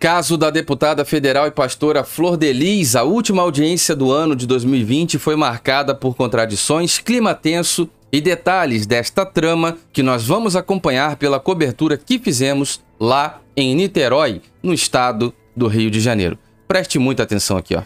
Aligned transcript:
Caso 0.00 0.38
da 0.38 0.48
deputada 0.48 1.04
federal 1.04 1.46
e 1.46 1.50
pastora 1.50 2.02
Flor 2.02 2.38
Delis, 2.38 2.96
a 2.96 3.02
última 3.02 3.42
audiência 3.42 3.94
do 3.94 4.10
ano 4.10 4.34
de 4.34 4.46
2020 4.46 5.18
foi 5.18 5.36
marcada 5.36 5.94
por 5.94 6.16
contradições, 6.16 6.98
clima 6.98 7.34
tenso 7.34 7.86
e 8.10 8.18
detalhes 8.18 8.86
desta 8.86 9.26
trama 9.26 9.76
que 9.92 10.02
nós 10.02 10.26
vamos 10.26 10.56
acompanhar 10.56 11.16
pela 11.16 11.38
cobertura 11.38 11.98
que 11.98 12.18
fizemos 12.18 12.80
lá 12.98 13.42
em 13.54 13.74
Niterói, 13.74 14.40
no 14.62 14.72
estado 14.72 15.34
do 15.54 15.66
Rio 15.66 15.90
de 15.90 16.00
Janeiro. 16.00 16.38
Preste 16.66 16.98
muita 16.98 17.24
atenção 17.24 17.58
aqui, 17.58 17.76
ó. 17.76 17.82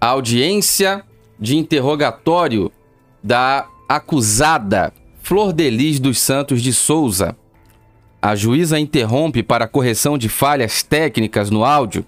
A 0.00 0.06
audiência 0.06 1.04
de 1.38 1.54
interrogatório 1.54 2.72
da 3.22 3.68
acusada 3.86 4.90
Flor 5.22 5.52
Delis 5.52 6.00
dos 6.00 6.18
Santos 6.18 6.62
de 6.62 6.72
Souza 6.72 7.36
a 8.26 8.34
juíza 8.34 8.76
interrompe 8.76 9.40
para 9.40 9.68
correção 9.68 10.18
de 10.18 10.28
falhas 10.28 10.82
técnicas 10.82 11.48
no 11.48 11.64
áudio. 11.64 12.04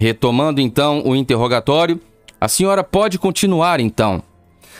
Retomando 0.00 0.62
então 0.62 1.02
o 1.04 1.14
interrogatório, 1.14 2.00
a 2.40 2.48
senhora 2.48 2.82
pode 2.82 3.18
continuar 3.18 3.78
então. 3.78 4.22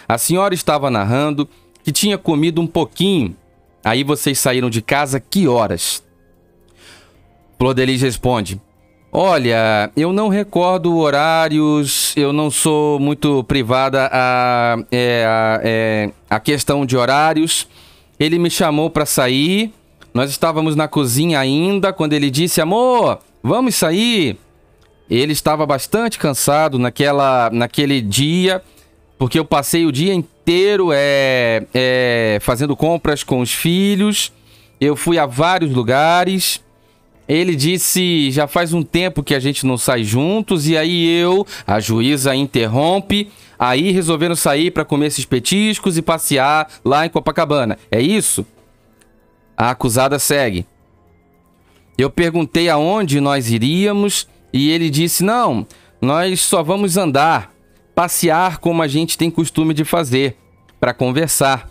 A 0.08 0.16
senhora 0.16 0.54
estava 0.54 0.90
narrando 0.90 1.46
que 1.84 1.92
tinha 1.92 2.16
comido 2.16 2.58
um 2.58 2.66
pouquinho. 2.66 3.36
Aí 3.84 4.02
vocês 4.02 4.38
saíram 4.38 4.70
de 4.70 4.80
casa 4.80 5.20
que 5.20 5.46
horas? 5.46 6.02
Flor 7.58 7.74
Delis 7.74 8.00
responde: 8.00 8.58
Olha, 9.12 9.90
eu 9.94 10.10
não 10.10 10.30
recordo 10.30 10.96
horários, 10.96 12.16
eu 12.16 12.32
não 12.32 12.50
sou 12.50 12.98
muito 12.98 13.44
privada 13.44 14.08
a, 14.10 14.78
é, 14.90 15.26
a, 15.26 15.60
é, 15.62 16.10
a 16.30 16.40
questão 16.40 16.86
de 16.86 16.96
horários. 16.96 17.68
Ele 18.18 18.38
me 18.38 18.48
chamou 18.48 18.88
para 18.88 19.04
sair 19.04 19.70
nós 20.14 20.30
estávamos 20.30 20.76
na 20.76 20.86
cozinha 20.86 21.38
ainda 21.40 21.92
quando 21.92 22.12
ele 22.12 22.30
disse: 22.30 22.60
Amor, 22.60 23.18
vamos 23.42 23.74
sair. 23.74 24.36
Ele 25.08 25.32
estava 25.32 25.66
bastante 25.66 26.18
cansado 26.18 26.78
naquela, 26.78 27.50
naquele 27.50 28.00
dia, 28.00 28.62
porque 29.18 29.38
eu 29.38 29.44
passei 29.44 29.84
o 29.84 29.92
dia 29.92 30.14
inteiro 30.14 30.90
é, 30.92 31.64
é, 31.74 32.38
fazendo 32.40 32.76
compras 32.76 33.22
com 33.22 33.40
os 33.40 33.52
filhos. 33.52 34.32
Eu 34.80 34.96
fui 34.96 35.18
a 35.18 35.26
vários 35.26 35.72
lugares. 35.72 36.62
Ele 37.26 37.56
disse: 37.56 38.30
já 38.30 38.46
faz 38.46 38.72
um 38.72 38.82
tempo 38.82 39.22
que 39.22 39.34
a 39.34 39.40
gente 39.40 39.64
não 39.64 39.78
sai 39.78 40.04
juntos, 40.04 40.68
e 40.68 40.76
aí 40.76 41.08
eu, 41.08 41.46
a 41.66 41.80
juíza 41.80 42.34
interrompe. 42.34 43.30
Aí 43.58 43.92
resolveram 43.92 44.34
sair 44.34 44.72
para 44.72 44.84
comer 44.84 45.06
esses 45.06 45.24
petiscos 45.24 45.96
e 45.96 46.02
passear 46.02 46.68
lá 46.84 47.06
em 47.06 47.08
Copacabana. 47.08 47.78
É 47.90 48.00
isso? 48.00 48.44
A 49.56 49.70
acusada 49.70 50.18
segue. 50.18 50.66
Eu 51.96 52.10
perguntei 52.10 52.68
aonde 52.68 53.20
nós 53.20 53.50
iríamos 53.50 54.28
e 54.52 54.70
ele 54.70 54.90
disse: 54.90 55.22
Não, 55.22 55.66
nós 56.00 56.40
só 56.40 56.62
vamos 56.62 56.96
andar, 56.96 57.52
passear 57.94 58.58
como 58.58 58.82
a 58.82 58.88
gente 58.88 59.16
tem 59.16 59.30
costume 59.30 59.72
de 59.74 59.84
fazer, 59.84 60.36
para 60.80 60.92
conversar. 60.92 61.70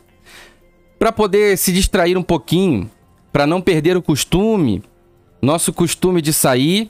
Para 0.97 1.11
poder 1.11 1.57
se 1.57 1.71
distrair 1.73 2.17
um 2.17 2.23
pouquinho, 2.23 2.89
para 3.33 3.47
não 3.47 3.59
perder 3.59 3.97
o 3.97 4.01
costume, 4.01 4.83
nosso 5.41 5.73
costume 5.73 6.21
de 6.21 6.31
sair. 6.31 6.89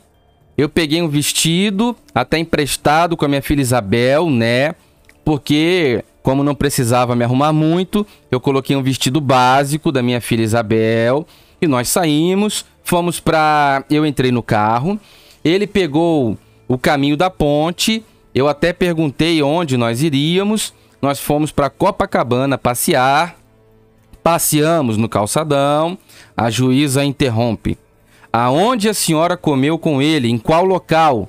Eu 0.58 0.68
peguei 0.68 1.02
um 1.02 1.08
vestido, 1.08 1.96
até 2.14 2.38
emprestado 2.38 3.16
com 3.16 3.26
a 3.26 3.28
minha 3.28 3.42
filha 3.42 3.62
Isabel, 3.62 4.30
né? 4.30 4.76
Porque 5.24 6.04
como 6.22 6.44
não 6.44 6.54
precisava 6.54 7.16
me 7.16 7.24
arrumar 7.24 7.52
muito, 7.52 8.06
eu 8.30 8.40
coloquei 8.40 8.76
um 8.76 8.84
vestido 8.84 9.20
básico 9.20 9.92
da 9.92 10.04
minha 10.04 10.22
filha 10.22 10.44
Isabel 10.44 11.26
e 11.62 11.68
nós 11.68 11.90
saímos. 11.90 12.66
Fomos 12.84 13.20
para. 13.20 13.86
Eu 13.90 14.06
entrei 14.06 14.32
no 14.32 14.42
carro, 14.42 15.00
ele 15.44 15.68
pegou 15.68 16.38
o 16.68 16.78
caminho 16.78 17.16
da 17.16 17.30
ponte. 17.30 18.04
Eu 18.34 18.48
até 18.48 18.74
perguntei 18.74 19.42
onde 19.42 19.78
nós 19.78 20.02
iríamos. 20.02 20.74
Nós 21.02 21.20
fomos 21.20 21.52
para 21.52 21.70
Copacabana 21.70 22.58
passear. 22.58 23.36
Passeamos 24.24 24.98
no 24.98 25.10
calçadão. 25.10 25.98
A 26.36 26.50
juíza 26.50 27.04
interrompe. 27.04 27.78
Aonde 28.32 28.88
a 28.88 28.94
senhora 28.94 29.36
comeu 29.36 29.78
com 29.78 30.02
ele? 30.02 30.30
Em 30.30 30.38
qual 30.38 30.64
local? 30.64 31.28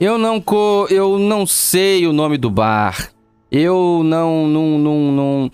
Eu 0.00 0.18
não 0.18 0.40
co... 0.40 0.86
eu 0.90 1.18
não 1.18 1.46
sei 1.46 2.06
o 2.06 2.12
nome 2.12 2.36
do 2.36 2.50
bar. 2.50 3.10
Eu 3.50 4.02
não, 4.04 4.46
não, 4.46 4.78
não, 4.78 5.12
não. 5.12 5.50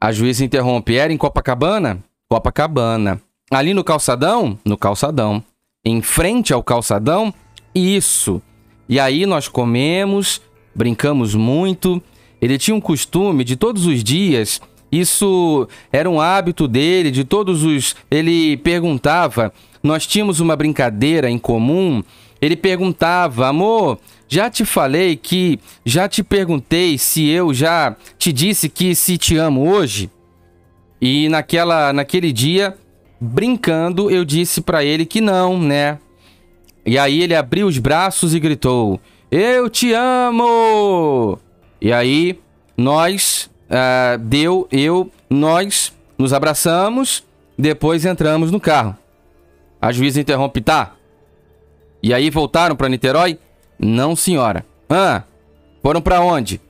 A 0.00 0.12
juíza 0.12 0.44
interrompe. 0.44 0.96
Era 0.96 1.12
em 1.12 1.16
Copacabana? 1.16 2.02
Copacabana. 2.28 3.20
Ali 3.50 3.72
no 3.72 3.84
calçadão? 3.84 4.58
No 4.64 4.76
calçadão. 4.76 5.42
Em 5.84 6.02
frente 6.02 6.52
ao 6.52 6.62
calçadão? 6.62 7.32
Isso. 7.74 8.42
E 8.88 8.98
aí 8.98 9.24
nós 9.26 9.48
comemos, 9.48 10.40
brincamos 10.74 11.34
muito. 11.34 12.02
Ele 12.40 12.58
tinha 12.58 12.74
um 12.74 12.80
costume 12.80 13.44
de 13.44 13.56
todos 13.56 13.86
os 13.86 14.02
dias. 14.02 14.60
Isso 14.90 15.68
era 15.92 16.08
um 16.08 16.20
hábito 16.20 16.66
dele, 16.66 17.10
de 17.10 17.24
todos 17.24 17.62
os. 17.64 17.94
Ele 18.10 18.56
perguntava. 18.56 19.52
Nós 19.82 20.06
tínhamos 20.06 20.40
uma 20.40 20.56
brincadeira 20.56 21.30
em 21.30 21.38
comum. 21.38 22.02
Ele 22.40 22.56
perguntava, 22.56 23.48
amor, 23.48 23.98
já 24.28 24.50
te 24.50 24.64
falei 24.64 25.16
que. 25.16 25.58
Já 25.84 26.06
te 26.06 26.22
perguntei 26.22 26.98
se 26.98 27.26
eu 27.28 27.54
já 27.54 27.96
te 28.18 28.32
disse 28.32 28.68
que 28.68 28.94
se 28.94 29.16
te 29.16 29.36
amo 29.36 29.68
hoje? 29.68 30.10
E 31.00 31.28
naquela, 31.28 31.92
naquele 31.92 32.32
dia, 32.32 32.76
brincando, 33.18 34.10
eu 34.10 34.24
disse 34.24 34.60
para 34.60 34.84
ele 34.84 35.06
que 35.06 35.20
não, 35.20 35.58
né? 35.58 35.98
E 36.84 36.98
aí 36.98 37.22
ele 37.22 37.34
abriu 37.34 37.66
os 37.66 37.78
braços 37.78 38.34
e 38.34 38.40
gritou: 38.40 39.00
Eu 39.30 39.70
te 39.70 39.92
amo! 39.94 41.38
E 41.80 41.92
aí 41.92 42.38
nós, 42.76 43.50
uh, 43.70 44.18
deu, 44.18 44.68
eu, 44.70 45.10
nós 45.30 45.92
nos 46.18 46.32
abraçamos, 46.32 47.24
depois 47.56 48.04
entramos 48.04 48.50
no 48.50 48.60
carro. 48.60 48.96
A 49.80 49.90
juíza 49.90 50.20
interrompe, 50.20 50.60
tá? 50.60 50.94
E 52.02 52.12
aí 52.12 52.30
voltaram 52.30 52.76
para 52.76 52.88
Niterói? 52.88 53.38
Não, 53.78 54.16
senhora. 54.16 54.64
Ah, 54.88 55.22
foram 55.82 56.00
para 56.00 56.20
onde? 56.20 56.60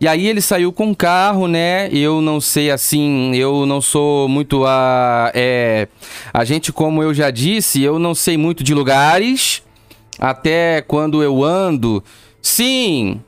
E 0.00 0.08
aí 0.08 0.26
ele 0.26 0.40
saiu 0.40 0.72
com 0.72 0.90
o 0.90 0.96
carro, 0.96 1.46
né? 1.46 1.90
Eu 1.92 2.22
não 2.22 2.40
sei 2.40 2.70
assim, 2.70 3.34
eu 3.36 3.66
não 3.66 3.82
sou 3.82 4.26
muito 4.28 4.64
a. 4.64 5.30
É, 5.34 5.88
a 6.32 6.42
gente, 6.42 6.72
como 6.72 7.02
eu 7.02 7.12
já 7.12 7.30
disse, 7.30 7.82
eu 7.82 7.98
não 7.98 8.14
sei 8.14 8.38
muito 8.38 8.64
de 8.64 8.72
lugares. 8.72 9.62
Até 10.18 10.80
quando 10.80 11.22
eu 11.22 11.44
ando. 11.44 12.02
Sim! 12.40 13.20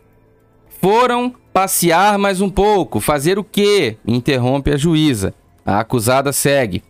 Foram 0.81 1.34
passear 1.53 2.19
mais 2.19 2.41
um 2.41 2.48
pouco. 2.48 3.00
Fazer 3.00 3.38
o 3.38 3.44
quê? 3.44 3.98
Interrompe 4.06 4.71
a 4.72 4.76
juíza. 4.76 5.34
A 5.65 5.81
acusada 5.81 6.32
segue. 6.32 6.82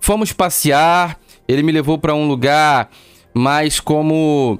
Fomos 0.00 0.32
passear. 0.32 1.18
Ele 1.46 1.62
me 1.62 1.70
levou 1.70 1.98
para 1.98 2.14
um 2.14 2.26
lugar 2.26 2.90
mais 3.32 3.78
como 3.78 4.58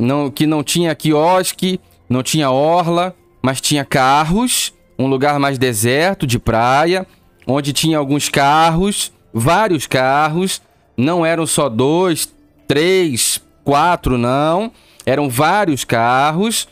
não, 0.00 0.30
que 0.30 0.46
não 0.46 0.64
tinha 0.64 0.94
quiosque, 0.94 1.78
não 2.08 2.22
tinha 2.22 2.50
orla, 2.50 3.14
mas 3.42 3.60
tinha 3.60 3.84
carros, 3.84 4.72
um 4.98 5.06
lugar 5.06 5.38
mais 5.38 5.58
deserto, 5.58 6.26
de 6.26 6.38
praia, 6.38 7.06
onde 7.46 7.72
tinha 7.72 7.98
alguns 7.98 8.28
carros, 8.28 9.12
vários 9.32 9.86
carros, 9.86 10.62
não 10.96 11.24
eram 11.24 11.46
só 11.46 11.68
dois, 11.68 12.32
três, 12.66 13.40
quatro, 13.62 14.16
não, 14.16 14.72
eram 15.04 15.28
vários 15.28 15.84
carros. 15.84 16.66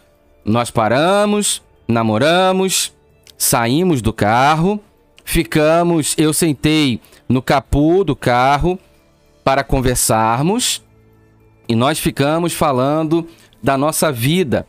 Nós 0.45 0.71
paramos, 0.71 1.63
namoramos, 1.87 2.93
saímos 3.37 4.01
do 4.01 4.13
carro, 4.13 4.81
ficamos, 5.25 6.15
eu 6.17 6.33
sentei 6.33 7.01
no 7.29 7.43
capô 7.43 8.03
do 8.05 8.17
carro 8.17 8.79
para 9.45 9.63
conversarmos 9.63 10.83
e 11.69 11.75
nós 11.75 11.99
ficamos 11.99 12.53
falando 12.53 13.27
da 13.63 13.77
nossa 13.77 14.11
vida, 14.11 14.67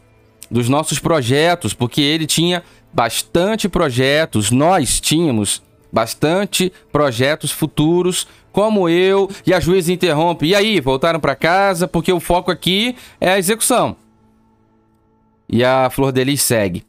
dos 0.52 0.68
nossos 0.68 1.00
projetos, 1.00 1.74
porque 1.74 2.02
ele 2.02 2.28
tinha 2.28 2.64
bastante 2.92 3.70
projetos, 3.70 4.52
nós 4.52 5.00
tínhamos 5.00 5.62
bastante 5.92 6.72
projetos 6.92 7.52
futuros, 7.52 8.28
como 8.52 8.90
eu, 8.90 9.30
e 9.46 9.54
a 9.54 9.60
juíza 9.60 9.94
interrompe. 9.94 10.48
E 10.48 10.56
aí, 10.56 10.80
voltaram 10.82 11.20
para 11.20 11.36
casa 11.36 11.88
porque 11.88 12.12
o 12.12 12.20
foco 12.20 12.52
aqui 12.52 12.96
é 13.22 13.30
a 13.30 13.38
execução. 13.38 13.96
E 15.48 15.64
a 15.64 15.90
Flor 15.90 16.12
Delis 16.12 16.42
segue. 16.42 16.84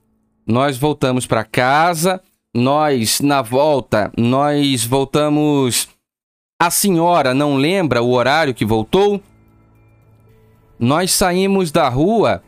Nós 0.46 0.76
voltamos 0.76 1.26
para 1.26 1.44
casa, 1.44 2.20
nós 2.54 3.20
na 3.20 3.40
volta, 3.42 4.10
nós 4.16 4.84
voltamos. 4.84 5.88
A 6.60 6.70
senhora 6.70 7.32
não 7.32 7.56
lembra 7.56 8.02
o 8.02 8.12
horário 8.12 8.52
que 8.52 8.64
voltou? 8.64 9.22
Nós 10.80 11.12
saímos 11.12 11.70
da 11.70 11.90
rua, 11.90 12.42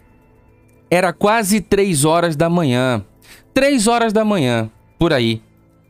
era 0.90 1.12
quase 1.12 1.60
três 1.60 2.06
horas 2.06 2.34
da 2.34 2.48
manhã. 2.48 3.04
Três 3.52 3.86
horas 3.86 4.10
da 4.10 4.24
manhã, 4.24 4.70
por 4.98 5.12
aí. 5.12 5.42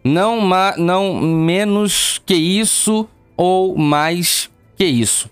Não, 0.03 0.41
não 0.77 1.15
menos 1.15 2.21
que 2.27 2.35
isso 2.35 3.09
ou 3.37 3.79
mais 3.79 4.51
Que 4.77 4.85
isso? 4.85 5.31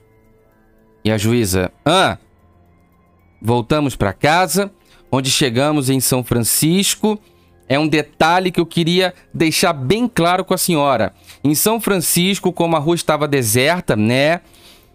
E 1.04 1.10
a 1.10 1.18
juíza: 1.18 1.72
Ah, 1.84 2.16
voltamos 3.42 3.96
para 3.96 4.12
casa, 4.12 4.70
onde 5.10 5.30
chegamos 5.30 5.90
em 5.90 5.98
São 5.98 6.22
Francisco. 6.22 7.18
É 7.68 7.78
um 7.78 7.86
detalhe 7.86 8.50
que 8.50 8.60
eu 8.60 8.66
queria 8.66 9.14
deixar 9.32 9.72
bem 9.72 10.08
claro 10.08 10.44
com 10.44 10.52
a 10.52 10.58
senhora. 10.58 11.12
Em 11.42 11.54
São 11.54 11.80
Francisco, 11.80 12.52
como 12.52 12.76
a 12.76 12.80
rua 12.80 12.96
estava 12.96 13.28
deserta, 13.28 13.94
né? 13.96 14.40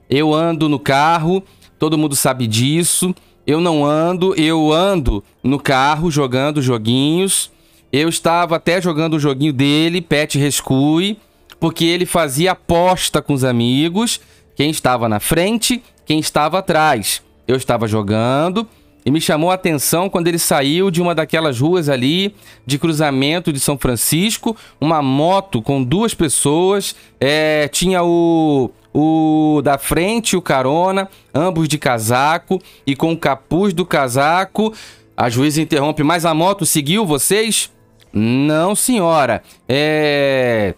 Eu 0.10 0.34
ando 0.34 0.68
no 0.68 0.78
carro, 0.78 1.42
todo 1.80 1.98
mundo 1.98 2.16
sabe 2.16 2.48
disso. 2.48 3.14
Eu 3.46 3.62
não 3.62 3.86
ando, 3.86 4.34
eu 4.40 4.72
ando 4.72 5.24
no 5.44 5.60
carro 5.60 6.10
jogando 6.10 6.62
joguinhos. 6.62 7.52
Eu 7.92 8.10
estava 8.10 8.56
até 8.56 8.82
jogando 8.82 9.14
o 9.16 9.20
joguinho 9.20 9.54
dele, 9.54 10.02
Pet 10.02 10.38
Rescue, 10.38 11.18
porque 11.60 11.86
ele 11.86 12.06
fazia 12.06 12.52
aposta 12.52 13.22
com 13.22 13.34
os 13.34 13.44
amigos, 13.44 14.20
quem 14.56 14.70
estava 14.70 15.08
na 15.08 15.20
frente, 15.20 15.82
quem 16.06 16.20
estava 16.20 16.60
atrás. 16.60 17.22
Eu 17.48 17.56
estava 17.56 17.88
jogando 17.88 18.68
e 19.06 19.12
me 19.12 19.22
chamou 19.22 19.52
a 19.52 19.54
atenção 19.54 20.10
quando 20.10 20.28
ele 20.28 20.40
saiu 20.40 20.90
de 20.90 21.00
uma 21.00 21.14
daquelas 21.14 21.60
ruas 21.60 21.88
ali 21.88 22.36
de 22.66 22.80
cruzamento 22.80 23.54
de 23.54 23.60
São 23.60 23.78
Francisco, 23.78 24.58
uma 24.82 25.02
moto 25.02 25.62
com 25.62 25.84
duas 25.84 26.16
pessoas, 26.16 26.96
é, 27.20 27.68
tinha 27.68 28.04
o, 28.04 28.72
o 28.98 29.62
da 29.62 29.78
frente, 29.78 30.38
o 30.38 30.42
carona, 30.42 31.10
ambos 31.34 31.68
de 31.68 31.78
casaco 31.78 32.62
e 32.88 32.96
com 32.96 33.12
o 33.12 33.18
capuz 33.18 33.74
do 33.74 33.86
casaco. 33.86 34.74
A 35.18 35.30
juíza 35.30 35.62
interrompe, 35.62 36.02
mas 36.02 36.26
a 36.26 36.34
moto 36.34 36.66
seguiu 36.66 37.06
vocês? 37.06 37.70
Não, 38.14 38.74
senhora. 38.74 39.44
É. 39.68 40.74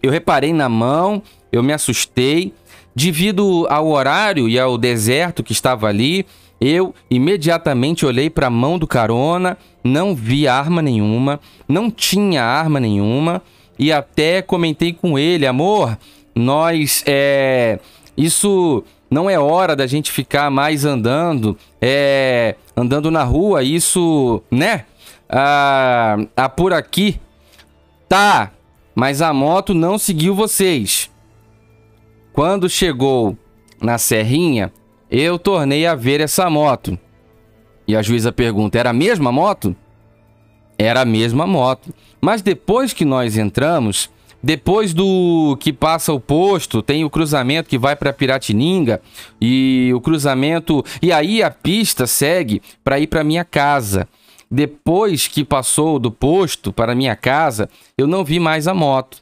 Eu 0.00 0.12
reparei 0.12 0.52
na 0.52 0.68
mão, 0.68 1.20
eu 1.50 1.60
me 1.60 1.72
assustei. 1.72 2.54
Devido 2.94 3.66
ao 3.68 3.88
horário 3.88 4.48
e 4.48 4.58
ao 4.58 4.78
deserto 4.78 5.42
que 5.42 5.52
estava 5.52 5.88
ali, 5.88 6.26
eu 6.60 6.94
imediatamente 7.10 8.06
olhei 8.06 8.30
para 8.30 8.46
a 8.46 8.50
mão 8.50 8.78
do 8.78 8.86
carona, 8.86 9.58
não 9.82 10.14
vi 10.14 10.46
arma 10.46 10.80
nenhuma, 10.80 11.40
não 11.66 11.90
tinha 11.90 12.44
arma 12.44 12.78
nenhuma 12.78 13.42
e 13.78 13.90
até 13.90 14.42
comentei 14.42 14.92
com 14.92 15.18
ele, 15.18 15.46
amor, 15.46 15.96
nós 16.40 17.04
é 17.06 17.78
isso 18.16 18.84
não 19.10 19.28
é 19.28 19.38
hora 19.38 19.74
da 19.74 19.86
gente 19.86 20.12
ficar 20.12 20.50
mais 20.50 20.84
andando, 20.84 21.58
é 21.80 22.54
andando 22.76 23.10
na 23.10 23.24
rua, 23.24 23.62
isso, 23.62 24.42
né? 24.50 24.84
Ah, 25.28 26.16
ah, 26.36 26.48
por 26.48 26.72
aqui. 26.72 27.20
Tá, 28.08 28.52
mas 28.94 29.20
a 29.20 29.32
moto 29.32 29.74
não 29.74 29.98
seguiu 29.98 30.34
vocês. 30.34 31.10
Quando 32.32 32.68
chegou 32.68 33.36
na 33.80 33.98
serrinha, 33.98 34.72
eu 35.10 35.38
tornei 35.38 35.86
a 35.86 35.94
ver 35.94 36.20
essa 36.20 36.48
moto. 36.48 36.98
E 37.86 37.96
a 37.96 38.02
juíza 38.02 38.30
pergunta: 38.30 38.78
era 38.78 38.90
a 38.90 38.94
mesma 38.94 39.32
moto? 39.32 39.74
Era 40.78 41.02
a 41.02 41.04
mesma 41.04 41.46
moto. 41.46 41.92
Mas 42.20 42.42
depois 42.42 42.92
que 42.92 43.04
nós 43.04 43.36
entramos, 43.36 44.10
depois 44.42 44.94
do 44.94 45.56
que 45.60 45.72
passa 45.72 46.12
o 46.12 46.20
posto, 46.20 46.82
tem 46.82 47.04
o 47.04 47.10
cruzamento 47.10 47.68
que 47.68 47.78
vai 47.78 47.94
para 47.94 48.12
Piratininga 48.12 49.00
e 49.40 49.90
o 49.94 50.00
cruzamento 50.00 50.82
e 51.02 51.12
aí 51.12 51.42
a 51.42 51.50
pista 51.50 52.06
segue 52.06 52.62
para 52.82 52.98
ir 52.98 53.06
para 53.06 53.24
minha 53.24 53.44
casa. 53.44 54.08
Depois 54.50 55.28
que 55.28 55.44
passou 55.44 55.98
do 55.98 56.10
posto 56.10 56.72
para 56.72 56.94
minha 56.94 57.14
casa, 57.14 57.68
eu 57.96 58.06
não 58.06 58.24
vi 58.24 58.40
mais 58.40 58.66
a 58.66 58.74
moto. 58.74 59.18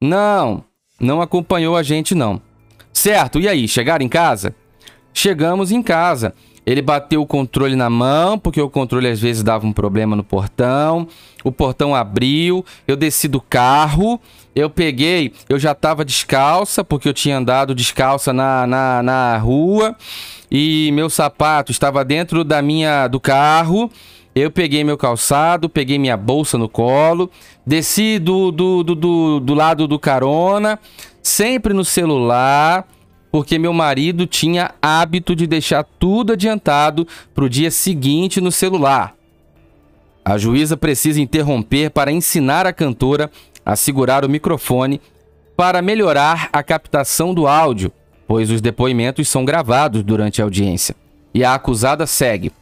Não, 0.00 0.64
não 0.98 1.20
acompanhou 1.20 1.76
a 1.76 1.82
gente 1.82 2.14
não. 2.14 2.40
Certo, 2.92 3.40
e 3.40 3.48
aí, 3.48 3.66
chegaram 3.66 4.04
em 4.04 4.08
casa? 4.08 4.54
Chegamos 5.12 5.70
em 5.72 5.82
casa. 5.82 6.34
Ele 6.64 6.80
bateu 6.80 7.20
o 7.20 7.26
controle 7.26 7.74
na 7.74 7.90
mão, 7.90 8.38
porque 8.38 8.60
o 8.60 8.70
controle 8.70 9.08
às 9.08 9.20
vezes 9.20 9.42
dava 9.42 9.66
um 9.66 9.72
problema 9.72 10.14
no 10.14 10.22
portão. 10.22 11.08
O 11.42 11.50
portão 11.50 11.94
abriu, 11.94 12.64
eu 12.86 12.96
desci 12.96 13.26
do 13.26 13.40
carro, 13.40 14.20
eu 14.54 14.70
peguei, 14.70 15.32
eu 15.48 15.58
já 15.58 15.72
estava 15.72 16.04
descalça, 16.04 16.84
porque 16.84 17.08
eu 17.08 17.12
tinha 17.12 17.38
andado 17.38 17.74
descalça 17.74 18.32
na, 18.32 18.66
na, 18.66 19.02
na 19.02 19.38
rua, 19.38 19.96
e 20.50 20.90
meu 20.92 21.10
sapato 21.10 21.72
estava 21.72 22.04
dentro 22.04 22.44
da 22.44 22.62
minha 22.62 23.08
do 23.08 23.18
carro. 23.18 23.90
Eu 24.34 24.50
peguei 24.50 24.82
meu 24.82 24.96
calçado, 24.96 25.68
peguei 25.68 25.98
minha 25.98 26.16
bolsa 26.16 26.56
no 26.56 26.66
colo, 26.66 27.30
desci 27.66 28.18
do, 28.18 28.50
do, 28.50 28.82
do, 28.82 28.94
do, 28.94 29.40
do 29.40 29.54
lado 29.54 29.86
do 29.86 29.98
carona, 29.98 30.78
sempre 31.22 31.74
no 31.74 31.84
celular, 31.84 32.86
porque 33.32 33.58
meu 33.58 33.72
marido 33.72 34.26
tinha 34.26 34.74
hábito 34.82 35.34
de 35.34 35.46
deixar 35.46 35.82
tudo 35.82 36.34
adiantado 36.34 37.08
para 37.34 37.44
o 37.44 37.48
dia 37.48 37.70
seguinte 37.70 38.42
no 38.42 38.52
celular. 38.52 39.14
A 40.22 40.36
juíza 40.36 40.76
precisa 40.76 41.18
interromper 41.18 41.90
para 41.90 42.12
ensinar 42.12 42.66
a 42.66 42.74
cantora 42.74 43.30
a 43.64 43.74
segurar 43.74 44.22
o 44.22 44.28
microfone 44.28 45.00
para 45.56 45.80
melhorar 45.80 46.50
a 46.52 46.62
captação 46.62 47.32
do 47.32 47.46
áudio, 47.46 47.90
pois 48.28 48.50
os 48.50 48.60
depoimentos 48.60 49.26
são 49.28 49.46
gravados 49.46 50.02
durante 50.02 50.42
a 50.42 50.44
audiência. 50.44 50.94
E 51.34 51.42
a 51.42 51.54
acusada 51.54 52.06
segue. 52.06 52.52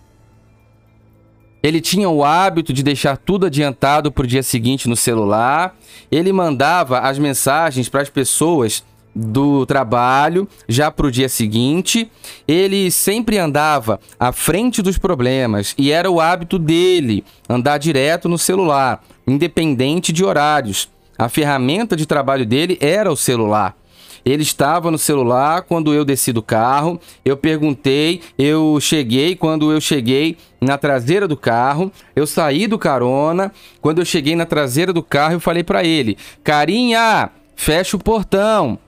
Ele 1.62 1.80
tinha 1.80 2.08
o 2.08 2.24
hábito 2.24 2.72
de 2.72 2.84
deixar 2.84 3.16
tudo 3.16 3.46
adiantado 3.46 4.12
para 4.12 4.22
o 4.22 4.26
dia 4.26 4.42
seguinte 4.42 4.88
no 4.88 4.96
celular. 4.96 5.76
Ele 6.10 6.32
mandava 6.32 7.00
as 7.00 7.18
mensagens 7.18 7.88
para 7.88 8.02
as 8.02 8.08
pessoas 8.08 8.84
do 9.14 9.66
trabalho 9.66 10.48
já 10.68 10.90
para 10.90 11.06
o 11.06 11.10
dia 11.10 11.28
seguinte. 11.28 12.10
Ele 12.46 12.90
sempre 12.90 13.38
andava 13.38 14.00
à 14.18 14.32
frente 14.32 14.82
dos 14.82 14.98
problemas 14.98 15.74
e 15.76 15.90
era 15.90 16.10
o 16.10 16.20
hábito 16.20 16.58
dele 16.58 17.24
andar 17.48 17.78
direto 17.78 18.28
no 18.28 18.38
celular, 18.38 19.02
independente 19.26 20.12
de 20.12 20.24
horários. 20.24 20.88
A 21.18 21.28
ferramenta 21.28 21.94
de 21.96 22.06
trabalho 22.06 22.46
dele 22.46 22.78
era 22.80 23.12
o 23.12 23.16
celular. 23.16 23.76
Ele 24.24 24.42
estava 24.42 24.90
no 24.90 24.98
celular 24.98 25.62
quando 25.62 25.94
eu 25.94 26.04
desci 26.04 26.32
do 26.32 26.42
carro. 26.42 27.00
Eu 27.24 27.36
perguntei, 27.36 28.20
eu 28.38 28.78
cheguei. 28.80 29.34
Quando 29.34 29.72
eu 29.72 29.80
cheguei 29.80 30.36
na 30.60 30.76
traseira 30.76 31.26
do 31.26 31.36
carro, 31.36 31.90
eu 32.14 32.26
saí 32.26 32.66
do 32.66 32.78
carona. 32.78 33.52
Quando 33.80 34.00
eu 34.00 34.04
cheguei 34.04 34.36
na 34.36 34.44
traseira 34.44 34.92
do 34.92 35.02
carro, 35.02 35.34
eu 35.34 35.40
falei 35.40 35.64
para 35.64 35.84
ele: 35.84 36.16
Carinha, 36.44 37.30
fecha 37.56 37.96
o 37.96 38.02
portão. 38.02 38.78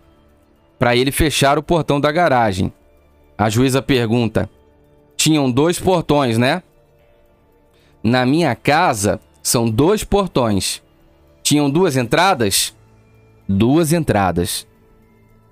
Para 0.82 0.96
ele 0.96 1.12
fechar 1.12 1.60
o 1.60 1.62
portão 1.62 2.00
da 2.00 2.10
garagem. 2.10 2.72
A 3.38 3.48
juíza 3.48 3.80
pergunta: 3.80 4.50
Tinham 5.16 5.48
dois 5.48 5.78
portões, 5.78 6.36
né? 6.36 6.60
Na 8.02 8.26
minha 8.26 8.52
casa 8.56 9.20
são 9.40 9.70
dois 9.70 10.02
portões. 10.02 10.82
Tinham 11.40 11.70
duas 11.70 11.96
entradas? 11.96 12.74
Duas 13.48 13.92
entradas. 13.92 14.66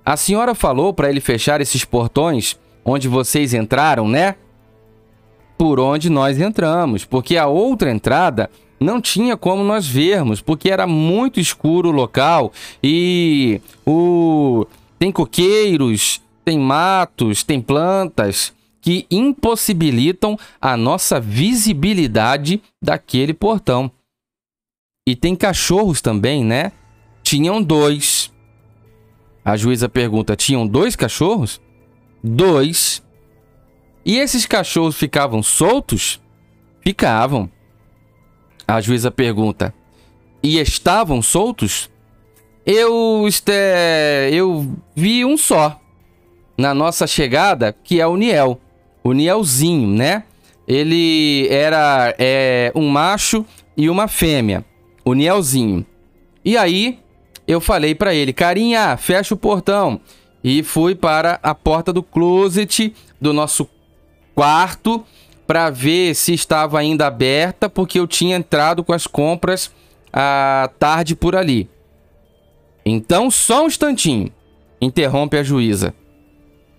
A 0.05 0.17
senhora 0.17 0.53
falou 0.53 0.93
para 0.93 1.09
ele 1.09 1.21
fechar 1.21 1.61
esses 1.61 1.85
portões 1.85 2.59
onde 2.85 3.07
vocês 3.07 3.55
entraram, 3.55 4.09
né? 4.09 4.35
Por 5.57 5.79
onde 5.79 6.11
nós 6.11 6.41
entramos, 6.41 7.05
porque 7.05 7.37
a 7.37 7.47
outra 7.47 7.93
entrada 7.93 8.51
não 8.81 9.01
tinha 9.01 9.37
como 9.37 9.63
nós 9.63 9.87
vermos, 9.87 10.41
porque 10.41 10.71
era 10.71 10.89
muito 10.89 11.39
escuro 11.39 11.91
o 11.91 11.93
local 11.93 12.53
e 12.83 13.61
o 13.87 14.67
tem 15.01 15.11
coqueiros, 15.11 16.21
tem 16.45 16.59
matos, 16.59 17.43
tem 17.43 17.59
plantas 17.59 18.53
que 18.83 19.07
impossibilitam 19.11 20.39
a 20.61 20.77
nossa 20.77 21.19
visibilidade 21.19 22.63
daquele 22.83 23.33
portão. 23.33 23.91
E 25.09 25.17
tem 25.17 25.35
cachorros 25.35 26.03
também, 26.03 26.45
né? 26.45 26.71
Tinham 27.23 27.63
dois. 27.63 28.31
A 29.43 29.57
juíza 29.57 29.89
pergunta: 29.89 30.37
tinham 30.37 30.67
dois 30.67 30.95
cachorros? 30.95 31.63
Dois. 32.23 33.03
E 34.05 34.19
esses 34.19 34.45
cachorros 34.45 34.97
ficavam 34.97 35.43
soltos? 35.43 36.21
Ficavam. 36.83 37.51
A 38.69 38.83
juíza 38.83 39.11
pergunta: 39.11 39.75
e 40.43 40.59
estavam 40.59 41.23
soltos? 41.23 41.89
Eu, 42.73 43.27
este, 43.27 43.51
eu 44.31 44.65
vi 44.95 45.25
um 45.25 45.37
só 45.37 45.81
na 46.57 46.73
nossa 46.73 47.05
chegada, 47.05 47.75
que 47.83 48.01
é 48.01 48.07
o 48.07 48.17
Niel. 48.17 48.61
O 49.03 49.13
Nielzinho, 49.13 49.89
né? 49.89 50.23
Ele 50.69 51.49
era 51.51 52.15
é, 52.17 52.71
um 52.77 52.89
macho 52.89 53.45
e 53.77 53.91
uma 53.91 54.07
fêmea. 54.07 54.65
O 55.05 55.15
Nielzinho. 55.15 55.85
E 56.45 56.57
aí, 56.57 57.01
eu 57.45 57.61
falei 57.61 57.93
para 57.93 58.15
ele, 58.15 58.33
carinha, 58.33 58.97
fecha 58.97 59.35
o 59.35 59.37
portão. 59.37 60.01
E 60.45 60.63
fui 60.63 60.95
para 60.95 61.41
a 61.43 61.57
porta 61.57 61.93
do 61.93 62.05
closet 62.05 62.95
do 63.21 63.33
nosso 63.33 63.69
quarto 64.33 65.05
para 65.45 65.71
ver 65.71 66.15
se 66.15 66.35
estava 66.35 66.79
ainda 66.79 67.09
aberta, 67.09 67.69
porque 67.69 67.99
eu 67.99 68.07
tinha 68.07 68.37
entrado 68.37 68.85
com 68.85 68.93
as 68.93 69.09
compras 69.09 69.73
à 70.13 70.71
tarde 70.79 71.17
por 71.17 71.35
ali. 71.35 71.69
Então, 72.93 73.31
só 73.31 73.63
um 73.63 73.67
instantinho, 73.69 74.33
interrompe 74.81 75.37
a 75.37 75.45
juíza. 75.45 75.95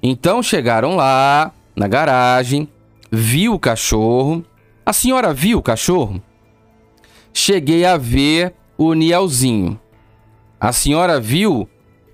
Então 0.04 0.44
chegaram 0.44 0.98
lá, 0.98 1.54
na 1.74 1.88
garagem, 1.88 2.68
viu 3.10 3.54
o 3.54 3.60
cachorro. 3.60 4.44
A 4.86 4.92
senhora 4.92 5.34
viu 5.34 5.60
o 5.60 5.64
cachorro? 5.64 6.22
Cheguei 7.34 7.86
a 7.86 7.96
ver 7.96 8.54
o 8.78 8.94
Nielzinho. 8.94 9.80
A 10.60 10.74
senhora 10.74 11.18
viu 11.18 11.70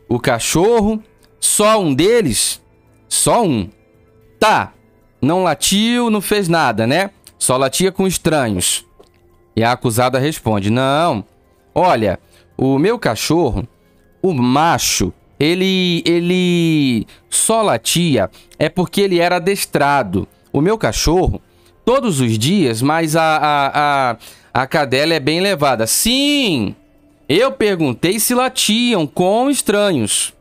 o 0.08 0.20
cachorro? 0.20 1.02
Só 1.40 1.82
um 1.82 1.92
deles? 1.92 2.62
Só 3.10 3.44
um. 3.44 3.68
Tá. 4.40 4.74
Não 5.20 5.42
latiu, 5.42 6.12
não 6.12 6.22
fez 6.22 6.48
nada, 6.48 6.86
né? 6.86 7.10
Só 7.40 7.58
latia 7.58 7.92
com 7.92 8.06
estranhos. 8.06 8.86
E 9.56 9.64
a 9.64 9.72
acusada 9.72 10.20
responde: 10.20 10.70
Não. 10.70 11.26
Olha, 11.74 12.20
o 12.56 12.78
meu 12.78 13.00
cachorro, 13.00 13.68
o 14.22 14.34
macho, 14.34 15.14
ele 15.40 16.02
ele 16.06 17.06
só 17.30 17.62
latia 17.62 18.30
é 18.58 18.70
porque 18.70 19.02
ele 19.02 19.20
era 19.20 19.38
adestrado. 19.38 20.28
O 20.52 20.62
meu 20.62 20.78
cachorro, 20.78 21.42
todos 21.86 22.20
os 22.20 22.38
dias, 22.38 22.82
mas 22.82 23.16
a, 23.16 23.38
a, 23.38 24.12
a, 24.12 24.18
a 24.62 24.68
cadela 24.68 25.14
é 25.14 25.20
bem 25.20 25.40
levada. 25.40 25.86
Sim! 25.86 26.76
Eu 27.30 27.52
perguntei 27.52 28.20
se 28.20 28.34
latiam 28.34 29.06
com 29.06 29.50
estranhos. 29.50 30.34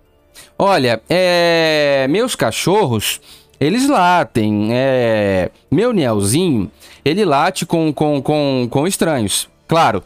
Olha, 0.59 1.03
é, 1.09 2.07
meus 2.09 2.35
cachorros, 2.35 3.21
eles 3.61 3.89
latem. 3.89 4.69
É, 4.71 5.51
meu 5.71 5.93
Nielzinho, 5.93 6.71
ele 7.05 7.25
late 7.25 7.67
com, 7.67 7.93
com, 7.93 8.23
com, 8.23 8.69
com 8.71 8.87
estranhos. 8.87 9.49
Claro. 9.67 10.03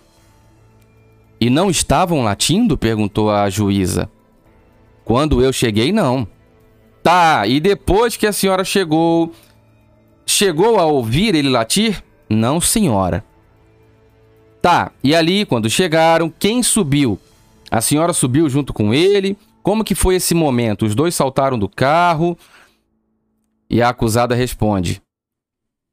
E 1.41 1.49
não 1.49 1.71
estavam 1.71 2.23
latindo? 2.23 2.77
Perguntou 2.77 3.31
a 3.31 3.49
juíza. 3.49 4.11
Quando 5.05 5.43
eu 5.43 5.53
cheguei, 5.53 5.91
não. 5.91 6.29
Tá, 7.03 7.47
e 7.47 7.59
depois 7.59 8.17
que 8.17 8.27
a 8.27 8.33
senhora 8.33 8.63
chegou, 8.63 9.33
chegou 10.27 10.79
a 10.79 10.85
ouvir 10.85 11.35
ele 11.35 11.49
latir? 11.49 12.05
Não, 12.29 12.61
senhora. 12.61 13.25
Tá, 14.61 14.93
e 15.03 15.15
ali, 15.15 15.47
quando 15.47 15.71
chegaram, 15.71 16.33
quem 16.39 16.63
subiu? 16.63 17.19
A 17.71 17.81
senhora 17.81 18.13
subiu 18.13 18.49
junto 18.51 18.75
com 18.75 18.93
ele? 18.93 19.39
Como 19.63 19.85
que 19.85 19.95
foi 19.95 20.17
esse 20.17 20.35
momento? 20.35 20.85
Os 20.85 20.95
dois 20.95 21.15
saltaram 21.15 21.59
do 21.59 21.69
carro 21.69 22.37
e 23.69 23.81
a 23.81 23.89
acusada 23.89 24.35
responde: 24.35 25.01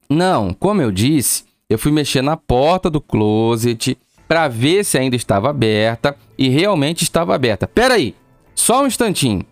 Não, 0.09 0.53
como 0.53 0.81
eu 0.81 0.91
disse, 0.91 1.45
eu 1.69 1.77
fui 1.77 1.91
mexer 1.91 2.21
na 2.21 2.35
porta 2.35 2.89
do 2.89 2.99
closet 2.99 3.97
para 4.27 4.47
ver 4.47 4.83
se 4.83 4.97
ainda 4.97 5.15
estava 5.15 5.49
aberta 5.49 6.15
e 6.37 6.49
realmente 6.49 7.03
estava 7.03 7.33
aberta. 7.33 7.67
Pera 7.67 7.95
aí, 7.95 8.15
só 8.53 8.83
um 8.83 8.87
instantinho. 8.87 9.45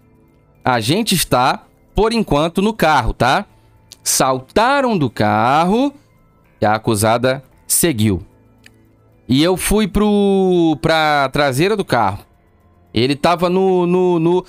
A 0.64 0.80
gente 0.80 1.16
está, 1.16 1.64
por 1.94 2.12
enquanto, 2.12 2.62
no 2.62 2.74
carro, 2.74 3.14
tá? 3.14 3.46
Saltaram 4.04 4.98
do 4.98 5.10
carro 5.10 5.94
e 6.62 6.66
a 6.66 6.74
acusada 6.74 7.44
seguiu. 7.68 8.22
E 9.28 9.42
eu 9.42 9.58
fui 9.58 9.88
pro 9.88 10.78
pra 10.82 11.30
traseira 11.32 11.76
do 11.76 11.86
carro. 11.86 12.24
Ele 12.94 13.16
tava 13.16 13.50
no 13.50 13.86
no, 13.88 14.20
no... 14.20 14.46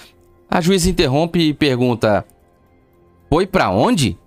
A 0.51 0.61
juíza 0.61 0.91
interrompe 0.91 1.39
e 1.39 1.55
pergunta: 1.55 2.27
"Foi 3.31 3.47
para 3.47 3.71
onde?" 3.71 4.19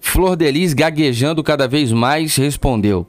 Flor 0.00 0.36
Delis, 0.36 0.74
gaguejando 0.74 1.42
cada 1.44 1.68
vez 1.68 1.92
mais, 1.92 2.34
respondeu: 2.36 3.06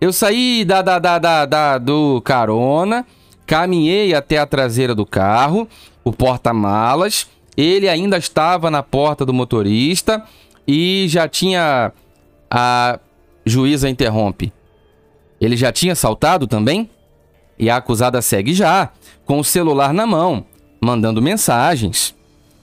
Eu 0.00 0.12
saí 0.12 0.64
da, 0.64 0.82
da, 0.82 0.98
da, 0.98 1.18
da, 1.18 1.46
da 1.46 1.78
do 1.78 2.20
carona 2.22 3.04
Caminhei 3.46 4.12
até 4.12 4.38
a 4.38 4.46
traseira 4.46 4.94
do 4.94 5.06
carro, 5.06 5.68
o 6.02 6.12
porta-malas. 6.12 7.28
Ele 7.56 7.88
ainda 7.88 8.18
estava 8.18 8.70
na 8.70 8.82
porta 8.82 9.24
do 9.24 9.32
motorista 9.32 10.22
e 10.66 11.06
já 11.08 11.28
tinha. 11.28 11.92
A 12.50 12.98
juíza 13.44 13.88
interrompe. 13.88 14.52
Ele 15.40 15.56
já 15.56 15.72
tinha 15.72 15.94
saltado 15.94 16.46
também? 16.46 16.90
E 17.58 17.70
a 17.70 17.76
acusada 17.76 18.20
segue 18.20 18.52
já, 18.52 18.90
com 19.24 19.38
o 19.38 19.44
celular 19.44 19.92
na 19.92 20.06
mão, 20.06 20.44
mandando 20.80 21.22
mensagens. 21.22 22.14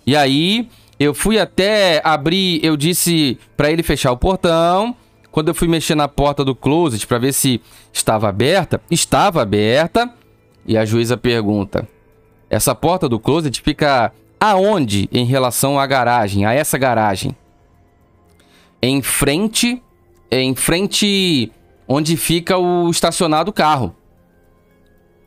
E 0.06 0.16
aí 0.16 0.70
eu 1.00 1.14
fui 1.14 1.40
até 1.40 2.02
abrir, 2.04 2.64
eu 2.64 2.78
disse 2.78 3.38
para 3.58 3.72
ele 3.72 3.84
fechar 3.84 4.12
o 4.12 4.18
portão. 4.18 4.96
Quando 5.34 5.48
eu 5.48 5.56
fui 5.56 5.68
mexer 5.68 5.96
na 5.96 6.08
porta 6.08 6.46
do 6.46 6.54
closet 6.54 7.08
para 7.08 7.18
ver 7.18 7.34
se 7.34 7.60
estava 7.92 8.30
aberta, 8.30 8.80
estava 8.92 9.42
aberta. 9.42 10.14
E 10.64 10.78
a 10.78 10.86
juíza 10.86 11.18
pergunta: 11.18 11.90
Essa 12.52 12.76
porta 12.76 13.10
do 13.10 13.20
closet 13.20 13.60
fica 13.60 14.14
aonde 14.40 15.10
em 15.12 15.26
relação 15.26 15.80
à 15.80 15.88
garagem, 15.88 16.46
a 16.46 16.54
essa 16.54 16.78
garagem? 16.78 17.36
Em 18.80 19.02
frente, 19.02 19.82
em 20.30 20.54
frente 20.54 21.52
onde 21.88 22.16
fica 22.16 22.60
o 22.60 22.88
estacionado 22.92 23.52
carro. 23.52 23.96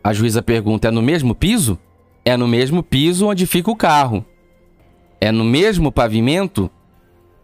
A 0.05 0.13
juíza 0.13 0.41
pergunta: 0.41 0.87
É 0.87 0.91
no 0.93 1.03
mesmo 1.03 1.35
piso? 1.35 1.77
É 2.25 2.37
no 2.37 2.47
mesmo 2.47 2.81
piso 2.81 3.27
onde 3.27 3.45
fica 3.45 3.73
o 3.73 3.77
carro. 3.77 4.25
É 5.21 5.33
no 5.33 5.43
mesmo 5.43 5.91
pavimento? 5.91 6.71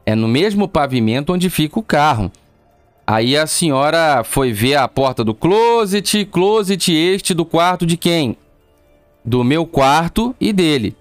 É 0.07 0.15
no 0.15 0.29
mesmo 0.29 0.69
pavimento 0.69 1.33
onde 1.33 1.51
fica 1.51 1.81
o 1.81 1.83
carro. 1.83 2.31
Aí 3.13 3.37
a 3.37 3.47
senhora 3.47 4.25
foi 4.25 4.55
ver 4.55 4.77
a 4.77 4.89
porta 4.89 5.23
do 5.23 5.35
closet, 5.35 6.25
closet 6.25 6.91
este 6.91 7.35
do 7.35 7.45
quarto 7.45 7.85
de 7.85 7.95
quem? 7.95 8.39
Do 9.23 9.45
meu 9.45 9.67
quarto 9.67 10.35
e 10.41 10.51
dele. 10.51 10.97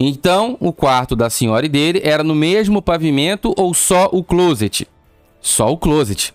Então, 0.00 0.56
o 0.58 0.72
quarto 0.72 1.14
da 1.14 1.28
senhora 1.28 1.66
e 1.66 1.68
dele 1.68 2.00
era 2.02 2.24
no 2.24 2.34
mesmo 2.34 2.80
pavimento 2.80 3.52
ou 3.54 3.74
só 3.74 4.08
o 4.10 4.24
closet? 4.24 4.88
Só 5.42 5.70
o 5.70 5.76
closet. 5.76 6.32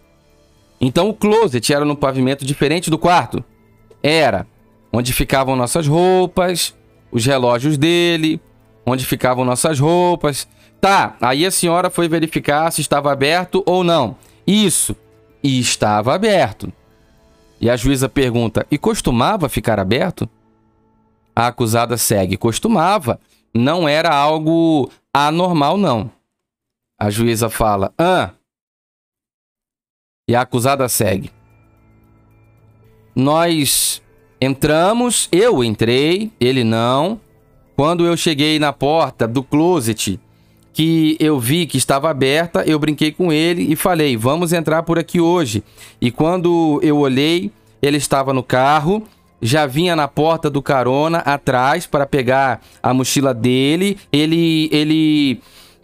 Então, 0.79 1.09
o 1.09 1.15
closet 1.15 1.73
era 1.73 1.83
no 1.83 1.95
pavimento 1.95 2.45
diferente 2.45 2.91
do 2.91 2.99
quarto? 2.99 3.43
Era. 4.03 4.45
Onde 4.93 5.13
ficavam 5.13 5.55
nossas 5.55 5.87
roupas, 5.87 6.75
os 7.11 7.25
relógios 7.25 7.75
dele, 7.75 8.39
onde 8.85 9.03
ficavam 9.03 9.43
nossas 9.43 9.79
roupas. 9.79 10.47
Tá, 10.79 11.17
aí 11.19 11.43
a 11.43 11.49
senhora 11.49 11.89
foi 11.89 12.07
verificar 12.07 12.69
se 12.71 12.81
estava 12.81 13.11
aberto 13.11 13.63
ou 13.65 13.83
não. 13.83 14.15
Isso. 14.45 14.95
E 15.47 15.61
estava 15.61 16.13
aberto. 16.13 16.73
E 17.61 17.69
a 17.69 17.77
juíza 17.77 18.09
pergunta: 18.09 18.67
e 18.69 18.77
costumava 18.77 19.47
ficar 19.47 19.79
aberto? 19.79 20.29
A 21.33 21.47
acusada 21.47 21.95
segue: 21.95 22.35
costumava. 22.35 23.17
Não 23.53 23.87
era 23.87 24.13
algo 24.13 24.91
anormal, 25.13 25.77
não. 25.77 26.11
A 26.99 27.09
juíza 27.09 27.49
fala: 27.49 27.93
ah. 27.97 28.31
E 30.27 30.35
a 30.35 30.41
acusada 30.41 30.89
segue. 30.89 31.31
Nós 33.15 34.01
entramos, 34.41 35.29
eu 35.31 35.63
entrei, 35.63 36.29
ele 36.41 36.65
não. 36.65 37.21
Quando 37.77 38.05
eu 38.05 38.17
cheguei 38.17 38.59
na 38.59 38.73
porta 38.73 39.25
do 39.25 39.41
closet 39.41 40.19
que 40.77 41.17
eu 41.19 41.39
vi 41.39 41.65
que 41.65 41.75
estava 41.75 42.07
aberta, 42.07 42.63
eu 42.63 42.77
brinquei 42.77 43.11
com 43.11 43.33
ele 43.33 43.73
e 43.73 43.75
falei: 43.75 44.15
"Vamos 44.15 44.53
entrar 44.53 44.83
por 44.83 44.99
aqui 44.99 45.19
hoje". 45.19 45.63
E 45.99 46.11
quando 46.11 46.79
eu 46.83 46.99
olhei, 46.99 47.49
ele 47.81 47.97
estava 47.97 48.31
no 48.31 48.43
carro, 48.43 49.01
já 49.41 49.65
vinha 49.65 49.95
na 49.95 50.07
porta 50.07 50.51
do 50.51 50.61
carona 50.61 51.17
atrás 51.17 51.87
para 51.87 52.05
pegar 52.05 52.61
a 52.83 52.93
mochila 52.93 53.33
dele. 53.33 53.97
Ele 54.13 54.69
ele 54.71 55.41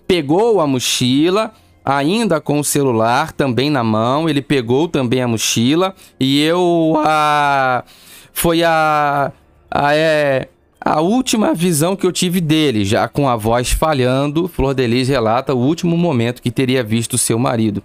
pegou 0.07 0.62
a 0.62 0.67
mochila, 0.67 1.51
ainda 1.83 2.39
com 2.39 2.59
o 2.59 2.63
celular 2.63 3.31
também 3.31 3.71
na 3.71 3.83
mão, 3.83 4.29
ele 4.29 4.43
pegou 4.43 4.88
também 4.88 5.23
a 5.23 5.27
mochila 5.27 5.95
e 6.19 6.39
eu 6.43 7.01
a 7.03 7.83
foi 8.31 8.62
a, 8.63 9.31
a 9.71 9.95
é, 9.95 10.50
a 10.85 10.99
última 10.99 11.53
visão 11.53 11.95
que 11.95 12.05
eu 12.05 12.11
tive 12.11 12.41
dele, 12.41 12.83
já 12.83 13.07
com 13.07 13.29
a 13.29 13.37
voz 13.37 13.71
falhando, 13.71 14.49
Flor 14.49 14.73
Delis 14.73 15.07
relata 15.07 15.53
o 15.53 15.57
último 15.57 15.95
momento 15.95 16.41
que 16.41 16.51
teria 16.51 16.83
visto 16.83 17.17
seu 17.17 17.39
marido. 17.39 17.81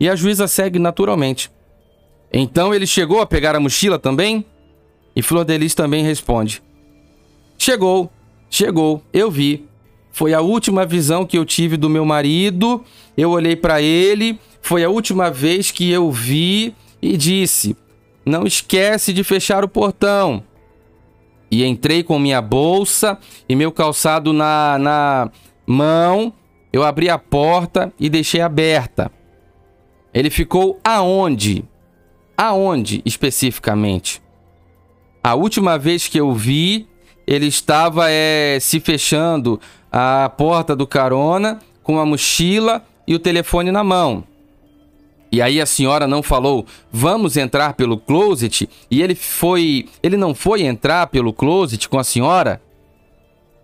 E 0.00 0.08
a 0.08 0.16
juíza 0.16 0.48
segue 0.48 0.78
naturalmente. 0.78 1.50
Então 2.32 2.74
ele 2.74 2.86
chegou 2.86 3.20
a 3.20 3.26
pegar 3.26 3.54
a 3.54 3.60
mochila 3.60 3.98
também? 3.98 4.42
E 5.14 5.20
Flor 5.20 5.44
Delis 5.44 5.74
também 5.74 6.02
responde: 6.02 6.62
Chegou, 7.58 8.10
chegou, 8.48 9.02
eu 9.12 9.30
vi. 9.30 9.68
Foi 10.10 10.32
a 10.32 10.40
última 10.40 10.86
visão 10.86 11.26
que 11.26 11.36
eu 11.36 11.44
tive 11.44 11.76
do 11.76 11.90
meu 11.90 12.06
marido. 12.06 12.82
Eu 13.16 13.32
olhei 13.32 13.54
para 13.54 13.82
ele, 13.82 14.38
foi 14.62 14.82
a 14.82 14.88
última 14.88 15.30
vez 15.30 15.70
que 15.70 15.90
eu 15.90 16.10
vi 16.10 16.74
e 17.02 17.18
disse: 17.18 17.76
Não 18.24 18.46
esquece 18.46 19.12
de 19.12 19.22
fechar 19.22 19.62
o 19.62 19.68
portão. 19.68 20.42
E 21.54 21.64
entrei 21.64 22.02
com 22.02 22.18
minha 22.18 22.42
bolsa 22.42 23.16
e 23.48 23.54
meu 23.54 23.70
calçado 23.70 24.32
na, 24.32 24.76
na 24.76 25.30
mão. 25.64 26.32
Eu 26.72 26.82
abri 26.82 27.08
a 27.08 27.16
porta 27.16 27.92
e 27.98 28.10
deixei 28.10 28.40
aberta. 28.40 29.08
Ele 30.12 30.30
ficou 30.30 30.80
aonde? 30.82 31.64
Aonde 32.36 33.00
especificamente? 33.04 34.20
A 35.22 35.36
última 35.36 35.78
vez 35.78 36.08
que 36.08 36.18
eu 36.18 36.32
vi, 36.32 36.88
ele 37.24 37.46
estava 37.46 38.10
é, 38.10 38.58
se 38.60 38.80
fechando 38.80 39.60
a 39.92 40.28
porta 40.36 40.74
do 40.74 40.88
carona 40.88 41.60
com 41.84 42.00
a 42.00 42.04
mochila 42.04 42.84
e 43.06 43.14
o 43.14 43.18
telefone 43.20 43.70
na 43.70 43.84
mão. 43.84 44.24
E 45.34 45.42
aí 45.42 45.60
a 45.60 45.66
senhora 45.66 46.06
não 46.06 46.22
falou, 46.22 46.64
vamos 46.92 47.36
entrar 47.36 47.72
pelo 47.72 47.98
closet? 47.98 48.70
E 48.88 49.02
ele 49.02 49.16
foi. 49.16 49.88
Ele 50.00 50.16
não 50.16 50.32
foi 50.32 50.62
entrar 50.62 51.08
pelo 51.08 51.32
closet 51.32 51.88
com 51.88 51.98
a 51.98 52.04
senhora? 52.04 52.62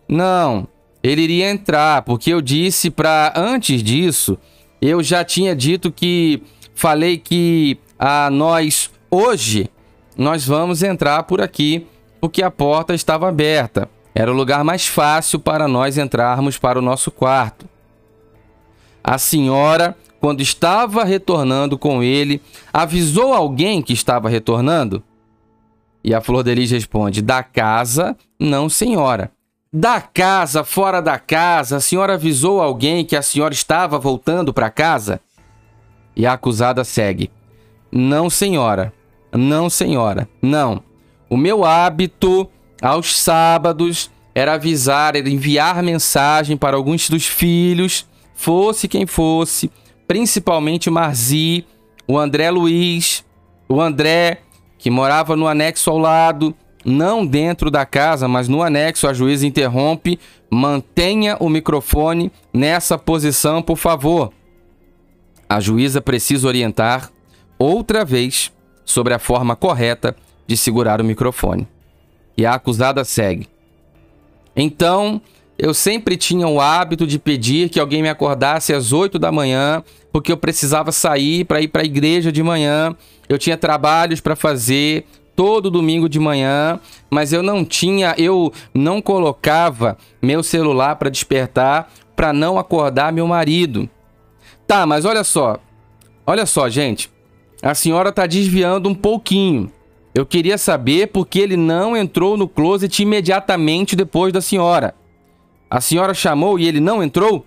Não, 0.08 0.66
ele 1.00 1.22
iria 1.22 1.48
entrar, 1.48 2.02
porque 2.02 2.34
eu 2.34 2.40
disse 2.40 2.90
para 2.90 3.32
antes 3.36 3.84
disso, 3.84 4.36
eu 4.82 5.00
já 5.00 5.22
tinha 5.22 5.54
dito 5.54 5.92
que 5.92 6.42
falei 6.74 7.16
que 7.18 7.78
a 7.96 8.28
nós 8.30 8.90
hoje 9.08 9.70
nós 10.16 10.44
vamos 10.44 10.82
entrar 10.82 11.22
por 11.22 11.40
aqui, 11.40 11.86
porque 12.20 12.42
a 12.42 12.50
porta 12.50 12.94
estava 12.94 13.28
aberta. 13.28 13.88
Era 14.12 14.32
o 14.32 14.34
lugar 14.34 14.64
mais 14.64 14.88
fácil 14.88 15.38
para 15.38 15.68
nós 15.68 15.96
entrarmos 15.96 16.58
para 16.58 16.80
o 16.80 16.82
nosso 16.82 17.12
quarto. 17.12 17.64
A 19.04 19.18
senhora 19.18 19.96
quando 20.20 20.42
estava 20.42 21.02
retornando 21.02 21.78
com 21.78 22.02
ele, 22.02 22.42
avisou 22.72 23.32
alguém 23.32 23.80
que 23.80 23.94
estava 23.94 24.28
retornando? 24.28 25.02
E 26.04 26.14
a 26.14 26.20
Flor 26.20 26.44
de 26.44 26.54
Lis 26.54 26.70
responde: 26.70 27.22
Da 27.22 27.42
casa, 27.42 28.16
não, 28.38 28.68
senhora. 28.68 29.32
Da 29.72 30.00
casa, 30.00 30.64
fora 30.64 31.00
da 31.00 31.18
casa, 31.18 31.76
a 31.76 31.80
senhora 31.80 32.14
avisou 32.14 32.60
alguém 32.60 33.04
que 33.04 33.16
a 33.16 33.22
senhora 33.22 33.54
estava 33.54 33.98
voltando 33.98 34.52
para 34.52 34.68
casa? 34.68 35.20
E 36.14 36.26
a 36.26 36.34
acusada 36.34 36.84
segue: 36.84 37.30
Não, 37.90 38.28
senhora. 38.28 38.92
Não, 39.32 39.70
senhora. 39.70 40.28
Não. 40.42 40.82
O 41.28 41.36
meu 41.36 41.64
hábito 41.64 42.48
aos 42.82 43.16
sábados 43.16 44.10
era 44.34 44.54
avisar, 44.54 45.16
era 45.16 45.28
enviar 45.28 45.82
mensagem 45.82 46.56
para 46.56 46.76
alguns 46.76 47.08
dos 47.08 47.26
filhos, 47.26 48.06
fosse 48.34 48.88
quem 48.88 49.06
fosse, 49.06 49.70
principalmente 50.10 50.90
Marzi, 50.90 51.64
o 52.04 52.18
André 52.18 52.50
Luiz, 52.50 53.24
o 53.68 53.80
André, 53.80 54.40
que 54.76 54.90
morava 54.90 55.36
no 55.36 55.46
anexo 55.46 55.88
ao 55.88 55.98
lado, 55.98 56.52
não 56.84 57.24
dentro 57.24 57.70
da 57.70 57.86
casa, 57.86 58.26
mas 58.26 58.48
no 58.48 58.60
anexo, 58.60 59.06
a 59.06 59.12
juíza 59.12 59.46
interrompe. 59.46 60.18
Mantenha 60.50 61.36
o 61.38 61.48
microfone 61.48 62.32
nessa 62.52 62.98
posição, 62.98 63.62
por 63.62 63.76
favor. 63.76 64.32
A 65.48 65.60
juíza 65.60 66.00
precisa 66.00 66.48
orientar 66.48 67.08
outra 67.56 68.04
vez 68.04 68.52
sobre 68.84 69.14
a 69.14 69.18
forma 69.20 69.54
correta 69.54 70.16
de 70.44 70.56
segurar 70.56 71.00
o 71.00 71.04
microfone. 71.04 71.68
E 72.36 72.44
a 72.44 72.54
acusada 72.54 73.04
segue. 73.04 73.48
Então, 74.56 75.22
eu 75.62 75.74
sempre 75.74 76.16
tinha 76.16 76.48
o 76.48 76.58
hábito 76.58 77.06
de 77.06 77.18
pedir 77.18 77.68
que 77.68 77.78
alguém 77.78 78.00
me 78.00 78.08
acordasse 78.08 78.72
às 78.72 78.94
8 78.94 79.18
da 79.18 79.30
manhã, 79.30 79.84
porque 80.10 80.32
eu 80.32 80.36
precisava 80.38 80.90
sair 80.90 81.44
para 81.44 81.60
ir 81.60 81.68
para 81.68 81.82
a 81.82 81.84
igreja 81.84 82.32
de 82.32 82.42
manhã. 82.42 82.96
Eu 83.28 83.36
tinha 83.36 83.58
trabalhos 83.58 84.22
para 84.22 84.34
fazer 84.34 85.04
todo 85.36 85.70
domingo 85.70 86.08
de 86.08 86.18
manhã, 86.18 86.80
mas 87.10 87.30
eu 87.30 87.42
não 87.42 87.62
tinha, 87.62 88.14
eu 88.16 88.50
não 88.72 89.02
colocava 89.02 89.98
meu 90.22 90.42
celular 90.42 90.96
para 90.96 91.10
despertar 91.10 91.92
para 92.16 92.32
não 92.32 92.58
acordar 92.58 93.12
meu 93.12 93.26
marido. 93.26 93.86
Tá, 94.66 94.86
mas 94.86 95.04
olha 95.04 95.22
só. 95.22 95.58
Olha 96.26 96.46
só, 96.46 96.70
gente. 96.70 97.10
A 97.62 97.74
senhora 97.74 98.10
tá 98.10 98.26
desviando 98.26 98.88
um 98.88 98.94
pouquinho. 98.94 99.70
Eu 100.14 100.24
queria 100.24 100.56
saber 100.56 101.08
por 101.08 101.26
que 101.26 101.38
ele 101.38 101.56
não 101.56 101.94
entrou 101.94 102.38
no 102.38 102.48
closet 102.48 103.02
imediatamente 103.02 103.94
depois 103.94 104.32
da 104.32 104.40
senhora. 104.40 104.94
A 105.70 105.80
senhora 105.80 106.12
chamou 106.12 106.58
e 106.58 106.66
ele 106.66 106.80
não 106.80 107.02
entrou? 107.02 107.46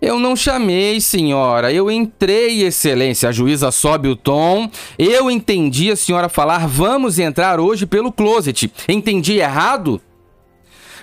Eu 0.00 0.18
não 0.18 0.34
chamei, 0.36 1.00
senhora. 1.00 1.72
Eu 1.72 1.90
entrei, 1.90 2.62
excelência. 2.62 3.28
A 3.28 3.32
juíza 3.32 3.70
sobe 3.70 4.08
o 4.08 4.16
tom. 4.16 4.70
Eu 4.98 5.30
entendi 5.30 5.90
a 5.90 5.96
senhora 5.96 6.28
falar: 6.28 6.66
vamos 6.66 7.18
entrar 7.18 7.60
hoje 7.60 7.86
pelo 7.86 8.12
closet. 8.12 8.70
Entendi 8.88 9.38
errado? 9.38 10.00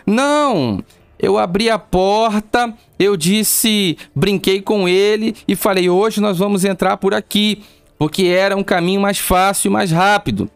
Não. 0.05 0.83
Eu 1.17 1.37
abri 1.37 1.69
a 1.69 1.77
porta, 1.77 2.73
eu 2.97 3.15
disse, 3.15 3.95
brinquei 4.15 4.59
com 4.59 4.89
ele 4.89 5.35
e 5.47 5.55
falei: 5.55 5.87
hoje 5.87 6.19
nós 6.19 6.39
vamos 6.39 6.65
entrar 6.65 6.97
por 6.97 7.13
aqui, 7.13 7.61
porque 7.97 8.23
era 8.23 8.57
um 8.57 8.63
caminho 8.63 9.01
mais 9.01 9.19
fácil 9.19 9.69
e 9.69 9.71
mais 9.71 9.91
rápido. 9.91 10.49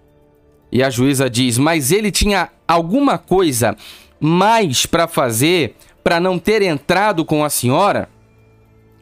E 0.71 0.81
a 0.81 0.89
juíza 0.89 1.29
diz: 1.29 1.59
mas 1.59 1.91
ele 1.91 2.11
tinha 2.11 2.49
alguma 2.67 3.17
coisa 3.17 3.77
mais 4.19 4.85
para 4.85 5.07
fazer 5.07 5.75
para 6.03 6.19
não 6.19 6.37
ter 6.37 6.61
entrado 6.61 7.25
com 7.25 7.43
a 7.43 7.49
senhora? 7.49 8.09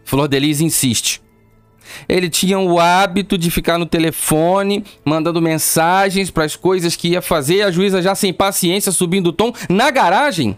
Flor 0.06 0.28
Delis 0.28 0.62
insiste. 0.62 1.22
Ele 2.08 2.30
tinha 2.30 2.58
o 2.58 2.80
hábito 2.80 3.38
de 3.38 3.52
ficar 3.52 3.78
no 3.78 3.86
telefone, 3.86 4.84
mandando 5.04 5.42
mensagens 5.42 6.32
para 6.32 6.46
as 6.46 6.56
coisas 6.56 6.96
que 6.96 7.10
ia 7.10 7.22
fazer, 7.22 7.62
a 7.62 7.72
juíza 7.72 8.02
já 8.02 8.16
sem 8.16 8.34
paciência 8.34 8.92
subindo 8.92 9.28
o 9.28 9.34
tom 9.34 9.54
na 9.70 9.92
garagem. 9.92 10.58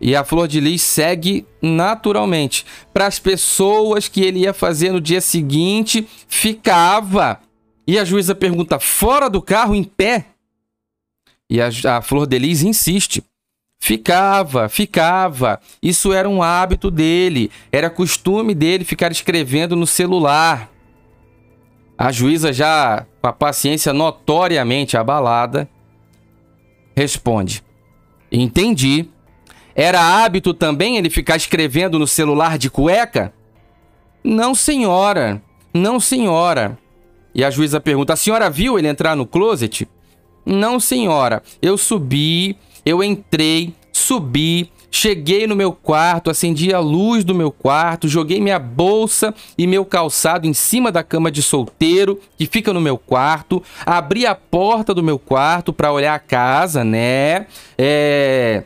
E 0.00 0.14
a 0.14 0.24
Flor 0.24 0.48
de 0.48 0.60
Lis 0.60 0.82
segue 0.82 1.46
naturalmente. 1.62 2.66
Para 2.92 3.06
as 3.06 3.18
pessoas 3.18 4.08
que 4.08 4.22
ele 4.22 4.40
ia 4.40 4.52
fazer 4.52 4.92
no 4.92 5.00
dia 5.00 5.20
seguinte, 5.20 6.06
ficava. 6.28 7.40
E 7.86 7.98
a 7.98 8.04
juíza 8.04 8.34
pergunta: 8.34 8.78
fora 8.78 9.30
do 9.30 9.40
carro, 9.40 9.74
em 9.74 9.84
pé? 9.84 10.26
E 11.54 11.60
a, 11.60 11.98
a 11.98 12.02
Flor 12.02 12.26
de 12.26 12.36
Lis 12.36 12.64
insiste. 12.64 13.22
Ficava, 13.80 14.68
ficava. 14.68 15.60
Isso 15.80 16.12
era 16.12 16.28
um 16.28 16.42
hábito 16.42 16.90
dele. 16.90 17.48
Era 17.70 17.88
costume 17.88 18.56
dele 18.56 18.84
ficar 18.84 19.12
escrevendo 19.12 19.76
no 19.76 19.86
celular. 19.86 20.68
A 21.96 22.10
juíza, 22.10 22.52
já 22.52 23.06
com 23.22 23.28
a 23.28 23.32
paciência 23.32 23.92
notoriamente 23.92 24.96
abalada, 24.96 25.68
responde: 26.96 27.62
Entendi. 28.32 29.08
Era 29.76 30.00
hábito 30.00 30.54
também 30.54 30.96
ele 30.96 31.08
ficar 31.08 31.36
escrevendo 31.36 32.00
no 32.00 32.06
celular 32.06 32.58
de 32.58 32.68
cueca? 32.68 33.32
Não, 34.24 34.56
senhora. 34.56 35.40
Não, 35.72 36.00
senhora. 36.00 36.76
E 37.32 37.44
a 37.44 37.50
juíza 37.50 37.80
pergunta: 37.80 38.12
A 38.12 38.16
senhora 38.16 38.50
viu 38.50 38.76
ele 38.76 38.88
entrar 38.88 39.14
no 39.14 39.24
closet? 39.24 39.86
Não, 40.44 40.78
senhora. 40.78 41.42
Eu 41.60 41.78
subi, 41.78 42.56
eu 42.84 43.02
entrei, 43.02 43.74
subi, 43.92 44.70
cheguei 44.90 45.46
no 45.46 45.56
meu 45.56 45.72
quarto, 45.72 46.30
acendi 46.30 46.72
a 46.72 46.78
luz 46.78 47.24
do 47.24 47.34
meu 47.34 47.50
quarto, 47.50 48.06
joguei 48.06 48.40
minha 48.40 48.58
bolsa 48.58 49.34
e 49.58 49.66
meu 49.66 49.84
calçado 49.84 50.46
em 50.46 50.52
cima 50.52 50.92
da 50.92 51.02
cama 51.02 51.30
de 51.30 51.42
solteiro 51.42 52.20
que 52.38 52.46
fica 52.46 52.72
no 52.72 52.80
meu 52.80 52.96
quarto, 52.96 53.62
abri 53.84 54.26
a 54.26 54.34
porta 54.34 54.94
do 54.94 55.02
meu 55.02 55.18
quarto 55.18 55.72
para 55.72 55.90
olhar 55.90 56.14
a 56.14 56.18
casa, 56.18 56.84
né? 56.84 57.46
É 57.76 58.64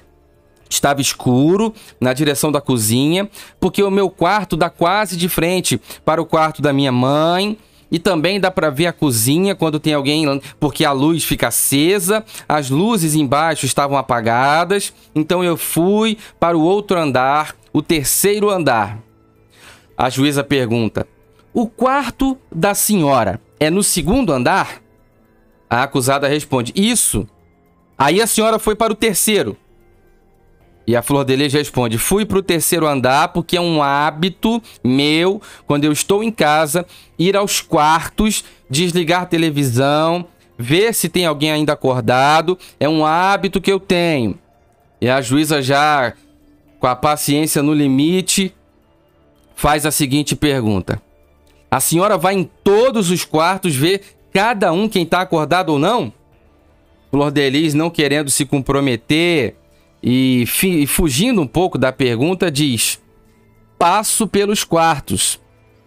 estava 0.71 1.01
escuro 1.01 1.73
na 2.01 2.13
direção 2.13 2.53
da 2.53 2.61
cozinha, 2.61 3.29
porque 3.59 3.83
o 3.83 3.91
meu 3.91 4.11
quarto 4.11 4.57
dá 4.57 4.69
quase 4.69 5.17
de 5.17 5.29
frente 5.29 5.81
para 6.05 6.21
o 6.21 6.27
quarto 6.27 6.61
da 6.61 6.73
minha 6.73 6.93
mãe, 6.93 7.57
e 7.91 7.99
também 7.99 8.39
dá 8.39 8.51
para 8.51 8.71
ver 8.71 8.87
a 8.87 8.93
cozinha 8.93 9.55
quando 9.55 9.81
tem 9.81 9.95
alguém, 9.95 10.41
porque 10.61 10.85
a 10.85 10.93
luz 10.93 11.25
fica 11.25 11.49
acesa, 11.49 12.25
as 12.49 12.71
luzes 12.71 13.15
embaixo 13.15 13.67
estavam 13.67 13.97
apagadas. 13.97 14.93
Então 15.15 15.43
eu 15.43 15.57
fui 15.57 16.19
para 16.39 16.57
o 16.57 16.63
outro 16.63 16.99
andar, 16.99 17.57
o 17.73 17.83
terceiro 17.83 18.51
andar. 18.51 18.99
A 19.97 20.11
juíza 20.11 20.45
pergunta: 20.45 21.07
O 21.53 21.67
quarto 21.67 22.37
da 22.55 22.75
senhora 22.75 23.41
é 23.59 23.71
no 23.71 23.83
segundo 23.83 24.33
andar? 24.33 24.83
A 25.69 25.83
acusada 25.83 26.29
responde: 26.29 26.73
Isso. 26.77 27.27
Aí 27.97 28.21
a 28.21 28.27
senhora 28.27 28.59
foi 28.59 28.77
para 28.77 28.93
o 28.93 28.97
terceiro. 28.97 29.57
E 30.89 30.97
a 30.97 31.03
Flor 31.03 31.23
de 31.23 31.37
Lis 31.37 31.53
responde: 31.53 31.99
Fui 31.99 32.25
para 32.25 32.39
o 32.39 32.43
terceiro 32.43 32.87
andar 32.87 33.29
porque 33.29 33.59
é 33.59 33.61
um 33.61 33.83
hábito 33.83 34.63
meu, 34.83 35.39
quando 35.67 35.85
eu 35.85 35.93
estou 35.93 36.25
em 36.25 36.31
casa, 36.31 36.87
ir 37.19 37.37
aos 37.37 37.61
quartos, 37.61 38.43
desligar 38.71 39.21
a 39.21 39.27
televisão, 39.27 40.27
ver 40.57 40.95
se 40.95 41.11
tem 41.11 41.27
alguém 41.27 41.51
ainda 41.51 41.75
acordado. 41.75 42.59
É 42.81 42.89
um 42.89 43.05
hábito 43.05 43.61
que 43.61 43.71
eu 43.71 43.79
tenho. 43.79 44.39
E 44.99 45.11
a 45.11 45.21
juíza, 45.21 45.61
já 45.61 46.15
com 46.81 46.87
a 46.87 46.97
paciência 46.97 47.63
no 47.63 47.75
limite, 47.75 48.55
faz 49.55 49.85
a 49.85 49.91
seguinte 49.91 50.35
pergunta: 50.35 51.03
A 51.71 51.81
senhora 51.81 52.17
vai 52.17 52.33
em 52.33 52.45
todos 52.65 53.11
os 53.11 53.27
quartos 53.27 53.77
ver 53.77 54.17
cada 54.33 54.73
um 54.73 54.89
quem 54.89 55.03
está 55.03 55.21
acordado 55.21 55.69
ou 55.69 55.79
não? 55.79 56.11
Flor 57.11 57.31
de 57.31 57.51
Lis, 57.51 57.75
não 57.75 57.91
querendo 57.91 58.31
se 58.31 58.47
comprometer 58.47 59.55
e, 60.03 60.45
fugindo 60.87 61.41
um 61.41 61.47
pouco 61.47 61.77
da 61.77 61.93
pergunta, 61.93 62.51
diz: 62.51 63.01
Passo 63.79 64.27
pelos 64.27 64.65
quartos. 64.65 65.41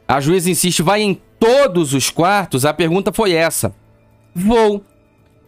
A 0.07 0.19
juíza 0.19 0.49
insiste: 0.49 0.81
vai 0.81 1.01
em 1.01 1.19
todos 1.39 1.93
os 1.93 2.09
quartos? 2.09 2.65
A 2.65 2.73
pergunta 2.73 3.11
foi 3.11 3.33
essa. 3.33 3.73
Vou. 4.33 4.83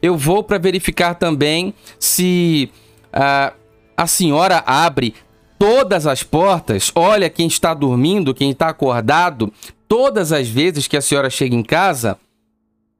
eu 0.02 0.18
vou 0.18 0.44
para 0.44 0.58
verificar 0.58 1.16
também 1.16 1.74
se 1.98 2.70
uh, 3.14 3.54
a 3.96 4.08
senhora 4.08 4.64
abre 4.66 5.16
todas 5.58 6.06
as 6.06 6.24
portas, 6.24 6.92
olha 6.94 7.30
quem 7.30 7.48
está 7.48 7.74
dormindo, 7.74 8.34
quem 8.34 8.52
está 8.52 8.68
acordado, 8.68 9.54
todas 9.88 10.34
as 10.34 10.50
vezes 10.50 10.88
que 10.88 10.98
a 10.98 11.02
senhora 11.02 11.30
chega 11.30 11.56
em 11.56 11.64
casa. 11.64 12.18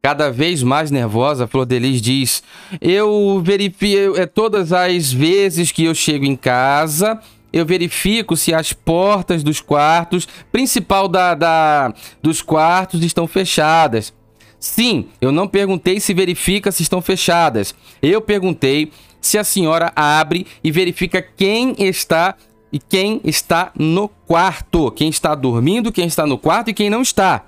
Cada 0.06 0.30
vez 0.30 0.62
mais 0.62 0.92
nervosa, 0.92 1.48
Flor 1.48 1.66
Delis 1.66 2.02
diz: 2.02 2.44
Eu 2.82 3.42
verifico 3.42 4.18
é, 4.18 4.26
todas 4.26 4.74
as 4.74 5.14
vezes 5.14 5.72
que 5.72 5.86
eu 5.86 5.96
chego 5.96 6.26
em 6.26 6.36
casa, 6.36 7.22
eu 7.54 7.66
verifico 7.66 8.36
se 8.36 8.54
as 8.54 8.74
portas 8.74 9.44
dos 9.44 9.62
quartos, 9.62 10.28
principal 10.52 11.08
da, 11.08 11.34
da 11.34 11.94
dos 12.22 12.42
quartos, 12.42 13.02
estão 13.02 13.26
fechadas. 13.26 14.14
Sim, 14.60 15.08
eu 15.22 15.32
não 15.32 15.48
perguntei 15.48 16.02
se 16.02 16.14
verifica 16.14 16.70
se 16.70 16.84
estão 16.84 17.02
fechadas. 17.02 17.74
Eu 18.02 18.20
perguntei 18.20 18.92
se 19.22 19.38
a 19.38 19.44
senhora 19.46 19.90
abre 19.96 20.46
e 20.62 20.70
verifica 20.70 21.22
quem 21.22 21.76
está 21.80 22.36
e 22.74 22.78
quem 22.78 23.22
está 23.24 23.72
no 23.74 24.10
quarto, 24.10 24.92
quem 24.92 25.08
está 25.08 25.34
dormindo, 25.34 25.94
quem 25.94 26.08
está 26.08 26.28
no 26.28 26.38
quarto 26.38 26.72
e 26.72 26.74
quem 26.74 26.90
não 26.90 27.02
está. 27.02 27.46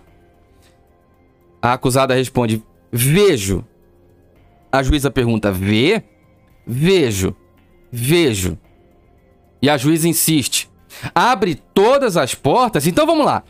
A 1.65 1.73
acusada 1.73 2.13
responde: 2.13 2.63
Vejo. 2.91 3.65
A 4.71 4.83
juíza 4.83 5.09
pergunta: 5.09 5.51
Vê? 5.51 6.03
Vejo. 6.65 7.35
Vejo. 7.91 8.55
E 9.59 9.67
a 9.67 9.75
juíza 9.75 10.07
insiste: 10.07 10.69
Abre 11.15 11.55
todas 11.55 12.17
as 12.17 12.35
portas? 12.35 12.85
Então 12.85 13.07
vamos 13.07 13.25
lá. 13.25 13.43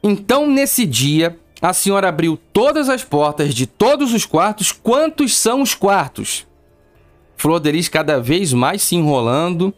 Então, 0.00 0.46
nesse 0.46 0.86
dia, 0.86 1.36
a 1.60 1.72
senhora 1.72 2.08
abriu 2.08 2.38
todas 2.52 2.88
as 2.88 3.02
portas 3.02 3.56
de 3.56 3.66
todos 3.66 4.14
os 4.14 4.24
quartos. 4.24 4.70
Quantos 4.70 5.36
são 5.36 5.62
os 5.62 5.74
quartos? 5.74 6.46
Flor 7.36 7.60
cada 7.90 8.20
vez 8.20 8.52
mais 8.52 8.82
se 8.82 8.94
enrolando, 8.94 9.74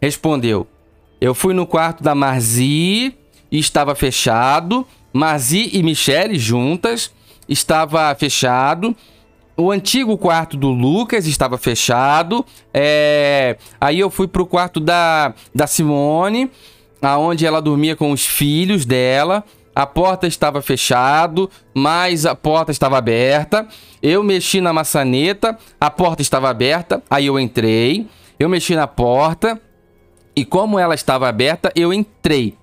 respondeu: 0.00 0.68
Eu 1.20 1.34
fui 1.34 1.52
no 1.52 1.66
quarto 1.66 2.00
da 2.00 2.14
Marzi 2.14 3.12
e 3.50 3.58
estava 3.58 3.96
fechado. 3.96 4.86
Marzi 5.12 5.70
e 5.72 5.82
Michele 5.82 6.38
juntas 6.38 7.12
estava 7.48 8.14
fechado. 8.14 8.94
O 9.56 9.72
antigo 9.72 10.16
quarto 10.16 10.56
do 10.56 10.68
Lucas 10.68 11.26
estava 11.26 11.58
fechado. 11.58 12.44
É... 12.72 13.56
Aí 13.80 13.98
eu 13.98 14.10
fui 14.10 14.28
pro 14.28 14.46
quarto 14.46 14.78
da, 14.78 15.34
da 15.54 15.66
Simone, 15.66 16.50
aonde 17.02 17.44
ela 17.44 17.60
dormia 17.60 17.96
com 17.96 18.12
os 18.12 18.24
filhos 18.24 18.84
dela. 18.84 19.44
A 19.74 19.86
porta 19.86 20.26
estava 20.26 20.60
fechado, 20.60 21.50
mas 21.74 22.26
a 22.26 22.34
porta 22.34 22.70
estava 22.70 22.98
aberta. 22.98 23.66
Eu 24.02 24.22
mexi 24.22 24.60
na 24.60 24.72
maçaneta, 24.72 25.58
a 25.80 25.90
porta 25.90 26.22
estava 26.22 26.48
aberta. 26.48 27.02
Aí 27.10 27.26
eu 27.26 27.38
entrei. 27.38 28.06
Eu 28.38 28.48
mexi 28.48 28.76
na 28.76 28.86
porta, 28.86 29.60
e 30.38 30.44
como 30.44 30.78
ela 30.78 30.94
estava 30.94 31.28
aberta, 31.28 31.72
eu 31.74 31.92
entrei. 31.92 32.54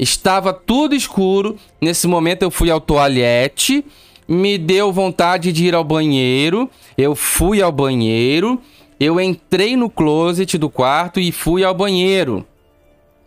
Estava 0.00 0.54
tudo 0.54 0.94
escuro. 0.94 1.56
Nesse 1.78 2.06
momento 2.06 2.42
eu 2.42 2.50
fui 2.50 2.70
ao 2.70 2.80
toalete, 2.80 3.84
me 4.26 4.56
deu 4.56 4.90
vontade 4.90 5.52
de 5.52 5.66
ir 5.66 5.74
ao 5.74 5.84
banheiro. 5.84 6.70
Eu 6.96 7.14
fui 7.14 7.60
ao 7.60 7.70
banheiro. 7.70 8.58
Eu 8.98 9.20
entrei 9.20 9.76
no 9.76 9.90
closet 9.90 10.56
do 10.56 10.70
quarto 10.70 11.20
e 11.20 11.30
fui 11.30 11.62
ao 11.62 11.74
banheiro. 11.74 12.46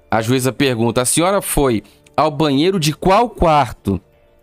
A 0.10 0.20
juíza 0.20 0.52
pergunta: 0.52 1.02
"A 1.02 1.06
senhora 1.06 1.44
foi 1.44 1.84
ao 2.18 2.32
banheiro 2.32 2.80
de 2.80 2.92
qual 2.92 3.30
quarto?" 3.30 4.02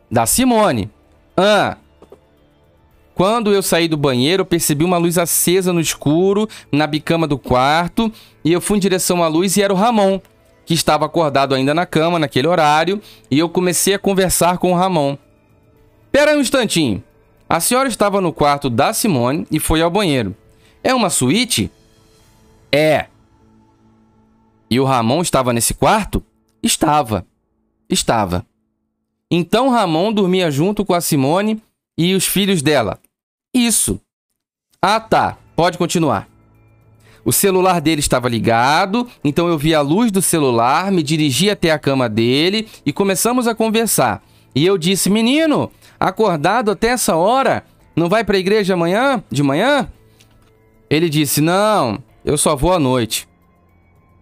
Da 0.09 0.25
Simone. 0.25 0.89
Ah, 1.37 1.77
quando 3.13 3.53
eu 3.53 3.63
saí 3.63 3.89
do 3.89 3.97
banheiro, 3.97 4.43
eu 4.43 4.47
percebi 4.47 4.85
uma 4.85 4.99
luz 4.99 5.19
acesa 5.19 5.73
no 5.73 5.81
escuro, 5.81 6.49
na 6.71 6.87
bicama 6.87 7.27
do 7.27 7.37
quarto, 7.37 8.11
e 8.45 8.53
eu 8.53 8.61
fui 8.61 8.79
em 8.79 8.81
direção 8.81 9.23
à 9.23 9.29
luz 9.29 9.57
e 9.57 9.63
era 9.63 9.73
o 9.73 9.77
Ramon, 9.77 10.21
que 10.71 10.75
estava 10.75 11.05
acordado 11.05 11.53
ainda 11.53 11.75
na 11.75 11.85
cama 11.85 12.17
naquele 12.17 12.47
horário, 12.47 13.03
e 13.29 13.37
eu 13.37 13.49
comecei 13.49 13.93
a 13.93 13.99
conversar 13.99 14.59
com 14.59 14.71
o 14.71 14.77
Ramon. 14.77 15.19
Pera 16.13 16.37
um 16.37 16.41
instantinho. 16.41 17.03
A 17.49 17.59
senhora 17.59 17.89
estava 17.89 18.21
no 18.21 18.33
quarto 18.33 18.71
da 18.71 18.93
Simone 18.93 19.49
e 19.51 19.59
foi 19.59 19.83
ao 19.83 19.91
banheiro. 19.91 20.33
É 20.81 20.95
uma 20.95 21.11
suíte? 21.11 21.73
É. 22.71 23.07
E 24.71 24.79
o 24.79 24.85
Ramon 24.85 25.23
estava 25.23 25.53
nesse 25.53 25.75
quarto? 25.75 26.25
Estava. 26.63 27.27
Estava. 27.89 28.47
Então 29.29 29.71
Ramon 29.71 30.13
dormia 30.13 30.53
junto 30.53 30.85
com 30.85 30.95
a 30.95 31.01
Simone 31.01 31.61
e 31.99 32.15
os 32.15 32.27
filhos 32.27 32.63
dela. 32.63 33.01
Isso. 33.53 34.01
Ah, 34.81 35.01
tá. 35.01 35.37
Pode 35.57 35.77
continuar. 35.77 36.30
O 37.25 37.33
celular 37.33 37.81
dele 37.81 38.01
estava 38.01 38.29
ligado, 38.29 39.07
então 39.23 39.49
eu 39.49 39.59
vi 39.59 39.75
a 39.75 39.81
luz 39.81 40.11
do 40.11 40.23
celular, 40.23 40.91
me 40.91 41.03
dirigi 41.03 41.51
até 41.51 41.71
a 41.71 41.79
cama 41.79 42.09
dele 42.09 42.67
e 42.85 42.93
começamos 42.93 43.47
a 43.47 43.55
conversar. 43.55 44.23
E 44.55 44.65
eu 44.65 44.79
disse: 44.79 45.11
Menino, 45.11 45.71
acordado 45.99 46.71
até 46.71 46.89
essa 46.89 47.17
hora, 47.17 47.65
não 47.95 48.09
vai 48.09 48.25
para 48.25 48.37
a 48.37 48.41
igreja 48.41 48.75
amanhã? 48.75 49.23
De 49.31 49.43
manhã? 49.43 49.89
Ele 50.89 51.09
disse: 51.09 51.41
Não, 51.41 52.03
eu 52.25 52.37
só 52.39 52.57
vou 52.57 52.73
à 52.73 52.79
noite. 52.79 53.29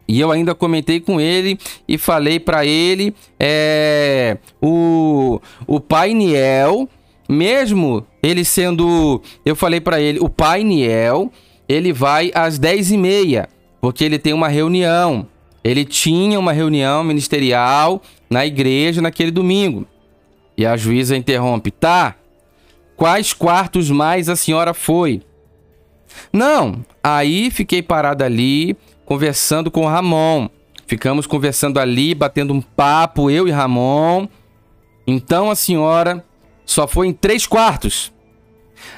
E 0.07 0.19
eu 0.19 0.33
ainda 0.33 0.55
comentei 0.55 1.01
com 1.01 1.21
ele 1.21 1.59
e 1.87 1.99
falei 1.99 2.41
para 2.41 2.65
ele: 2.65 3.15
é, 3.39 4.39
o, 4.61 5.41
o 5.67 5.79
pai 5.79 6.15
Niel 6.15 6.89
mesmo 7.29 8.07
ele 8.23 8.45
sendo, 8.45 9.21
eu 9.45 9.55
falei 9.55 9.81
para 9.81 10.01
ele, 10.01 10.19
o 10.19 10.31
pai 10.31 10.65
Niel, 10.65 11.31
ele 11.69 11.93
vai 11.93 12.31
às 12.35 12.59
10 12.59 12.93
e 12.93 12.97
meia, 12.97 13.49
porque 13.81 14.03
ele 14.03 14.19
tem 14.19 14.33
uma 14.33 14.49
reunião. 14.49 15.27
Ele 15.63 15.85
tinha 15.85 16.39
uma 16.39 16.53
reunião 16.53 17.05
ministerial 17.05 18.01
na 18.31 18.47
igreja 18.47 19.03
naquele 19.03 19.31
domingo. 19.31 19.87
E 20.57 20.65
a 20.65 20.77
juíza 20.77 21.17
interrompe, 21.17 21.71
tá? 21.71 22.15
Quais 22.97 23.33
quartos 23.33 23.91
mais 23.91 24.29
a 24.29 24.35
senhora 24.35 24.73
foi? 24.73 25.23
Não, 26.33 26.85
aí 27.03 27.51
fiquei 27.51 27.83
parado 27.83 28.25
ali, 28.25 28.77
conversando 29.05 29.71
com 29.71 29.87
Ramon. 29.87 30.49
Ficamos 30.87 31.27
conversando 31.27 31.79
ali, 31.79 32.15
batendo 32.15 32.55
um 32.55 32.63
papo, 32.63 33.31
eu 33.31 33.47
e 33.47 33.51
Ramon. 33.51 34.27
Então 35.07 35.51
a 35.51 35.55
senhora 35.55 36.25
só 36.65 36.89
foi 36.89 37.09
em 37.09 37.13
três 37.13 37.47
quartos. 37.47 38.13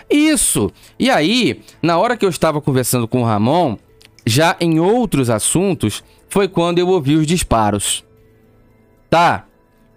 Isso! 0.08 0.70
E 0.98 1.10
aí, 1.10 1.62
na 1.82 1.98
hora 1.98 2.16
que 2.16 2.24
eu 2.24 2.30
estava 2.30 2.60
conversando 2.60 3.06
com 3.06 3.22
o 3.22 3.24
Ramon, 3.24 3.76
já 4.26 4.56
em 4.60 4.78
outros 4.78 5.30
assuntos, 5.30 6.02
foi 6.28 6.48
quando 6.48 6.78
eu 6.78 6.88
ouvi 6.88 7.16
os 7.16 7.26
disparos. 7.26 8.04
Tá, 9.08 9.46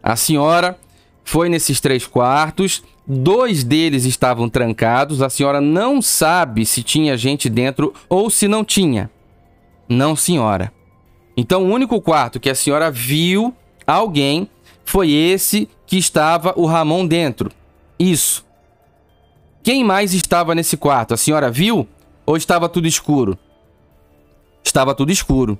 a 0.01 0.15
senhora 0.15 0.77
foi 1.23 1.49
nesses 1.49 1.79
três 1.79 2.05
quartos, 2.05 2.83
dois 3.05 3.63
deles 3.63 4.05
estavam 4.05 4.49
trancados, 4.49 5.21
a 5.21 5.29
senhora 5.29 5.61
não 5.61 6.01
sabe 6.01 6.65
se 6.65 6.83
tinha 6.83 7.17
gente 7.17 7.49
dentro 7.49 7.93
ou 8.09 8.29
se 8.29 8.47
não 8.47 8.63
tinha. 8.63 9.09
Não, 9.87 10.15
senhora. 10.15 10.71
Então, 11.35 11.63
o 11.63 11.71
único 11.71 12.01
quarto 12.01 12.39
que 12.39 12.49
a 12.49 12.55
senhora 12.55 12.89
viu 12.91 13.53
alguém 13.85 14.49
foi 14.85 15.11
esse 15.11 15.67
que 15.85 15.97
estava 15.97 16.53
o 16.55 16.65
Ramon 16.65 17.05
dentro. 17.05 17.51
Isso. 17.99 18.45
Quem 19.63 19.81
mais 19.81 20.13
estava 20.13 20.53
nesse 20.53 20.75
quarto? 20.75 21.13
A 21.13 21.17
senhora 21.17 21.49
viu? 21.49 21.87
Ou 22.25 22.35
estava 22.35 22.67
tudo 22.67 22.85
escuro? 22.85 23.37
Estava 24.61 24.93
tudo 24.93 25.11
escuro. 25.11 25.57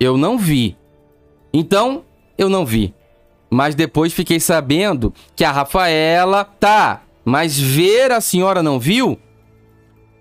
Eu 0.00 0.16
não 0.16 0.38
vi. 0.38 0.74
Então, 1.52 2.02
eu 2.38 2.48
não 2.48 2.64
vi. 2.64 2.94
Mas 3.50 3.74
depois 3.74 4.14
fiquei 4.14 4.40
sabendo 4.40 5.12
que 5.36 5.44
a 5.44 5.52
Rafaela 5.52 6.44
tá. 6.44 7.02
Mas 7.24 7.58
ver 7.58 8.10
a 8.10 8.22
senhora 8.22 8.62
não 8.62 8.80
viu? 8.80 9.18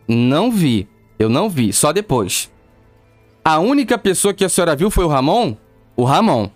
Não 0.08 0.51
vi. 0.51 0.88
Eu 1.17 1.30
não 1.30 1.49
vi, 1.49 1.71
só 1.71 1.93
depois. 1.93 2.51
A 3.43 3.60
única 3.60 3.97
pessoa 3.97 4.34
que 4.34 4.43
a 4.43 4.49
senhora 4.49 4.75
viu 4.75 4.91
foi 4.91 5.06
o 5.06 5.10
Ramon? 5.10 5.56
O 5.95 6.04
Ramon. 6.04 6.49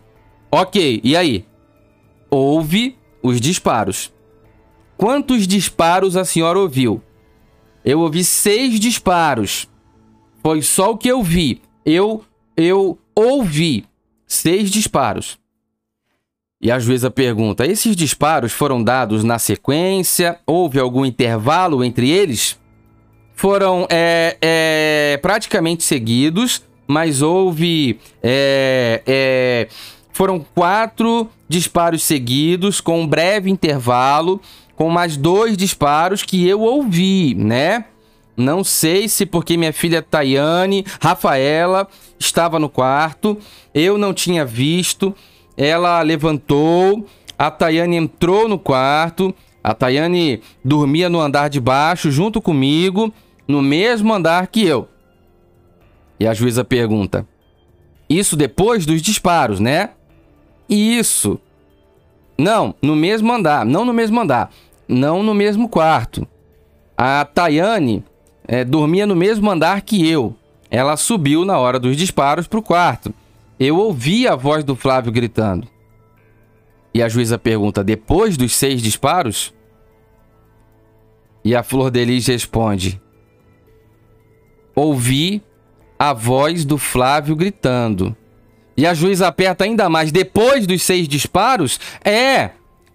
Ok, 0.51 0.99
e 1.03 1.15
aí? 1.15 1.45
Houve 2.29 2.97
os 3.23 3.39
disparos. 3.39 4.11
Quantos 4.99 5.47
disparos 5.47 6.17
a 6.17 6.25
senhora 6.25 6.59
ouviu? 6.59 7.01
Eu 7.85 8.01
ouvi 8.01 8.21
seis 8.21 8.77
disparos. 8.81 9.65
Foi 10.43 10.61
só 10.61 10.91
o 10.91 10.97
que 10.97 11.07
eu 11.07 11.23
vi. 11.23 11.61
Eu, 11.85 12.21
eu 12.57 12.99
ouvi 13.15 13.85
seis 14.27 14.69
disparos. 14.69 15.39
E 16.61 16.69
a 16.69 16.77
juíza 16.79 17.09
pergunta: 17.09 17.65
esses 17.65 17.95
disparos 17.95 18.51
foram 18.51 18.83
dados 18.83 19.23
na 19.23 19.39
sequência? 19.39 20.37
Houve 20.45 20.77
algum 20.77 21.05
intervalo 21.05 21.81
entre 21.81 22.09
eles? 22.09 22.59
Foram 23.35 23.87
é, 23.89 24.35
é, 24.41 25.19
praticamente 25.21 25.81
seguidos, 25.81 26.61
mas 26.85 27.21
houve. 27.21 28.01
É, 28.21 29.01
é 29.07 29.67
foram 30.11 30.45
quatro 30.53 31.29
disparos 31.47 32.03
seguidos 32.03 32.81
com 32.81 32.99
um 32.99 33.07
breve 33.07 33.49
intervalo 33.49 34.41
com 34.79 34.89
mais 34.89 35.17
dois 35.17 35.57
disparos 35.57 36.23
que 36.23 36.47
eu 36.47 36.61
ouvi, 36.61 37.35
né? 37.35 37.83
Não 38.37 38.63
sei 38.63 39.09
se 39.09 39.25
porque 39.25 39.57
minha 39.57 39.73
filha 39.73 40.01
Tayane, 40.01 40.85
Rafaela, 41.01 41.85
estava 42.17 42.57
no 42.57 42.69
quarto, 42.69 43.37
eu 43.73 43.97
não 43.97 44.13
tinha 44.13 44.45
visto. 44.45 45.13
Ela 45.57 46.01
levantou, 46.01 47.05
a 47.37 47.51
Tayane 47.51 47.97
entrou 47.97 48.47
no 48.47 48.57
quarto, 48.57 49.35
a 49.61 49.73
Tayane 49.73 50.41
dormia 50.63 51.09
no 51.09 51.19
andar 51.19 51.49
de 51.49 51.59
baixo 51.59 52.09
junto 52.09 52.41
comigo, 52.41 53.13
no 53.45 53.61
mesmo 53.61 54.13
andar 54.13 54.47
que 54.47 54.65
eu. 54.65 54.87
E 56.17 56.25
a 56.25 56.33
juíza 56.33 56.63
pergunta: 56.63 57.27
Isso 58.09 58.37
depois 58.37 58.85
dos 58.85 59.01
disparos, 59.01 59.59
né? 59.59 59.89
Isso. 60.69 61.37
Não, 62.37 62.73
no 62.81 62.95
mesmo 62.95 63.33
andar, 63.33 63.65
não 63.65 63.83
no 63.83 63.91
mesmo 63.91 64.17
andar, 64.17 64.49
não 64.89 65.21
no 65.21 65.35
mesmo 65.35 65.69
quarto. 65.69 66.27
A 66.97 67.23
Tayane 67.23 68.03
é, 68.47 68.65
dormia 68.65 69.05
no 69.05 69.15
mesmo 69.15 69.49
andar 69.49 69.81
que 69.81 70.09
eu. 70.09 70.35
Ela 70.71 70.97
subiu 70.97 71.45
na 71.45 71.57
hora 71.59 71.79
dos 71.79 71.95
disparos 71.95 72.47
para 72.47 72.59
o 72.59 72.63
quarto. 72.63 73.13
Eu 73.59 73.77
ouvi 73.77 74.27
a 74.27 74.35
voz 74.35 74.63
do 74.63 74.75
Flávio 74.75 75.11
gritando. 75.11 75.67
E 76.93 77.03
a 77.03 77.07
juíza 77.07 77.37
pergunta: 77.37 77.83
depois 77.83 78.35
dos 78.35 78.55
seis 78.55 78.81
disparos? 78.81 79.53
E 81.45 81.55
a 81.55 81.61
Flor 81.61 81.91
Delis 81.91 82.27
responde: 82.27 82.99
ouvi 84.75 85.41
a 85.97 86.13
voz 86.13 86.65
do 86.65 86.77
Flávio 86.77 87.35
gritando. 87.35 88.15
E 88.75 88.87
a 88.87 88.93
juíza 88.93 89.27
aperta 89.27 89.63
ainda 89.63 89.89
mais: 89.89 90.11
depois 90.11 90.65
dos 90.65 90.81
seis 90.81 91.07
disparos? 91.07 91.79
É! 92.03 92.51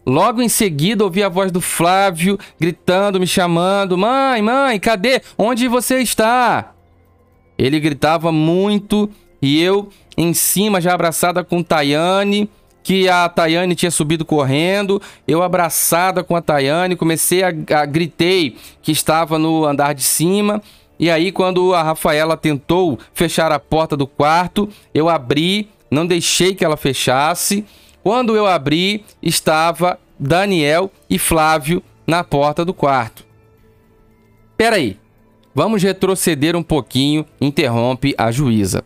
Logo 0.07 0.43
em 0.43 0.49
seguida, 0.49 1.05
ouvi 1.05 1.23
a 1.23 1.29
voz 1.29 1.51
do 1.51 1.61
Flávio 1.61 2.38
gritando, 2.61 3.19
me 3.19 3.27
chamando: 3.27 3.97
Mãe, 3.97 4.43
mãe, 4.43 4.79
cadê? 4.79 5.23
Onde 5.38 5.67
você 5.67 5.99
está? 5.99 6.73
Ele 7.57 7.81
gritava 7.81 8.31
muito 8.31 9.09
e 9.40 9.61
eu 9.62 9.88
em 10.17 10.33
cima, 10.35 10.81
já 10.81 10.95
abraçada 10.95 11.43
com 11.43 11.62
Tayane, 11.62 12.49
que 12.83 13.09
a 13.09 13.29
Tayane 13.29 13.75
tinha 13.75 13.90
subido 13.90 14.25
correndo. 14.25 15.01
Eu 15.27 15.43
abraçada 15.43 16.23
com 16.23 16.37
a 16.37 16.43
Tayane, 16.43 16.97
comecei 16.97 17.43
a, 17.43 17.49
a 17.49 17.87
gritei 17.87 18.57
que 18.83 18.93
estava 18.93 19.38
no 19.38 19.64
andar 19.64 19.95
de 19.95 20.03
cima. 20.03 20.62
E 20.99 21.11
aí, 21.11 21.33
quando 21.33 21.75
a 21.75 21.83
Rafaela 21.83 22.37
tentou 22.37 22.99
fechar 23.12 23.51
a 23.51 23.59
porta 23.59 23.97
do 23.97 24.07
quarto, 24.07 24.69
eu 24.93 25.09
abri, 25.09 25.69
não 25.90 26.07
deixei 26.07 26.55
que 26.55 26.64
ela 26.64 26.77
fechasse. 26.77 27.64
Quando 28.05 28.37
eu 28.37 28.47
abri, 28.47 29.03
estava 29.23 29.99
Daniel 30.21 30.93
e 31.09 31.19
Flávio 31.19 31.83
na 32.07 32.23
porta 32.23 32.62
do 32.62 32.75
quarto. 32.75 33.25
Peraí, 34.59 34.99
vamos 35.55 35.83
retroceder 35.83 36.55
um 36.55 36.62
pouquinho, 36.62 37.25
interrompe 37.40 38.14
a 38.19 38.31
juíza. 38.31 38.85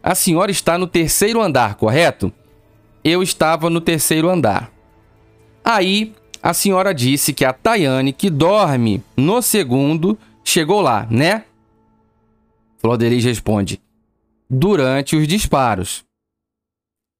A 0.00 0.14
senhora 0.14 0.52
está 0.52 0.78
no 0.78 0.86
terceiro 0.86 1.42
andar, 1.42 1.74
correto? 1.74 2.32
Eu 3.02 3.24
estava 3.24 3.68
no 3.68 3.80
terceiro 3.80 4.30
andar. 4.30 4.70
Aí 5.64 6.14
a 6.40 6.54
senhora 6.54 6.94
disse 6.94 7.32
que 7.32 7.44
a 7.44 7.52
Tayane, 7.52 8.12
que 8.12 8.30
dorme 8.30 9.02
no 9.16 9.42
segundo, 9.42 10.16
chegou 10.44 10.80
lá, 10.80 11.08
né? 11.10 11.42
Flodeliz 12.76 13.24
responde: 13.24 13.80
durante 14.48 15.16
os 15.16 15.26
disparos. 15.26 16.07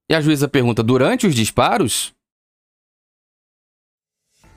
E 0.09 0.15
a 0.15 0.21
juíza 0.21 0.49
pergunta: 0.49 0.83
durante 0.83 1.27
os 1.27 1.35
disparos? 1.35 2.15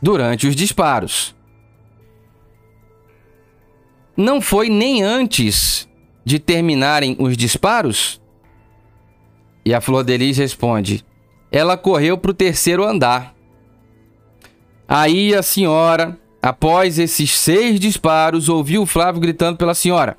Durante 0.02 0.48
os 0.48 0.56
disparos. 0.56 1.36
Não 4.16 4.42
foi 4.42 4.70
nem 4.70 5.04
antes 5.04 5.88
de 6.24 6.40
terminarem 6.40 7.16
os 7.20 7.36
disparos? 7.38 8.22
E 9.66 9.74
a 9.74 9.82
Flor 9.82 10.04
Delis 10.04 10.38
responde: 10.38 11.06
ela 11.52 11.76
correu 11.76 12.18
para 12.18 12.32
o 12.32 12.34
terceiro 12.34 12.86
andar. 12.86 13.36
Aí 14.88 15.36
a 15.36 15.44
senhora, 15.44 16.18
após 16.42 16.98
esses 16.98 17.38
seis 17.38 17.80
disparos, 17.80 18.48
ouviu 18.48 18.84
o 18.84 18.86
Flávio 18.86 19.22
gritando 19.22 19.58
pela 19.58 19.74
senhora. 19.76 20.18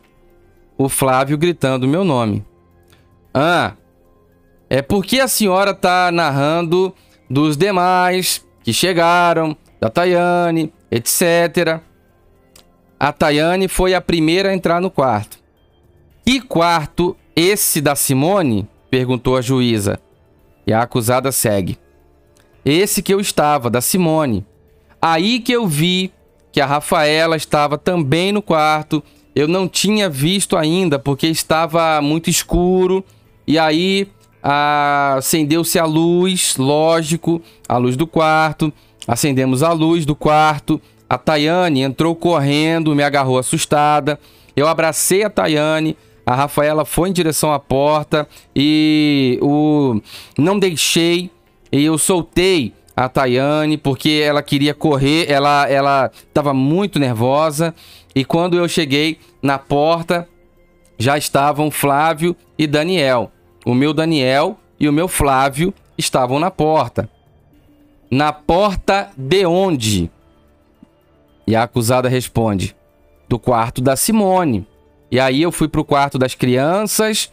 O 0.77 0.89
Flávio 0.89 1.39
gritando 1.39 1.89
meu 1.89 2.05
nome. 2.05 2.45
Ah, 3.33 3.75
é 4.73 4.81
porque 4.81 5.21
a 5.21 5.29
senhora 5.29 5.75
tá 5.75 6.11
narrando 6.11 6.95
dos 7.29 7.59
demais 7.59 8.43
que 8.65 8.73
chegaram, 8.73 9.55
da 9.79 9.91
Tayane, 9.91 10.73
etc. 10.91 11.79
A 12.99 13.13
Tayane 13.13 13.69
foi 13.69 13.93
a 13.93 14.01
primeira 14.01 14.49
a 14.49 14.55
entrar 14.55 14.81
no 14.81 14.91
quarto. 14.91 15.39
Que 16.25 16.41
quarto 16.41 17.15
esse 17.37 17.83
da 17.83 17.95
Simone? 17.95 18.67
perguntou 18.91 19.37
a 19.37 19.43
juíza. 19.43 20.01
E 20.67 20.73
a 20.73 20.81
acusada 20.81 21.31
segue. 21.31 21.79
Esse 22.65 23.03
que 23.03 23.13
eu 23.13 23.21
estava, 23.21 23.69
da 23.69 23.83
Simone. 23.83 24.43
Aí 25.03 25.41
que 25.41 25.53
eu 25.53 25.67
vi 25.67 26.11
que 26.51 26.63
a 26.63 26.67
Rafaela 26.67 27.37
estava 27.37 27.77
também 27.77 28.33
no 28.33 28.41
quarto. 28.41 29.05
Eu 29.37 29.47
não 29.47 29.69
tinha 29.69 30.09
visto 30.09 30.57
ainda 30.57 30.99
porque 30.99 31.27
estava 31.27 32.01
muito 32.01 32.31
escuro. 32.31 33.05
E 33.47 33.59
aí 33.59 34.09
acendeu-se 34.43 35.79
a 35.79 35.85
luz, 35.85 36.57
lógico, 36.57 37.41
a 37.69 37.77
luz 37.77 37.97
do 37.97 38.07
quarto. 38.07 38.73
Acendemos 39.07 39.63
a 39.63 39.73
luz 39.73 40.05
do 40.05 40.17
quarto. 40.17 40.81
A 41.09 41.19
Tayane 41.19 41.83
entrou 41.83 42.17
correndo, 42.17 42.95
me 42.95 43.03
agarrou 43.03 43.39
assustada. 43.39 44.19
Eu 44.57 44.67
abracei 44.67 45.23
a 45.23 45.31
Tayane. 45.31 45.97
A 46.25 46.35
Rafaela 46.35 46.85
foi 46.85 47.09
em 47.09 47.13
direção 47.13 47.53
à 47.53 47.59
porta 47.59 48.29
e 48.55 49.39
o 49.43 50.01
não 50.39 50.57
deixei 50.57 51.31
e 51.71 51.85
eu 51.85 51.99
soltei 51.99 52.73
a 52.97 53.09
Tayane 53.09 53.77
porque 53.77 54.23
ela 54.25 54.41
queria 54.41 54.73
correr, 54.73 55.29
ela 55.29 55.69
ela 55.69 56.11
estava 56.15 56.55
muito 56.55 57.01
nervosa 57.01 57.75
e 58.15 58.25
quando 58.25 58.57
eu 58.57 58.69
cheguei 58.69 59.19
na 59.43 59.59
porta 59.59 60.29
já 60.97 61.19
estavam 61.19 61.73
Flávio 61.73 62.37
e 62.57 62.69
Daniel. 62.69 63.33
O 63.65 63.75
meu 63.75 63.93
Daniel 63.93 64.59
e 64.79 64.89
o 64.89 64.93
meu 64.93 65.07
Flávio 65.07 65.73
estavam 65.97 66.39
na 66.39 66.51
porta. 66.51 67.09
Na 68.11 68.33
porta 68.33 69.11
de 69.17 69.47
onde? 69.47 70.11
E 71.47 71.55
a 71.55 71.63
acusada 71.63 72.09
responde: 72.09 72.77
Do 73.29 73.39
quarto 73.39 73.81
da 73.81 73.97
Simone. 73.97 74.67
E 75.11 75.21
aí 75.21 75.43
eu 75.43 75.53
fui 75.53 75.69
para 75.69 75.81
o 75.81 75.85
quarto 75.85 76.19
das 76.19 76.35
crianças, 76.35 77.31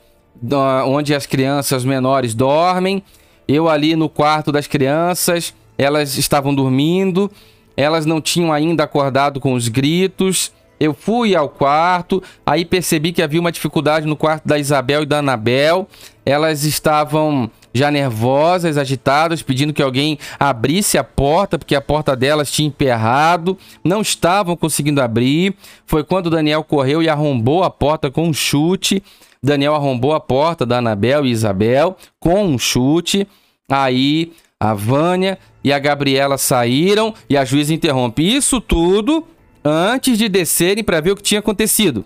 onde 0.86 1.16
as 1.16 1.26
crianças 1.26 1.84
menores 1.84 2.34
dormem. 2.34 3.02
Eu 3.48 3.68
ali 3.68 3.96
no 3.96 4.08
quarto 4.08 4.52
das 4.52 4.68
crianças, 4.68 5.56
elas 5.78 6.18
estavam 6.18 6.54
dormindo, 6.54 7.32
elas 7.76 8.06
não 8.06 8.22
tinham 8.22 8.54
ainda 8.54 8.84
acordado 8.84 9.40
com 9.40 9.54
os 9.54 9.68
gritos. 9.68 10.52
Eu 10.80 10.94
fui 10.94 11.36
ao 11.36 11.50
quarto, 11.50 12.24
aí 12.46 12.64
percebi 12.64 13.12
que 13.12 13.22
havia 13.22 13.40
uma 13.40 13.52
dificuldade 13.52 14.08
no 14.08 14.16
quarto 14.16 14.48
da 14.48 14.58
Isabel 14.58 15.04
e 15.04 15.06
da 15.06 15.18
Anabel. 15.18 15.88
Elas 16.26 16.64
estavam 16.64 17.52
já 17.74 17.92
nervosas, 17.92 18.78
agitadas, 18.78 19.42
pedindo 19.42 19.74
que 19.74 19.82
alguém 19.82 20.18
abrisse 20.40 20.98
a 20.98 21.04
porta, 21.04 21.58
porque 21.58 21.76
a 21.76 21.82
porta 21.82 22.16
delas 22.16 22.52
tinha 22.52 22.68
emperrado, 22.68 23.58
não 23.84 24.02
estavam 24.02 24.56
conseguindo 24.56 25.02
abrir. 25.02 25.54
Foi 25.86 26.04
quando 26.04 26.30
Daniel 26.30 26.64
correu 26.64 27.04
e 27.04 27.10
arrombou 27.10 27.64
a 27.64 27.70
porta 27.70 28.10
com 28.10 28.28
um 28.28 28.34
chute. 28.34 29.04
Daniel 29.42 29.76
arrombou 29.76 30.14
a 30.14 30.20
porta 30.20 30.66
da 30.66 30.78
Anabel 30.78 31.26
e 31.26 31.32
Isabel 31.32 31.98
com 32.20 32.46
um 32.46 32.58
chute. 32.58 33.28
Aí 33.70 34.32
a 34.60 34.74
Vânia 34.74 35.38
e 35.64 35.72
a 35.72 35.80
Gabriela 35.80 36.38
saíram 36.38 37.14
e 37.30 37.38
a 37.38 37.46
juíza 37.46 37.74
interrompe 37.74 38.24
isso 38.24 38.60
tudo 38.60 39.26
antes 39.64 40.18
de 40.18 40.30
descerem 40.30 40.84
para 40.84 41.02
ver 41.02 41.12
o 41.12 41.16
que 41.16 41.24
tinha 41.24 41.40
acontecido. 41.40 42.06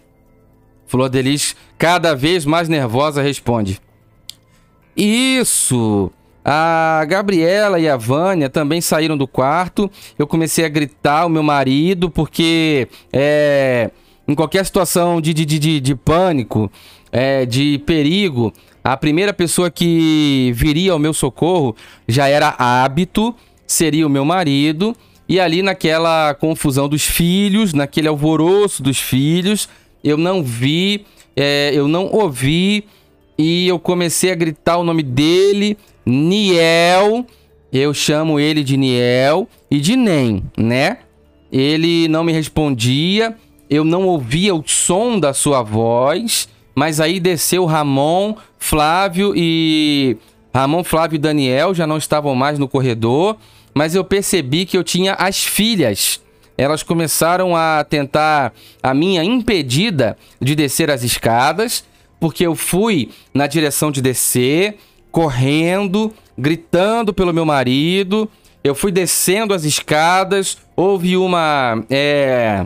Flor 0.88 1.10
Delis, 1.10 1.56
cada 1.78 2.16
vez 2.16 2.46
mais 2.46 2.70
nervosa, 2.70 3.22
responde: 3.22 3.80
Isso! 4.96 6.12
A 6.46 7.06
Gabriela 7.08 7.80
e 7.80 7.88
a 7.88 7.96
Vânia 7.96 8.50
também 8.50 8.82
saíram 8.82 9.18
do 9.18 9.26
quarto. 9.26 9.90
Eu 10.20 10.28
comecei 10.28 10.66
a 10.66 10.70
gritar 10.70 11.26
o 11.26 11.30
meu 11.30 11.42
marido, 11.42 12.10
porque 12.10 12.90
é, 13.14 13.90
em 14.28 14.36
qualquer 14.36 14.66
situação 14.66 15.22
de, 15.22 15.34
de, 15.34 15.46
de, 15.46 15.80
de 15.80 15.96
pânico, 15.96 16.70
é, 17.12 17.46
de 17.46 17.78
perigo, 17.86 18.52
a 18.84 18.98
primeira 18.98 19.34
pessoa 19.34 19.72
que 19.72 20.52
viria 20.54 20.92
ao 20.92 21.00
meu 21.00 21.14
socorro 21.14 21.76
já 22.08 22.28
era 22.28 22.54
hábito, 22.58 23.34
seria 23.66 24.06
o 24.06 24.10
meu 24.10 24.26
marido. 24.26 24.94
E 25.34 25.40
ali 25.40 25.64
naquela 25.64 26.36
confusão 26.36 26.88
dos 26.88 27.02
filhos, 27.02 27.74
naquele 27.74 28.08
alvoroço 28.08 28.84
dos 28.84 29.00
filhos, 29.00 29.68
eu 30.04 30.16
não 30.16 30.44
vi, 30.44 31.08
é, 31.36 31.72
eu 31.74 31.88
não 31.88 32.06
ouvi 32.06 32.86
e 33.36 33.68
eu 33.68 33.80
comecei 33.80 34.32
a 34.32 34.36
gritar 34.36 34.78
o 34.78 34.84
nome 34.84 35.02
dele, 35.02 35.76
Niel, 36.06 37.26
Eu 37.72 37.96
chamo 37.96 38.40
ele 38.40 38.64
de 38.64 38.78
Niel 38.78 39.50
e 39.72 39.80
de 39.80 39.96
Nem, 39.96 40.44
né? 40.56 41.00
Ele 41.52 42.08
não 42.08 42.24
me 42.24 42.32
respondia, 42.32 43.36
eu 43.68 43.84
não 43.84 44.06
ouvia 44.06 44.54
o 44.54 44.64
som 44.64 45.20
da 45.20 45.34
sua 45.34 45.64
voz, 45.64 46.48
mas 46.76 47.00
aí 47.00 47.20
desceu 47.20 47.66
Ramon, 47.66 48.36
Flávio 48.60 49.34
e. 49.36 50.16
Ramon, 50.54 50.84
Flávio 50.84 51.16
e 51.16 51.20
Daniel 51.20 51.74
já 51.74 51.88
não 51.88 51.98
estavam 51.98 52.36
mais 52.36 52.60
no 52.60 52.68
corredor, 52.68 53.36
mas 53.74 53.96
eu 53.96 54.04
percebi 54.04 54.66
que 54.66 54.78
eu 54.78 54.84
tinha 54.84 55.14
as 55.14 55.44
filhas. 55.44 56.22
Elas 56.58 56.84
começaram 56.84 57.56
a 57.56 57.84
tentar 57.84 58.54
a 58.82 58.94
minha 58.94 59.24
impedida 59.24 60.18
de 60.40 60.56
descer 60.56 60.92
as 60.92 61.04
escadas, 61.04 61.84
porque 62.20 62.46
eu 62.46 62.56
fui 62.56 63.10
na 63.34 63.48
direção 63.48 63.92
de 63.92 64.02
descer, 64.02 64.78
correndo, 65.12 66.14
gritando 66.38 67.14
pelo 67.14 67.34
meu 67.34 67.46
marido. 67.46 68.30
Eu 68.64 68.76
fui 68.76 68.92
descendo 68.92 69.54
as 69.54 69.64
escadas, 69.64 70.58
houve 70.76 71.18
uma. 71.18 71.84
É, 71.90 72.66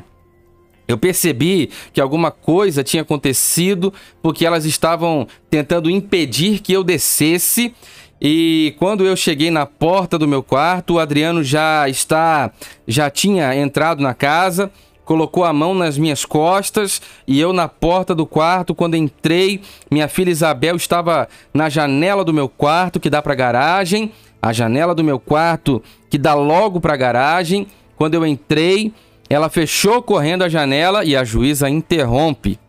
eu 0.87 0.97
percebi 0.97 1.69
que 1.91 1.99
alguma 1.99 2.31
coisa 2.31 2.83
tinha 2.83 3.01
acontecido 3.01 3.93
porque 4.21 4.45
elas 4.45 4.63
estavam 4.63 5.27
tentando 5.49 5.89
impedir 5.89 6.59
que 6.59 6.71
eu 6.71 6.83
descesse. 6.83 7.73
E 8.21 8.75
quando 8.79 9.05
eu 9.05 9.15
cheguei 9.15 9.51
na 9.51 9.65
porta 9.65 10.17
do 10.17 10.27
meu 10.27 10.41
quarto, 10.41 10.95
o 10.95 10.99
Adriano 10.99 11.43
já 11.43 11.87
está 11.87 12.51
já 12.87 13.09
tinha 13.09 13.55
entrado 13.55 14.01
na 14.01 14.13
casa, 14.13 14.71
colocou 15.05 15.45
a 15.45 15.53
mão 15.53 15.73
nas 15.73 15.97
minhas 15.97 16.25
costas 16.25 17.01
e 17.27 17.39
eu 17.39 17.53
na 17.53 17.67
porta 17.67 18.15
do 18.15 18.25
quarto, 18.25 18.73
quando 18.73 18.95
entrei, 18.95 19.61
minha 19.89 20.07
filha 20.07 20.31
Isabel 20.31 20.75
estava 20.75 21.29
na 21.53 21.69
janela 21.69 22.25
do 22.25 22.33
meu 22.33 22.49
quarto 22.49 22.99
que 22.99 23.09
dá 23.09 23.21
para 23.21 23.33
a 23.33 23.35
garagem, 23.35 24.11
a 24.41 24.51
janela 24.51 24.95
do 24.95 25.03
meu 25.03 25.19
quarto 25.19 25.81
que 26.09 26.17
dá 26.17 26.33
logo 26.33 26.81
para 26.81 26.93
a 26.93 26.97
garagem. 26.97 27.67
Quando 27.95 28.15
eu 28.15 28.25
entrei, 28.25 28.93
ela 29.29 29.49
fechou 29.49 30.01
correndo 30.01 30.43
a 30.43 30.49
janela 30.49 31.05
e 31.05 31.15
a 31.15 31.23
juíza 31.23 31.69
interrompe. 31.69 32.59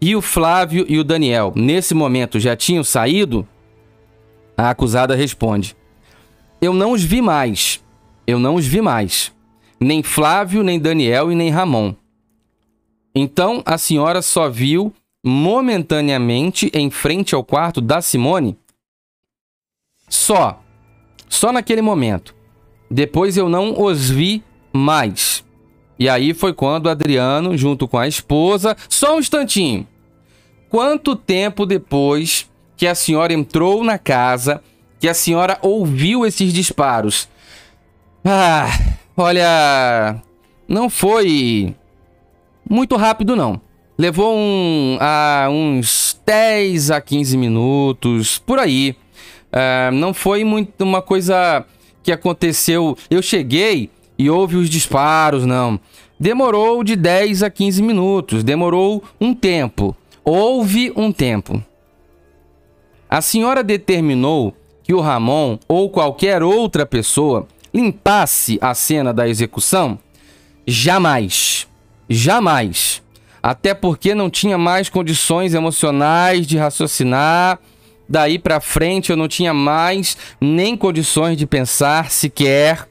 E 0.00 0.14
o 0.14 0.22
Flávio 0.22 0.86
e 0.88 0.98
o 0.98 1.04
Daniel, 1.04 1.52
nesse 1.56 1.94
momento, 1.94 2.38
já 2.38 2.54
tinham 2.54 2.84
saído? 2.84 3.46
A 4.58 4.70
acusada 4.70 5.14
responde: 5.14 5.76
Eu 6.60 6.74
não 6.74 6.90
os 6.90 7.04
vi 7.04 7.22
mais. 7.22 7.80
Eu 8.26 8.40
não 8.40 8.56
os 8.56 8.66
vi 8.66 8.80
mais. 8.80 9.32
Nem 9.80 10.02
Flávio, 10.02 10.64
nem 10.64 10.80
Daniel 10.80 11.30
e 11.30 11.36
nem 11.36 11.48
Ramon. 11.48 11.94
Então 13.14 13.62
a 13.64 13.78
senhora 13.78 14.20
só 14.20 14.48
viu 14.50 14.92
momentaneamente 15.24 16.70
em 16.74 16.90
frente 16.90 17.36
ao 17.36 17.44
quarto 17.44 17.80
da 17.80 18.02
Simone? 18.02 18.58
Só. 20.08 20.60
Só 21.28 21.52
naquele 21.52 21.82
momento. 21.82 22.34
Depois 22.90 23.36
eu 23.36 23.48
não 23.48 23.80
os 23.80 24.10
vi 24.10 24.42
mais. 24.72 25.44
E 25.98 26.08
aí 26.08 26.34
foi 26.34 26.52
quando 26.52 26.88
Adriano, 26.88 27.56
junto 27.56 27.86
com 27.86 27.98
a 27.98 28.08
esposa, 28.08 28.76
só 28.88 29.16
um 29.16 29.20
instantinho. 29.20 29.86
Quanto 30.68 31.14
tempo 31.14 31.64
depois 31.64 32.47
que 32.78 32.86
a 32.86 32.94
senhora 32.94 33.34
entrou 33.34 33.82
na 33.82 33.98
casa, 33.98 34.62
que 35.00 35.08
a 35.08 35.12
senhora 35.12 35.58
ouviu 35.60 36.24
esses 36.24 36.52
disparos? 36.52 37.28
Ah, 38.24 38.68
olha, 39.16 40.22
não 40.68 40.88
foi 40.88 41.74
muito 42.70 42.94
rápido 42.96 43.34
não. 43.34 43.60
Levou 43.98 44.32
um, 44.36 44.96
uns 45.50 46.20
10 46.24 46.92
a 46.92 47.00
15 47.00 47.36
minutos, 47.36 48.38
por 48.38 48.60
aí. 48.60 48.94
Uh, 49.48 49.90
não 49.92 50.14
foi 50.14 50.44
muito 50.44 50.84
uma 50.84 51.02
coisa 51.02 51.64
que 52.00 52.12
aconteceu. 52.12 52.96
Eu 53.10 53.20
cheguei 53.20 53.90
e 54.16 54.30
houve 54.30 54.54
os 54.54 54.70
disparos, 54.70 55.44
não. 55.44 55.80
Demorou 56.20 56.84
de 56.84 56.94
10 56.94 57.42
a 57.42 57.50
15 57.50 57.82
minutos, 57.82 58.44
demorou 58.44 59.02
um 59.20 59.34
tempo. 59.34 59.96
Houve 60.24 60.92
um 60.94 61.10
tempo. 61.10 61.60
A 63.08 63.20
senhora 63.20 63.62
determinou 63.64 64.54
que 64.82 64.92
o 64.92 65.00
Ramon 65.00 65.58
ou 65.66 65.88
qualquer 65.90 66.42
outra 66.42 66.84
pessoa 66.84 67.46
limpasse 67.72 68.58
a 68.60 68.74
cena 68.74 69.12
da 69.12 69.28
execução? 69.28 69.98
Jamais. 70.66 71.66
Jamais. 72.08 73.02
Até 73.42 73.74
porque 73.74 74.14
não 74.14 74.28
tinha 74.28 74.58
mais 74.58 74.88
condições 74.88 75.54
emocionais 75.54 76.46
de 76.46 76.56
raciocinar. 76.56 77.58
Daí 78.08 78.38
para 78.38 78.60
frente 78.60 79.10
eu 79.10 79.16
não 79.16 79.28
tinha 79.28 79.52
mais 79.52 80.16
nem 80.40 80.76
condições 80.76 81.36
de 81.36 81.46
pensar 81.46 82.10
sequer 82.10 82.87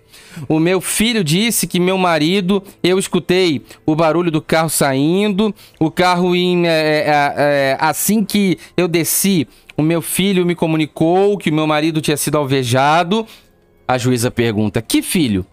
o 0.47 0.59
meu 0.59 0.81
filho 0.81 1.23
disse 1.23 1.67
que 1.67 1.79
meu 1.79 1.97
marido, 1.97 2.63
eu 2.83 2.97
escutei 2.97 3.61
o 3.85 3.95
barulho 3.95 4.31
do 4.31 4.41
carro 4.41 4.69
saindo, 4.69 5.53
o 5.79 5.91
carro 5.91 6.35
em, 6.35 6.67
é, 6.67 6.69
é, 6.69 7.33
é, 7.37 7.77
assim 7.79 8.23
que 8.23 8.57
eu 8.75 8.87
desci, 8.87 9.47
o 9.77 9.83
meu 9.83 10.01
filho 10.01 10.45
me 10.45 10.55
comunicou 10.55 11.37
que 11.37 11.51
o 11.51 11.53
meu 11.53 11.67
marido 11.67 12.01
tinha 12.01 12.17
sido 12.17 12.37
alvejado. 12.37 13.27
A 13.87 13.97
juíza 13.97 14.31
pergunta: 14.31 14.81
Que 14.81 15.03
filho? 15.03 15.45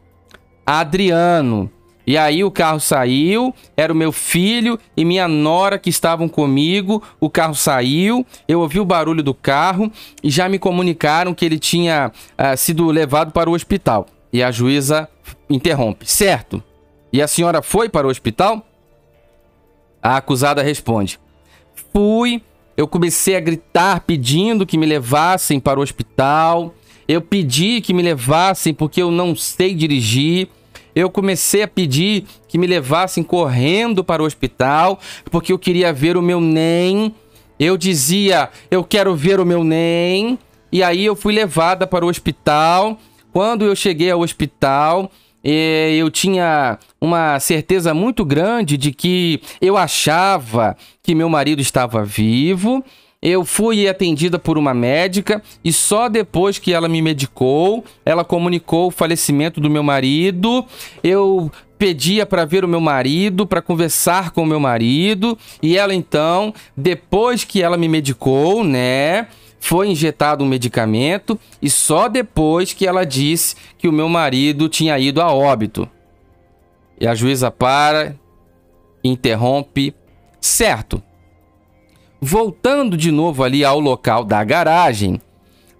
Adriano. 0.64 1.70
E 2.06 2.18
aí 2.18 2.44
o 2.44 2.50
carro 2.50 2.80
saiu, 2.80 3.54
era 3.76 3.92
o 3.92 3.96
meu 3.96 4.12
filho 4.12 4.78
e 4.96 5.04
minha 5.04 5.26
nora 5.26 5.78
que 5.78 5.88
estavam 5.88 6.28
comigo. 6.28 7.02
O 7.18 7.30
carro 7.30 7.54
saiu, 7.54 8.26
eu 8.46 8.60
ouvi 8.60 8.78
o 8.78 8.84
barulho 8.84 9.22
do 9.22 9.32
carro 9.32 9.90
e 10.22 10.30
já 10.30 10.48
me 10.48 10.58
comunicaram 10.58 11.34
que 11.34 11.44
ele 11.44 11.58
tinha 11.58 12.12
uh, 12.12 12.56
sido 12.56 12.86
levado 12.90 13.32
para 13.32 13.48
o 13.48 13.54
hospital. 13.54 14.06
E 14.34 14.42
a 14.42 14.50
juíza 14.50 15.08
interrompe. 15.48 16.10
Certo. 16.10 16.60
E 17.12 17.22
a 17.22 17.28
senhora 17.28 17.62
foi 17.62 17.88
para 17.88 18.04
o 18.04 18.10
hospital? 18.10 18.66
A 20.02 20.16
acusada 20.16 20.60
responde: 20.60 21.20
Fui. 21.92 22.42
Eu 22.76 22.88
comecei 22.88 23.36
a 23.36 23.40
gritar 23.40 24.00
pedindo 24.00 24.66
que 24.66 24.76
me 24.76 24.84
levassem 24.84 25.60
para 25.60 25.78
o 25.78 25.82
hospital. 25.84 26.74
Eu 27.06 27.20
pedi 27.22 27.80
que 27.80 27.94
me 27.94 28.02
levassem 28.02 28.74
porque 28.74 29.00
eu 29.00 29.12
não 29.12 29.36
sei 29.36 29.72
dirigir. 29.72 30.48
Eu 30.96 31.08
comecei 31.08 31.62
a 31.62 31.68
pedir 31.68 32.24
que 32.48 32.58
me 32.58 32.66
levassem 32.66 33.22
correndo 33.22 34.02
para 34.02 34.20
o 34.20 34.26
hospital 34.26 34.98
porque 35.30 35.52
eu 35.52 35.58
queria 35.60 35.92
ver 35.92 36.16
o 36.16 36.22
meu 36.22 36.40
NEM. 36.40 37.14
Eu 37.56 37.76
dizia: 37.76 38.50
Eu 38.68 38.82
quero 38.82 39.14
ver 39.14 39.38
o 39.38 39.46
meu 39.46 39.62
NEM. 39.62 40.36
E 40.72 40.82
aí 40.82 41.04
eu 41.04 41.14
fui 41.14 41.32
levada 41.32 41.86
para 41.86 42.04
o 42.04 42.08
hospital 42.08 42.98
quando 43.34 43.64
eu 43.64 43.74
cheguei 43.74 44.12
ao 44.12 44.20
hospital, 44.20 45.10
eu 45.42 46.08
tinha 46.08 46.78
uma 47.00 47.40
certeza 47.40 47.92
muito 47.92 48.24
grande 48.24 48.76
de 48.76 48.92
que 48.92 49.40
eu 49.60 49.76
achava 49.76 50.76
que 51.02 51.16
meu 51.16 51.28
marido 51.28 51.60
estava 51.60 52.04
vivo. 52.04 52.84
Eu 53.20 53.44
fui 53.44 53.88
atendida 53.88 54.38
por 54.38 54.56
uma 54.56 54.72
médica 54.72 55.42
e 55.64 55.72
só 55.72 56.08
depois 56.08 56.60
que 56.60 56.72
ela 56.72 56.88
me 56.88 57.02
medicou, 57.02 57.84
ela 58.06 58.24
comunicou 58.24 58.86
o 58.86 58.92
falecimento 58.92 59.60
do 59.60 59.68
meu 59.68 59.82
marido. 59.82 60.64
Eu 61.02 61.50
pedia 61.76 62.24
para 62.24 62.44
ver 62.44 62.64
o 62.64 62.68
meu 62.68 62.80
marido, 62.80 63.48
para 63.48 63.60
conversar 63.60 64.30
com 64.30 64.44
o 64.44 64.46
meu 64.46 64.60
marido, 64.60 65.36
e 65.60 65.76
ela 65.76 65.92
então, 65.92 66.54
depois 66.76 67.42
que 67.42 67.60
ela 67.60 67.76
me 67.76 67.88
medicou, 67.88 68.62
né, 68.62 69.26
foi 69.64 69.88
injetado 69.88 70.44
um 70.44 70.46
medicamento 70.46 71.40
e 71.60 71.70
só 71.70 72.06
depois 72.06 72.74
que 72.74 72.86
ela 72.86 73.06
disse 73.06 73.56
que 73.78 73.88
o 73.88 73.92
meu 73.92 74.10
marido 74.10 74.68
tinha 74.68 74.98
ido 74.98 75.22
a 75.22 75.32
óbito. 75.32 75.88
E 77.00 77.06
a 77.06 77.14
juíza 77.14 77.50
para, 77.50 78.14
interrompe. 79.02 79.94
Certo. 80.38 81.02
Voltando 82.20 82.94
de 82.94 83.10
novo 83.10 83.42
ali 83.42 83.64
ao 83.64 83.80
local 83.80 84.22
da 84.22 84.44
garagem, 84.44 85.18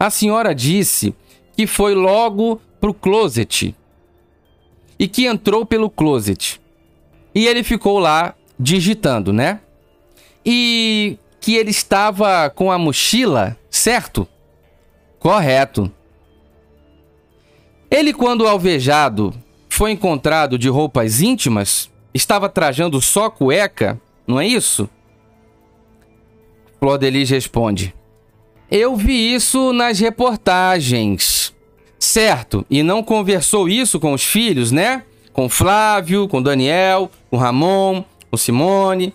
a 0.01 0.09
senhora 0.09 0.55
disse 0.55 1.15
que 1.55 1.67
foi 1.67 1.95
logo 1.95 2.63
pro 2.81 2.95
closet 2.95 3.77
e 4.99 5.07
que 5.07 5.27
entrou 5.27 5.67
pelo 5.67 5.91
closet. 5.91 6.59
E 7.35 7.47
ele 7.47 7.63
ficou 7.63 7.99
lá 7.99 8.35
digitando, 8.59 9.31
né? 9.31 9.61
E 10.45 11.19
que 11.39 11.55
ele 11.55 11.71
estava 11.71 12.49
com 12.49 12.73
a 12.73 12.79
mochila, 12.79 13.59
certo? 13.85 14.27
Correto. 15.19 15.93
Ele, 17.91 18.15
quando 18.15 18.49
alvejado, 18.49 19.35
foi 19.69 19.91
encontrado 19.91 20.59
de 20.59 20.71
roupas 20.71 21.21
íntimas, 21.21 21.91
estava 22.15 22.49
trajando 22.49 22.99
só 23.03 23.29
cueca, 23.29 24.01
não 24.27 24.41
é 24.41 24.47
isso? 24.47 24.89
Flor 26.81 26.99
responde: 26.99 27.95
Eu 28.71 28.97
vi 28.97 29.35
isso 29.35 29.71
nas 29.75 29.99
reportagens. 29.99 31.55
Certo, 31.99 32.65
e 32.71 32.83
não 32.83 33.03
conversou 33.03 33.69
isso 33.69 34.01
com 34.01 34.15
os 34.15 34.25
filhos, 34.25 34.73
né? 34.73 35.05
Com 35.31 35.47
Flávio, 35.47 36.27
com 36.27 36.43
Daniel, 36.43 37.11
com 37.31 37.37
Ramon, 37.37 38.03
com 38.31 38.37
Simone. 38.39 39.13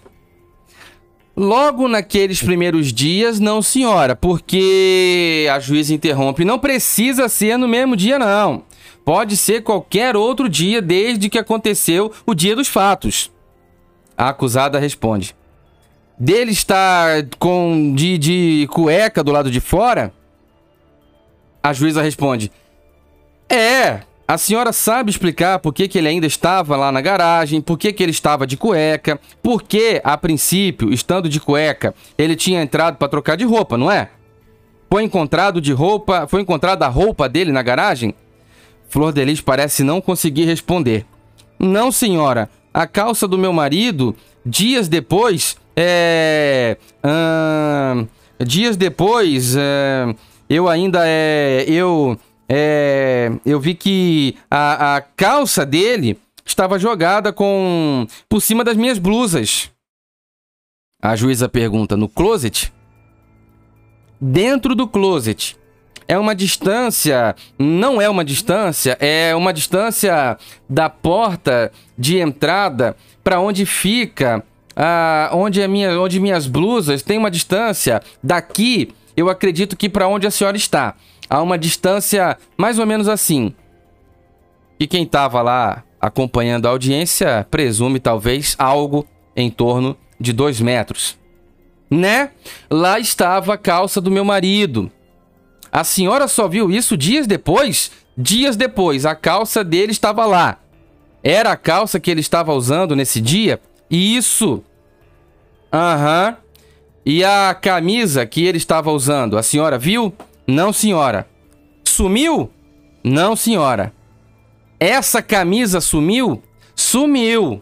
Logo 1.40 1.88
naqueles 1.88 2.44
primeiros 2.44 2.92
dias, 2.92 3.40
não, 3.40 3.62
senhora, 3.62 4.14
porque 4.14 5.48
a 5.50 5.58
juíza 5.58 5.94
interrompe. 5.94 6.44
Não 6.44 6.60
precisa 6.60 7.30
ser 7.30 7.56
no 7.56 7.66
mesmo 7.66 7.96
dia, 7.96 8.20
não. 8.20 8.64
Pode 9.06 9.38
ser 9.38 9.64
qualquer 9.64 10.18
outro 10.18 10.50
dia, 10.50 10.82
desde 10.82 11.30
que 11.30 11.40
aconteceu 11.40 12.12
o 12.26 12.36
dia 12.36 12.58
dos 12.58 12.68
fatos. 12.68 13.32
A 14.18 14.28
acusada 14.28 14.78
responde: 14.80 15.34
Dele 16.20 16.52
estar 16.52 17.26
com 17.40 17.94
de, 17.96 18.18
de 18.18 18.68
cueca 18.70 19.24
do 19.24 19.32
lado 19.32 19.50
de 19.50 19.62
fora? 19.62 20.12
A 21.64 21.72
juíza 21.72 22.02
responde: 22.02 22.52
É, 23.48 24.02
a 24.30 24.38
senhora 24.38 24.72
sabe 24.72 25.10
explicar 25.10 25.58
por 25.58 25.74
que, 25.74 25.88
que 25.88 25.98
ele 25.98 26.08
ainda 26.08 26.28
estava 26.28 26.78
lá 26.78 26.92
na 26.92 27.02
garagem, 27.02 27.60
por 27.60 27.80
que, 27.80 27.92
que 27.92 28.04
ele 28.04 28.12
estava 28.12 28.46
de 28.46 28.56
cueca, 28.56 29.20
por 29.42 29.64
que, 29.64 30.00
a 30.04 30.16
princípio, 30.16 30.94
estando 30.94 31.28
de 31.28 31.40
cueca, 31.40 31.96
ele 32.16 32.36
tinha 32.36 32.62
entrado 32.62 32.98
para 32.98 33.08
trocar 33.08 33.36
de 33.36 33.44
roupa, 33.44 33.76
não 33.76 33.92
é? 33.92 34.10
Foi 34.88 35.02
encontrado 35.02 35.60
de 35.60 35.74
roupa, 35.74 36.28
foi 36.28 36.42
encontrada 36.42 36.86
a 36.86 36.90
roupa 36.90 37.28
dele 37.28 37.52
na 37.52 37.64
garagem? 37.64 38.14
Flor 38.88 39.12
de 39.12 39.26
Lis 39.26 39.42
parece 39.42 39.84
não 39.84 40.00
conseguir 40.00 40.46
responder. 40.46 41.08
Não, 41.58 41.92
senhora. 41.92 42.52
A 42.72 42.86
calça 42.86 43.28
do 43.28 43.36
meu 43.36 43.52
marido, 43.52 44.16
dias 44.46 44.88
depois, 44.88 45.58
é. 45.76 46.78
Hum, 47.04 48.08
dias 48.46 48.78
depois, 48.78 49.56
é, 49.58 50.14
eu 50.48 50.70
ainda 50.70 51.02
é. 51.04 51.66
Eu 51.68 52.16
é, 52.52 53.32
eu 53.46 53.60
vi 53.60 53.76
que 53.76 54.36
a, 54.50 54.96
a 54.96 55.02
calça 55.02 55.64
dele 55.64 56.20
estava 56.44 56.80
jogada 56.80 57.32
com 57.32 58.08
por 58.28 58.42
cima 58.42 58.64
das 58.64 58.76
minhas 58.76 58.98
blusas. 58.98 59.70
A 61.00 61.16
juíza 61.16 61.48
pergunta: 61.48 61.96
no 61.96 62.10
closet? 62.10 62.74
Dentro 64.20 64.74
do 64.74 64.88
closet. 64.88 65.58
É 66.08 66.18
uma 66.18 66.34
distância, 66.34 67.36
não 67.60 68.02
é 68.02 68.10
uma 68.10 68.26
distância, 68.26 68.98
é 69.00 69.36
uma 69.36 69.54
distância 69.54 70.40
da 70.68 70.90
porta 70.90 71.72
de 71.96 72.18
entrada 72.18 72.98
para 73.24 73.40
onde 73.40 73.64
fica, 73.64 74.44
ah, 74.76 75.30
onde, 75.34 75.66
minha, 75.68 76.02
onde 76.02 76.20
minhas 76.20 76.48
blusas 76.48 77.04
tem 77.04 77.16
uma 77.16 77.30
distância 77.30 78.02
daqui. 78.24 78.92
Eu 79.16 79.30
acredito 79.30 79.78
que 79.78 79.88
para 79.88 80.08
onde 80.08 80.26
a 80.26 80.32
senhora 80.32 80.58
está 80.58 80.96
a 81.30 81.42
uma 81.42 81.58
distância 81.58 82.38
mais 82.58 82.80
ou 82.80 82.86
menos 82.86 83.08
assim. 83.08 83.54
E 84.80 84.88
quem 84.88 85.04
estava 85.04 85.42
lá 85.42 85.84
acompanhando 86.00 86.66
a 86.66 86.70
audiência 86.70 87.46
presume 87.52 88.00
talvez 88.00 88.56
algo 88.58 89.06
em 89.36 89.50
torno 89.50 89.98
de 90.20 90.34
dois 90.34 90.60
metros. 90.62 91.18
Né? 91.90 92.32
Lá 92.70 93.00
estava 93.00 93.54
a 93.54 93.58
calça 93.58 94.00
do 94.00 94.12
meu 94.12 94.24
marido. 94.24 94.92
A 95.72 95.84
senhora 95.84 96.28
só 96.28 96.48
viu 96.48 96.72
isso 96.72 96.98
dias 96.98 97.28
depois? 97.28 97.92
Dias 98.18 98.56
depois, 98.56 99.06
a 99.06 99.16
calça 99.16 99.64
dele 99.64 99.92
estava 99.92 100.26
lá. 100.26 100.58
Era 101.24 101.52
a 101.52 101.58
calça 101.58 102.00
que 102.00 102.10
ele 102.10 102.22
estava 102.22 102.54
usando 102.54 102.96
nesse 102.96 103.22
dia? 103.22 103.60
Isso. 103.90 104.64
Aham. 105.72 106.30
Uhum. 106.30 106.50
E 107.06 107.24
a 107.24 107.56
camisa 107.60 108.26
que 108.26 108.46
ele 108.46 108.58
estava 108.58 108.92
usando, 108.92 109.38
a 109.38 109.42
senhora 109.42 109.78
viu? 109.78 110.14
Não, 110.50 110.74
senhora. 110.74 111.30
Sumiu? 111.84 112.50
Não, 113.04 113.36
senhora. 113.36 113.94
Essa 114.80 115.22
camisa 115.22 115.80
sumiu? 115.80 116.42
Sumiu. 116.76 117.62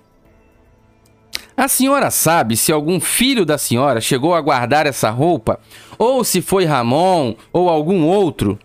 A 1.57 1.67
senhora 1.67 2.09
sabe 2.09 2.55
se 2.55 2.71
algum 2.71 3.01
filho 3.01 3.45
da 3.45 3.57
senhora 3.57 3.99
chegou 3.99 4.33
a 4.33 4.39
guardar 4.39 4.85
essa 4.85 5.09
roupa? 5.09 5.59
Ou 5.97 6.23
se 6.23 6.41
foi 6.41 6.63
Ramon 6.63 7.35
ou 7.51 7.67
algum 7.67 8.05
outro? 8.05 8.57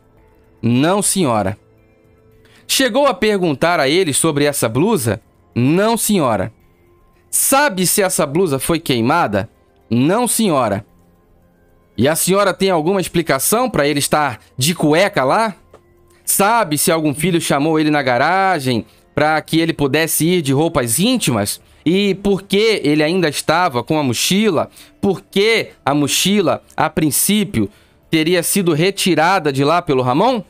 Não, 0.62 1.03
senhora. 1.03 1.59
Chegou 2.68 3.09
a 3.09 3.14
perguntar 3.14 3.81
a 3.81 3.89
ele 3.89 4.12
sobre 4.12 4.45
essa 4.45 4.68
blusa? 4.68 5.20
Não, 5.53 5.97
senhora. 5.97 6.53
Sabe 7.29 7.89
se 7.89 8.01
essa 8.01 8.25
blusa 8.25 8.61
foi 8.61 8.79
queimada? 8.79 9.51
Não, 9.91 10.29
senhora. 10.29 10.87
E 11.97 12.09
a 12.09 12.16
senhora 12.16 12.55
tem 12.55 12.70
alguma 12.70 13.01
explicação 13.01 13.68
para 13.68 13.86
ele 13.86 13.99
estar 13.99 14.40
de 14.57 14.74
cueca 14.74 15.24
lá? 15.24 15.55
Sabe 16.24 16.78
se 16.78 16.90
algum 16.90 17.14
filho 17.14 17.40
chamou 17.40 17.78
ele 17.78 17.90
na 17.90 18.03
garagem 18.03 18.86
para 19.14 19.40
que 19.43 19.61
ele 19.61 19.72
pudesse 19.72 20.26
ir 20.26 20.43
de 20.43 20.53
roupas 20.53 20.99
íntimas? 20.99 21.61
E 21.84 22.14
por 22.16 22.43
que 22.43 22.80
ele 22.82 23.03
ainda 23.03 23.28
estava 23.28 23.82
com 23.82 23.99
a 23.99 24.03
mochila? 24.03 24.70
Por 25.01 25.20
que 25.20 25.70
a 25.84 25.93
mochila, 25.93 26.62
a 26.76 26.88
princípio, 26.88 27.68
teria 28.11 28.43
sido 28.43 28.72
retirada 28.72 29.53
de 29.53 29.64
lá 29.64 29.82
pelo 29.82 30.03
Ramon? 30.03 30.43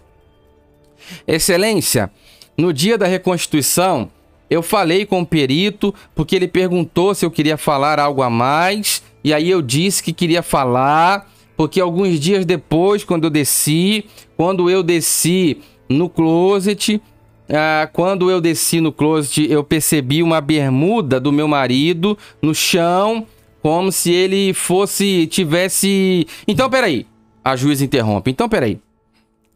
Excelência, 1.27 2.11
no 2.57 2.73
dia 2.73 2.99
da 2.99 3.07
reconstituição, 3.07 4.11
eu 4.49 4.63
falei 4.63 5.07
com 5.07 5.23
o 5.23 5.27
perito 5.27 5.95
porque 6.15 6.37
ele 6.37 6.47
perguntou 6.47 7.15
se 7.15 7.25
eu 7.25 7.31
queria 7.31 7.57
falar 7.57 7.99
algo 7.99 8.23
a 8.23 8.29
mais, 8.29 9.03
e 9.25 9.33
aí 9.33 9.51
eu 9.51 9.63
disse 9.63 10.03
que 10.03 10.13
queria 10.13 10.43
falar 10.43 11.32
porque 11.57 11.81
alguns 11.81 12.19
dias 12.19 12.45
depois, 12.45 13.05
quando 13.05 13.25
eu 13.25 13.31
desci, 13.31 14.05
quando 14.37 14.71
eu 14.71 14.83
desci 14.83 15.61
no 15.89 16.09
closet, 16.09 17.01
ah, 17.49 17.89
quando 17.93 18.31
eu 18.31 18.41
desci 18.41 18.81
no 18.81 18.93
closet, 18.93 19.51
eu 19.51 19.63
percebi 19.63 20.23
uma 20.23 20.41
bermuda 20.41 21.21
do 21.21 21.33
meu 21.33 21.47
marido 21.47 22.17
no 22.41 22.55
chão, 22.55 23.27
como 23.61 23.93
se 23.93 24.13
ele 24.13 24.53
fosse, 24.53 25.27
tivesse. 25.27 26.27
Então, 26.49 26.69
peraí. 26.69 27.07
A 27.45 27.57
juíza 27.57 27.85
interrompe. 27.85 28.31
Então, 28.31 28.49
peraí. 28.49 28.79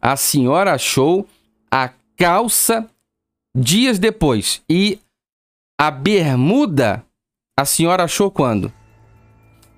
A 0.01 0.15
senhora 0.15 0.73
achou 0.73 1.25
a 1.71 1.89
calça 2.15 2.85
dias 3.55 3.97
depois 3.97 4.61
e 4.69 4.99
a 5.79 5.89
bermuda 5.89 7.03
a 7.59 7.65
senhora 7.65 8.03
achou 8.03 8.29
quando? 8.29 8.71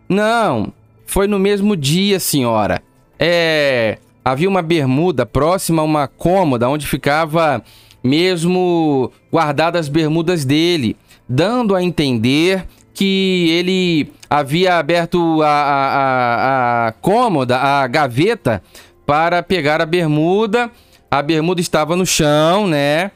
Não, 0.09 0.73
foi 1.09 1.27
no 1.27 1.39
mesmo 1.39 1.75
dia, 1.75 2.19
senhora. 2.19 2.83
É. 3.17 3.97
Havia 4.23 4.47
uma 4.47 4.61
bermuda 4.61 5.25
próxima 5.25 5.81
a 5.81 5.85
uma 5.85 6.07
cômoda 6.07 6.69
onde 6.69 6.85
ficava 6.85 7.63
mesmo 8.03 9.11
guardadas 9.31 9.81
as 9.81 9.89
bermudas 9.89 10.45
dele, 10.45 10.95
dando 11.27 11.75
a 11.75 11.81
entender 11.81 12.67
que 12.93 13.49
ele 13.49 14.11
havia 14.29 14.75
aberto 14.75 15.41
a, 15.41 15.47
a, 15.47 15.95
a, 15.95 16.87
a 16.87 16.91
cômoda, 16.91 17.57
a 17.57 17.87
gaveta, 17.87 18.61
para 19.03 19.41
pegar 19.41 19.81
a 19.81 19.87
bermuda. 19.87 20.69
A 21.09 21.23
bermuda 21.23 21.59
estava 21.59 21.95
no 21.95 22.05
chão, 22.05 22.67
né? 22.67 23.09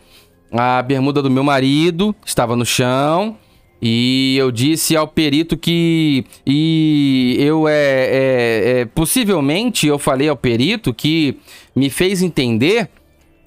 A 0.51 0.81
bermuda 0.81 1.21
do 1.21 1.29
meu 1.29 1.43
marido 1.43 2.15
estava 2.25 2.55
no 2.55 2.65
chão. 2.65 3.37
E 3.85 4.37
eu 4.37 4.49
disse 4.49 4.95
ao 4.95 5.05
perito 5.05 5.57
que. 5.57 6.23
E 6.47 7.35
eu 7.37 7.67
é, 7.67 7.73
é, 7.73 8.79
é, 8.79 8.85
Possivelmente 8.85 9.87
eu 9.87 9.99
falei 9.99 10.29
ao 10.29 10.37
perito 10.37 10.93
que 10.93 11.37
me 11.75 11.89
fez 11.89 12.21
entender 12.21 12.87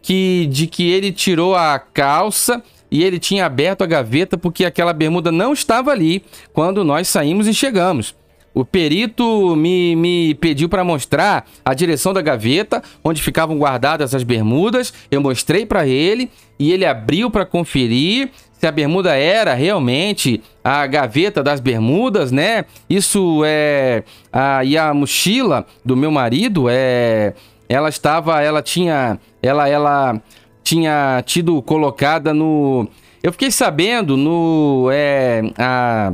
que 0.02 0.46
de 0.50 0.66
que 0.66 0.90
ele 0.90 1.10
tirou 1.10 1.54
a 1.54 1.78
calça 1.78 2.62
e 2.90 3.02
ele 3.02 3.18
tinha 3.18 3.46
aberto 3.46 3.80
a 3.80 3.86
gaveta 3.86 4.36
porque 4.36 4.66
aquela 4.66 4.92
bermuda 4.92 5.32
não 5.32 5.54
estava 5.54 5.90
ali 5.90 6.22
quando 6.52 6.84
nós 6.84 7.08
saímos 7.08 7.48
e 7.48 7.54
chegamos. 7.54 8.14
O 8.56 8.64
perito 8.64 9.54
me, 9.54 9.96
me 9.96 10.34
pediu 10.34 10.66
para 10.66 10.82
mostrar 10.82 11.46
a 11.62 11.74
direção 11.74 12.14
da 12.14 12.22
gaveta, 12.22 12.82
onde 13.04 13.20
ficavam 13.22 13.58
guardadas 13.58 14.14
as 14.14 14.22
bermudas. 14.22 14.94
Eu 15.10 15.20
mostrei 15.20 15.66
para 15.66 15.86
ele 15.86 16.30
e 16.58 16.72
ele 16.72 16.86
abriu 16.86 17.30
para 17.30 17.44
conferir 17.44 18.30
a 18.66 18.72
bermuda 18.72 19.14
era 19.16 19.54
realmente 19.54 20.42
a 20.62 20.86
gaveta 20.86 21.42
das 21.42 21.60
bermudas, 21.60 22.32
né? 22.32 22.64
Isso 22.88 23.42
é 23.44 24.02
a, 24.32 24.64
e 24.64 24.76
a 24.76 24.92
mochila 24.92 25.66
do 25.84 25.96
meu 25.96 26.10
marido 26.10 26.66
é 26.68 27.34
ela 27.68 27.88
estava, 27.88 28.40
ela 28.42 28.62
tinha, 28.62 29.18
ela 29.42 29.68
ela 29.68 30.20
tinha 30.62 31.22
tido 31.26 31.60
colocada 31.62 32.32
no 32.32 32.88
eu 33.22 33.32
fiquei 33.32 33.50
sabendo 33.50 34.16
no 34.16 34.88
é 34.92 35.42
a 35.58 36.12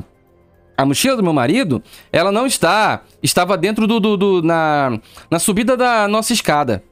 a 0.77 0.85
mochila 0.85 1.17
do 1.17 1.23
meu 1.23 1.33
marido, 1.33 1.83
ela 2.13 2.33
não 2.33 2.47
está, 2.47 3.03
estava 3.23 3.57
dentro 3.57 3.87
do, 3.87 4.01
do, 4.01 4.17
do 4.17 4.43
na, 4.43 4.99
na 5.31 5.39
subida 5.39 5.77
da 5.77 6.09
nossa 6.09 6.33
escada. 6.33 6.83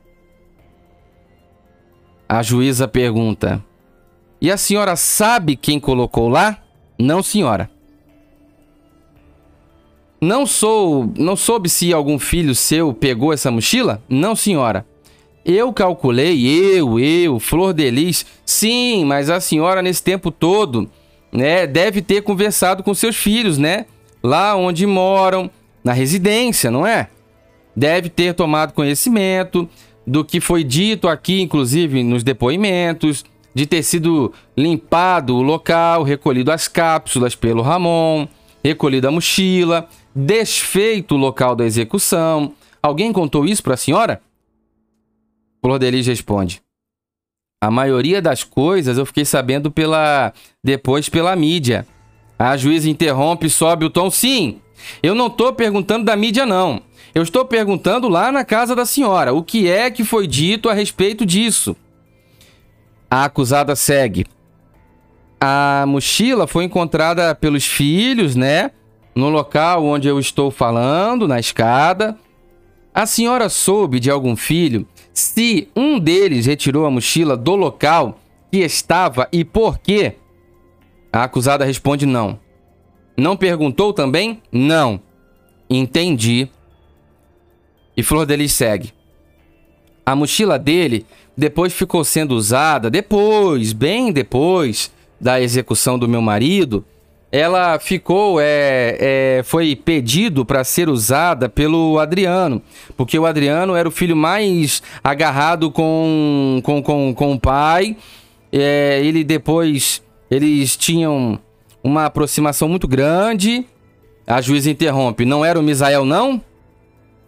A 2.29 2.43
juíza 2.43 2.87
pergunta: 2.87 3.63
e 4.41 4.51
a 4.51 4.57
senhora 4.57 4.97
sabe 4.97 5.57
quem 5.57 5.79
colocou 5.79 6.29
lá? 6.29 6.59
Não, 6.99 7.23
senhora. 7.23 7.71
Não 10.21 10.47
sou, 10.47 11.11
não 11.17 11.35
soube 11.35 11.69
se 11.69 11.93
algum 11.93 12.19
filho 12.19 12.55
seu 12.55 12.93
pegou 12.93 13.33
essa 13.33 13.51
mochila? 13.51 14.03
Não, 14.09 14.37
senhora. 14.37 14.87
Eu 15.45 15.73
calculei, 15.73 16.47
eu, 16.47 16.99
eu, 16.99 17.41
Flor 17.41 17.73
de 17.73 17.91
Lis. 17.91 18.27
Sim, 18.45 19.05
mas 19.07 19.31
a 19.31 19.41
senhora 19.41 19.81
nesse 19.81 20.03
tempo 20.03 20.31
todo, 20.31 20.91
né, 21.33 21.67
deve 21.67 22.03
ter 22.03 22.23
conversado 22.23 22.83
com 22.83 22.93
seus 22.93 23.17
filhos, 23.17 23.57
né? 23.57 23.87
lá 24.23 24.55
onde 24.57 24.87
moram, 24.87 25.51
na 25.83 25.93
residência, 25.93 26.71
não 26.71 26.87
é? 26.87 27.09
Deve 27.75 28.09
ter 28.09 28.35
tomado 28.35 28.73
conhecimento 28.73 29.69
do 30.07 30.25
que 30.25 30.41
foi 30.41 30.63
dito 30.65 31.09
aqui, 31.09 31.41
inclusive 31.41 32.03
nos 32.03 32.23
depoimentos, 32.23 33.25
de 33.55 33.67
ter 33.67 33.83
sido 33.83 34.33
limpado 34.57 35.37
o 35.37 35.43
local, 35.43 36.03
recolhido 36.03 36.53
as 36.53 36.69
cápsulas 36.69 37.35
pelo 37.35 37.63
Ramon, 37.63 38.29
recolhido 38.63 39.09
a 39.09 39.11
mochila, 39.11 39.89
desfeito 40.15 41.15
o 41.15 41.19
local 41.19 41.57
da 41.57 41.65
execução. 41.65 42.55
Alguém 42.83 43.13
contou 43.13 43.45
isso 43.45 43.63
para 43.63 43.75
a 43.75 43.79
senhora? 43.79 44.21
Flor 45.63 45.81
responde: 45.81 46.63
A 47.63 47.71
maioria 47.71 48.23
das 48.23 48.43
coisas 48.43 48.97
eu 48.97 49.05
fiquei 49.05 49.25
sabendo 49.25 49.71
pela 49.71 50.33
depois 50.65 51.09
pela 51.09 51.37
mídia. 51.37 51.87
A 52.39 52.57
juíza 52.57 52.89
interrompe, 52.89 53.51
sobe 53.51 53.85
o 53.85 53.91
tom. 53.91 54.11
Sim, 54.11 54.61
eu 55.03 55.15
não 55.15 55.27
estou 55.27 55.53
perguntando 55.53 56.07
da 56.07 56.17
mídia, 56.17 56.47
não. 56.47 56.81
Eu 57.15 57.23
estou 57.23 57.45
perguntando 57.45 58.09
lá 58.09 58.33
na 58.33 58.45
casa 58.45 58.75
da 58.75 58.87
senhora 58.87 59.35
o 59.35 59.43
que 59.43 59.69
é 59.69 59.91
que 59.91 60.05
foi 60.05 60.27
dito 60.27 60.69
a 60.69 60.73
respeito 60.73 61.27
disso. 61.27 61.77
A 63.11 63.25
acusada 63.25 63.75
segue. 63.75 64.25
A 65.41 65.85
mochila 65.87 66.47
foi 66.47 66.65
encontrada 66.65 67.35
pelos 67.35 67.67
filhos, 67.67 68.37
né? 68.37 68.71
No 69.15 69.29
local 69.29 69.85
onde 69.85 70.07
eu 70.07 70.21
estou 70.21 70.51
falando, 70.51 71.27
na 71.27 71.41
escada. 71.41 72.17
A 72.95 73.07
senhora 73.07 73.49
soube 73.49 73.99
de 73.99 74.11
algum 74.11 74.37
filho 74.37 74.87
se 75.13 75.69
um 75.77 75.99
deles 75.99 76.47
retirou 76.47 76.87
a 76.87 76.91
mochila 76.91 77.37
do 77.37 77.55
local 77.55 78.19
que 78.51 78.59
estava 78.59 79.29
e 79.33 79.45
por 79.45 79.79
quê? 79.79 80.17
A 81.13 81.25
acusada 81.25 81.65
responde 81.65 82.07
não. 82.07 82.39
Não 83.17 83.37
perguntou 83.37 83.93
também? 83.93 84.43
Não. 84.51 85.01
Entendi. 85.69 86.49
E 87.97 88.03
Flor 88.03 88.25
Delis 88.25 88.53
segue. 88.53 88.93
A 90.07 90.17
mochila 90.17 90.59
dele 90.59 91.05
depois 91.41 91.73
ficou 91.73 92.05
sendo 92.05 92.33
usada, 92.37 92.91
depois, 92.91 93.73
bem 93.73 94.13
depois 94.13 94.93
da 95.19 95.41
execução 95.41 95.99
do 95.99 96.07
meu 96.07 96.21
marido, 96.21 96.85
ela 97.33 97.79
ficou, 97.79 98.39
é, 98.39 99.39
é 99.39 99.43
foi 99.43 99.75
pedido 99.75 100.45
para 100.45 100.63
ser 100.65 100.91
usada 100.91 101.49
pelo 101.49 101.99
Adriano, 101.99 102.61
porque 102.95 103.19
o 103.19 103.25
Adriano 103.25 103.75
era 103.75 103.89
o 103.89 103.93
filho 103.93 104.15
mais 104.15 104.83
agarrado 105.03 105.71
com, 105.71 106.61
com, 106.63 106.83
com, 106.83 107.15
com 107.15 107.33
o 107.33 107.41
pai. 107.41 107.97
É, 108.53 109.01
ele 109.03 109.25
depois, 109.25 110.03
eles 110.31 110.77
tinham 110.77 111.39
uma 111.83 112.05
aproximação 112.05 112.69
muito 112.69 112.87
grande. 112.87 113.65
A 114.27 114.43
juíza 114.43 114.69
interrompe. 114.71 115.25
Não 115.25 115.43
era 115.43 115.59
o 115.59 115.63
Misael, 115.63 116.05
não? 116.05 116.43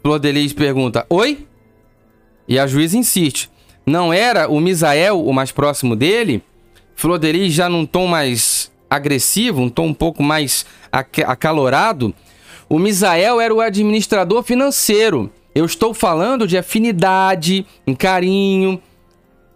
Flor 0.03 0.21
pergunta: 0.55 1.07
Oi? 1.09 1.47
E 2.47 2.59
a 2.59 2.67
juíza 2.67 2.99
insiste. 2.99 3.52
Não 3.85 4.13
era 4.13 4.49
o 4.49 4.61
Misael 4.61 5.25
o 5.25 5.33
mais 5.33 5.51
próximo 5.51 5.97
dele? 5.97 6.43
Flor 6.95 7.19
Delis 7.19 7.53
já 7.53 7.69
num 7.69 7.85
tom 7.85 8.07
mais 8.07 8.71
agressivo, 8.89 9.63
um 9.63 9.69
tom 9.69 9.87
um 9.87 9.95
pouco 9.95 10.23
mais 10.23 10.65
acalorado. 10.91 12.15
O 12.69 12.79
Misael 12.79 13.41
era 13.41 13.53
o 13.53 13.61
administrador 13.61 14.43
financeiro. 14.43 15.31
Eu 15.55 15.65
estou 15.65 15.93
falando 15.93 16.47
de 16.47 16.57
afinidade, 16.57 17.67
em 17.87 17.95
carinho. 17.95 18.81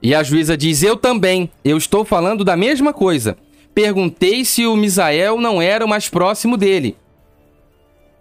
E 0.03 0.15
a 0.15 0.23
juíza 0.23 0.57
diz: 0.57 0.83
Eu 0.83 0.97
também. 0.97 1.51
Eu 1.65 1.77
estou 1.77 2.05
falando 2.05 2.45
da 2.45 2.57
mesma 2.57 2.93
coisa. 2.93 3.37
Perguntei 3.75 4.45
se 4.45 4.67
o 4.67 4.77
Misael 4.77 5.41
não 5.41 5.61
era 5.61 5.85
o 5.85 5.89
mais 5.89 6.09
próximo 6.09 6.57
dele. 6.57 6.97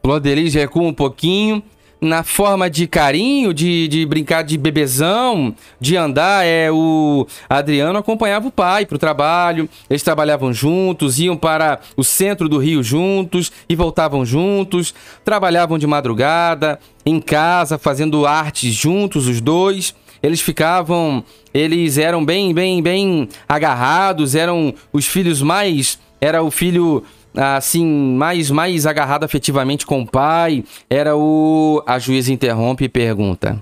Flor 0.04 0.20
Delis 0.20 0.54
recua 0.54 0.84
um 0.84 0.94
pouquinho 0.94 1.64
na 2.00 2.24
forma 2.24 2.70
de 2.70 2.88
carinho, 2.88 3.54
de, 3.54 3.88
de 3.88 4.06
brincar 4.06 4.44
de 4.44 4.58
bebezão, 4.58 5.56
de 5.80 5.98
andar, 5.98 6.46
é 6.46 6.70
o 6.72 7.26
Adriano 7.50 7.98
acompanhava 7.98 8.48
o 8.48 8.52
pai 8.52 8.86
para 8.86 8.96
o 8.96 9.00
trabalho, 9.00 9.70
eles 9.90 10.04
trabalhavam 10.04 10.54
juntos, 10.54 11.20
iam 11.20 11.36
para 11.38 11.80
o 11.96 12.04
centro 12.04 12.48
do 12.48 12.58
Rio 12.58 12.84
juntos 12.84 13.52
e 13.68 13.76
voltavam 13.76 14.26
juntos, 14.26 14.94
trabalhavam 15.24 15.78
de 15.78 15.88
madrugada, 15.88 16.80
em 17.06 17.20
casa, 17.20 17.78
fazendo 17.78 18.26
artes 18.26 18.74
juntos, 18.74 19.28
os 19.28 19.40
dois. 19.40 19.96
Eles 20.22 20.42
ficavam, 20.42 21.24
eles 21.54 21.98
eram 21.98 22.26
bem, 22.26 22.54
bem, 22.54 22.82
bem 22.82 23.30
agarrados, 23.48 24.34
eram 24.34 24.74
os 24.92 25.06
filhos 25.06 25.42
mais, 25.42 26.00
era 26.20 26.42
o 26.42 26.50
filho 26.50 27.04
assim, 27.36 27.86
mais, 27.86 28.50
mais 28.50 28.86
agarrado 28.86 29.24
afetivamente 29.24 29.86
com 29.86 30.02
o 30.02 30.08
pai, 30.08 30.64
era 30.90 31.16
o. 31.16 31.84
A 31.86 32.00
juíza 32.00 32.32
interrompe 32.32 32.86
e 32.86 32.90
pergunta: 32.90 33.62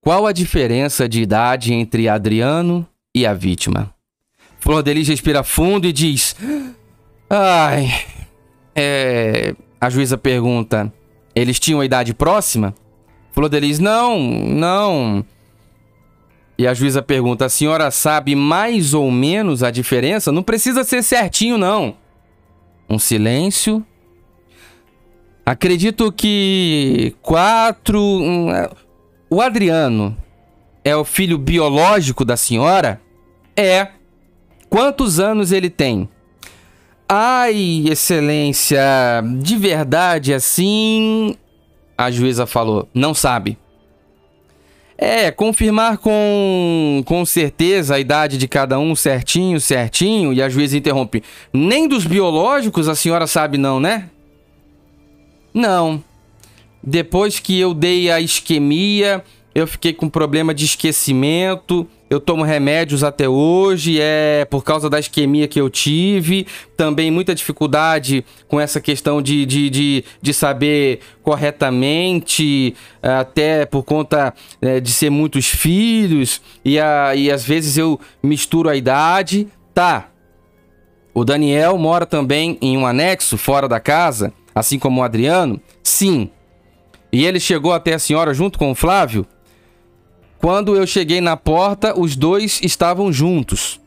Qual 0.00 0.26
a 0.26 0.32
diferença 0.32 1.08
de 1.08 1.22
idade 1.22 1.72
entre 1.72 2.08
Adriano 2.08 2.86
e 3.14 3.26
a 3.26 3.32
vítima? 3.32 3.92
Flor 4.60 4.84
respira 4.84 5.42
fundo 5.42 5.86
e 5.86 5.92
diz: 5.92 6.36
Ai. 7.30 7.88
É... 8.74 9.54
A 9.80 9.88
juíza 9.88 10.18
pergunta: 10.18 10.92
Eles 11.34 11.58
tinham 11.58 11.80
a 11.80 11.84
idade 11.84 12.12
próxima? 12.12 12.74
Flor 13.32 13.50
Não, 13.80 14.18
não. 14.18 15.24
E 16.58 16.66
a 16.66 16.74
juíza 16.74 17.00
pergunta: 17.00 17.46
A 17.46 17.48
senhora 17.48 17.90
sabe 17.90 18.34
mais 18.34 18.92
ou 18.92 19.10
menos 19.10 19.62
a 19.62 19.70
diferença? 19.70 20.30
Não 20.30 20.42
precisa 20.42 20.84
ser 20.84 21.02
certinho, 21.02 21.56
não 21.56 21.96
um 22.88 22.98
silêncio. 22.98 23.84
Acredito 25.44 26.12
que 26.12 27.14
quatro. 27.22 28.00
É, 28.50 28.70
o 29.30 29.40
Adriano 29.40 30.16
é 30.84 30.94
o 30.96 31.04
filho 31.04 31.38
biológico 31.38 32.24
da 32.24 32.36
senhora? 32.36 33.00
É. 33.56 33.88
Quantos 34.68 35.18
anos 35.18 35.50
ele 35.52 35.70
tem? 35.70 36.08
Ai, 37.08 37.84
excelência, 37.88 38.78
de 39.40 39.56
verdade 39.56 40.34
assim. 40.34 41.34
A 41.96 42.10
juíza 42.10 42.46
falou: 42.46 42.88
não 42.92 43.14
sabe. 43.14 43.56
É, 45.00 45.30
confirmar 45.30 45.98
com, 45.98 47.02
com 47.06 47.24
certeza 47.24 47.94
a 47.94 48.00
idade 48.00 48.36
de 48.36 48.48
cada 48.48 48.80
um 48.80 48.96
certinho, 48.96 49.60
certinho, 49.60 50.32
e 50.32 50.42
a 50.42 50.48
juíza 50.48 50.76
interrompe. 50.76 51.22
Nem 51.52 51.86
dos 51.86 52.04
biológicos 52.04 52.88
a 52.88 52.96
senhora 52.96 53.28
sabe, 53.28 53.56
não, 53.56 53.78
né? 53.78 54.10
Não. 55.54 56.02
Depois 56.82 57.38
que 57.38 57.58
eu 57.58 57.74
dei 57.74 58.10
a 58.10 58.20
isquemia, 58.20 59.24
eu 59.54 59.68
fiquei 59.68 59.92
com 59.92 60.08
problema 60.08 60.52
de 60.52 60.64
esquecimento 60.64 61.88
eu 62.10 62.18
tomo 62.18 62.42
remédios 62.42 63.04
até 63.04 63.28
hoje, 63.28 63.98
é 64.00 64.46
por 64.46 64.64
causa 64.64 64.88
da 64.88 64.98
isquemia 64.98 65.46
que 65.46 65.60
eu 65.60 65.68
tive. 65.68 66.46
Também 66.76 67.10
muita 67.10 67.34
dificuldade 67.34 68.24
com 68.46 68.58
essa 68.58 68.80
questão 68.80 69.20
de, 69.20 69.44
de, 69.44 69.68
de, 69.68 70.04
de 70.20 70.34
saber 70.34 71.00
corretamente, 71.22 72.74
até 73.02 73.66
por 73.66 73.82
conta 73.82 74.32
é, 74.62 74.80
de 74.80 74.90
ser 74.90 75.10
muitos 75.10 75.46
filhos, 75.46 76.40
e, 76.64 76.80
a, 76.80 77.14
e 77.14 77.30
às 77.30 77.44
vezes 77.44 77.76
eu 77.76 78.00
misturo 78.22 78.68
a 78.68 78.76
idade. 78.76 79.48
Tá. 79.74 80.08
O 81.12 81.24
Daniel 81.24 81.76
mora 81.76 82.06
também 82.06 82.56
em 82.62 82.76
um 82.76 82.86
anexo 82.86 83.36
fora 83.36 83.68
da 83.68 83.80
casa, 83.80 84.32
assim 84.54 84.78
como 84.78 85.00
o 85.00 85.04
Adriano? 85.04 85.60
Sim. 85.82 86.30
E 87.12 87.26
ele 87.26 87.40
chegou 87.40 87.72
até 87.72 87.94
a 87.94 87.98
senhora 87.98 88.32
junto 88.32 88.58
com 88.58 88.70
o 88.70 88.74
Flávio? 88.74 89.26
Quando 90.40 90.76
eu 90.76 90.86
cheguei 90.86 91.20
na 91.20 91.36
porta, 91.36 91.98
os 91.98 92.14
dois 92.14 92.60
estavam 92.62 93.12
juntos. 93.12 93.80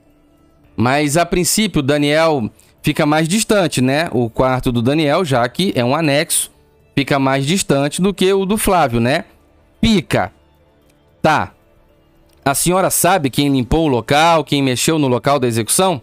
Mas 0.75 1.15
a 1.15 1.25
princípio, 1.25 1.81
Daniel 1.81 2.49
fica 2.81 3.05
mais 3.05 3.27
distante, 3.27 3.81
né? 3.81 4.09
O 4.11 4.29
quarto 4.29 4.71
do 4.71 4.81
Daniel, 4.81 5.23
já 5.23 5.47
que 5.47 5.71
é 5.75 5.85
um 5.85 5.95
anexo, 5.95 6.51
fica 6.95 7.17
mais 7.17 7.45
distante 7.45 8.01
do 8.01 8.13
que 8.13 8.31
o 8.33 8.45
do 8.45 8.57
Flávio, 8.57 8.99
né? 8.99 9.25
Pica. 9.79 10.31
Tá. 11.21 11.53
A 12.43 12.55
senhora 12.55 12.89
sabe 12.89 13.29
quem 13.29 13.49
limpou 13.49 13.85
o 13.85 13.91
local, 13.91 14.43
quem 14.43 14.61
mexeu 14.61 14.97
no 14.97 15.07
local 15.07 15.39
da 15.39 15.47
execução? 15.47 16.01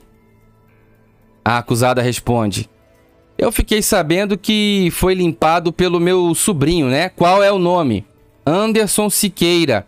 A 1.44 1.59
acusada 1.59 2.01
responde: 2.01 2.70
Eu 3.36 3.51
fiquei 3.51 3.82
sabendo 3.82 4.38
que 4.38 4.88
foi 4.92 5.14
limpado 5.14 5.72
pelo 5.72 5.99
meu 5.99 6.34
sobrinho, 6.34 6.86
né? 6.86 7.09
Qual 7.09 7.42
é 7.42 7.51
o 7.51 7.59
nome? 7.59 8.07
Anderson 8.46 9.11
Siqueira. 9.11 9.86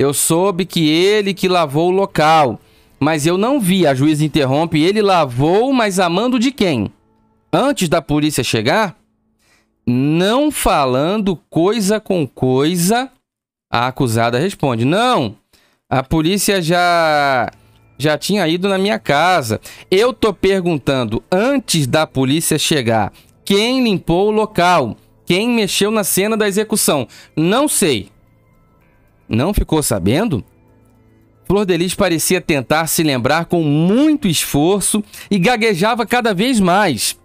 Eu 0.00 0.14
soube 0.14 0.64
que 0.64 0.88
ele 0.88 1.34
que 1.34 1.46
lavou 1.46 1.90
o 1.90 1.94
local, 1.94 2.58
mas 2.98 3.26
eu 3.26 3.36
não 3.36 3.60
vi. 3.60 3.86
A 3.86 3.94
juíza 3.94 4.24
interrompe. 4.24 4.80
Ele 4.80 5.02
lavou, 5.02 5.74
mas 5.74 6.00
amando 6.00 6.38
de 6.38 6.50
quem? 6.50 6.90
Antes 7.52 7.86
da 7.86 8.00
polícia 8.00 8.42
chegar? 8.42 8.96
Não 9.86 10.50
falando 10.50 11.36
coisa 11.50 12.00
com 12.00 12.26
coisa, 12.26 13.10
a 13.70 13.88
acusada 13.88 14.38
responde: 14.38 14.86
Não, 14.86 15.36
a 15.86 16.02
polícia 16.02 16.62
já 16.62 17.50
já 17.98 18.16
tinha 18.16 18.48
ido 18.48 18.70
na 18.70 18.78
minha 18.78 18.98
casa. 18.98 19.60
Eu 19.90 20.14
tô 20.14 20.32
perguntando 20.32 21.22
antes 21.30 21.86
da 21.86 22.06
polícia 22.06 22.58
chegar 22.58 23.12
quem 23.44 23.84
limpou 23.84 24.28
o 24.28 24.32
local, 24.32 24.96
quem 25.26 25.46
mexeu 25.46 25.90
na 25.90 26.04
cena 26.04 26.38
da 26.38 26.48
execução. 26.48 27.06
Não 27.36 27.68
sei. 27.68 28.08
Não 29.30 29.54
ficou 29.54 29.80
sabendo? 29.80 30.44
Flor 31.46 31.64
de 31.64 31.76
Lis 31.76 31.94
parecia 31.94 32.40
tentar 32.40 32.88
se 32.88 33.04
lembrar 33.04 33.44
com 33.44 33.62
muito 33.62 34.26
esforço 34.26 35.02
e 35.30 35.38
gaguejava 35.38 36.04
cada 36.04 36.34
vez 36.34 36.58
mais. 36.58 37.16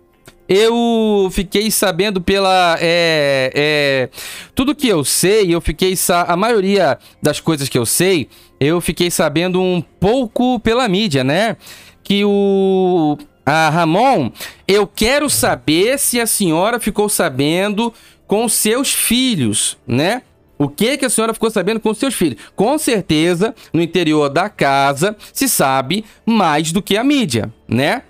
Eu 0.47 1.27
fiquei 1.31 1.71
sabendo 1.71 2.21
pela. 2.21 2.77
É, 2.79 3.51
é, 3.55 4.09
tudo 4.53 4.75
que 4.75 4.87
eu 4.87 5.03
sei, 5.03 5.53
eu 5.53 5.59
fiquei. 5.59 5.95
A 6.27 6.37
maioria 6.37 6.99
das 7.21 7.39
coisas 7.39 7.67
que 7.67 7.77
eu 7.77 7.85
sei, 7.85 8.29
eu 8.59 8.79
fiquei 8.79 9.09
sabendo 9.09 9.59
um 9.59 9.81
pouco 9.81 10.59
pela 10.59 10.87
mídia, 10.87 11.23
né? 11.23 11.57
Que 12.03 12.23
o. 12.23 13.17
A 13.43 13.69
Ramon, 13.69 14.31
eu 14.67 14.87
quero 14.87 15.29
saber 15.29 15.99
se 15.99 16.19
a 16.19 16.25
senhora 16.25 16.79
ficou 16.79 17.07
sabendo 17.07 17.93
com 18.25 18.49
seus 18.49 18.91
filhos, 18.91 19.77
né? 19.85 20.23
O 20.57 20.69
que 20.69 20.97
que 20.97 21.05
a 21.05 21.09
senhora 21.09 21.33
ficou 21.33 21.49
sabendo 21.49 21.79
com 21.79 21.93
seus 21.93 22.13
filhos? 22.13 22.39
Com 22.55 22.77
certeza, 22.77 23.53
no 23.73 23.81
interior 23.81 24.29
da 24.29 24.49
casa 24.49 25.15
se 25.33 25.49
sabe 25.49 26.05
mais 26.25 26.71
do 26.71 26.81
que 26.81 26.97
a 26.97 27.03
mídia, 27.03 27.53
né? 27.67 28.03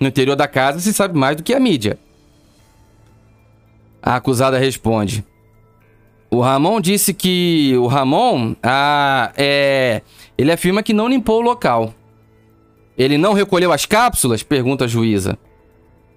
No 0.00 0.08
interior 0.08 0.34
da 0.34 0.48
casa 0.48 0.80
se 0.80 0.92
sabe 0.92 1.16
mais 1.16 1.36
do 1.36 1.42
que 1.42 1.54
a 1.54 1.60
mídia. 1.60 1.98
A 4.02 4.16
acusada 4.16 4.58
responde: 4.58 5.24
O 6.30 6.40
Ramon 6.40 6.80
disse 6.80 7.14
que 7.14 7.74
o 7.76 7.86
Ramon, 7.86 8.56
ah, 8.62 9.32
é, 9.36 10.02
ele 10.36 10.50
afirma 10.50 10.82
que 10.82 10.92
não 10.92 11.08
limpou 11.08 11.38
o 11.38 11.44
local. 11.44 11.94
Ele 12.98 13.18
não 13.18 13.32
recolheu 13.32 13.72
as 13.72 13.86
cápsulas? 13.86 14.42
Pergunta 14.42 14.84
a 14.84 14.88
juíza. 14.88 15.38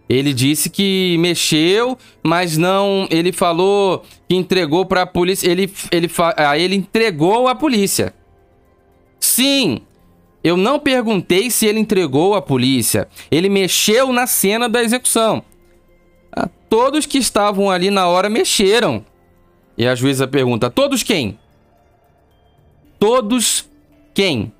Ele 0.09 0.33
disse 0.33 0.69
que 0.69 1.17
mexeu, 1.19 1.97
mas 2.23 2.57
não. 2.57 3.07
Ele 3.09 3.31
falou 3.31 4.03
que 4.27 4.35
entregou 4.35 4.85
para 4.85 5.01
a 5.01 5.07
polícia. 5.07 5.49
Ele, 5.49 5.71
ele, 5.91 6.09
ah, 6.37 6.57
ele 6.57 6.75
entregou 6.75 7.47
à 7.47 7.55
polícia. 7.55 8.13
Sim, 9.19 9.81
eu 10.43 10.55
não 10.55 10.79
perguntei 10.79 11.51
se 11.51 11.65
ele 11.65 11.79
entregou 11.79 12.35
à 12.35 12.41
polícia. 12.41 13.07
Ele 13.29 13.49
mexeu 13.49 14.13
na 14.13 14.25
cena 14.25 14.69
da 14.69 14.81
execução. 14.81 15.43
Ah, 16.31 16.47
todos 16.69 17.05
que 17.05 17.17
estavam 17.17 17.69
ali 17.69 17.89
na 17.89 18.07
hora 18.07 18.29
mexeram. 18.29 19.05
E 19.77 19.85
a 19.85 19.93
juíza 19.93 20.25
pergunta: 20.25 20.69
todos 20.69 21.03
quem? 21.03 21.37
Todos 22.97 23.67
quem? 24.13 24.53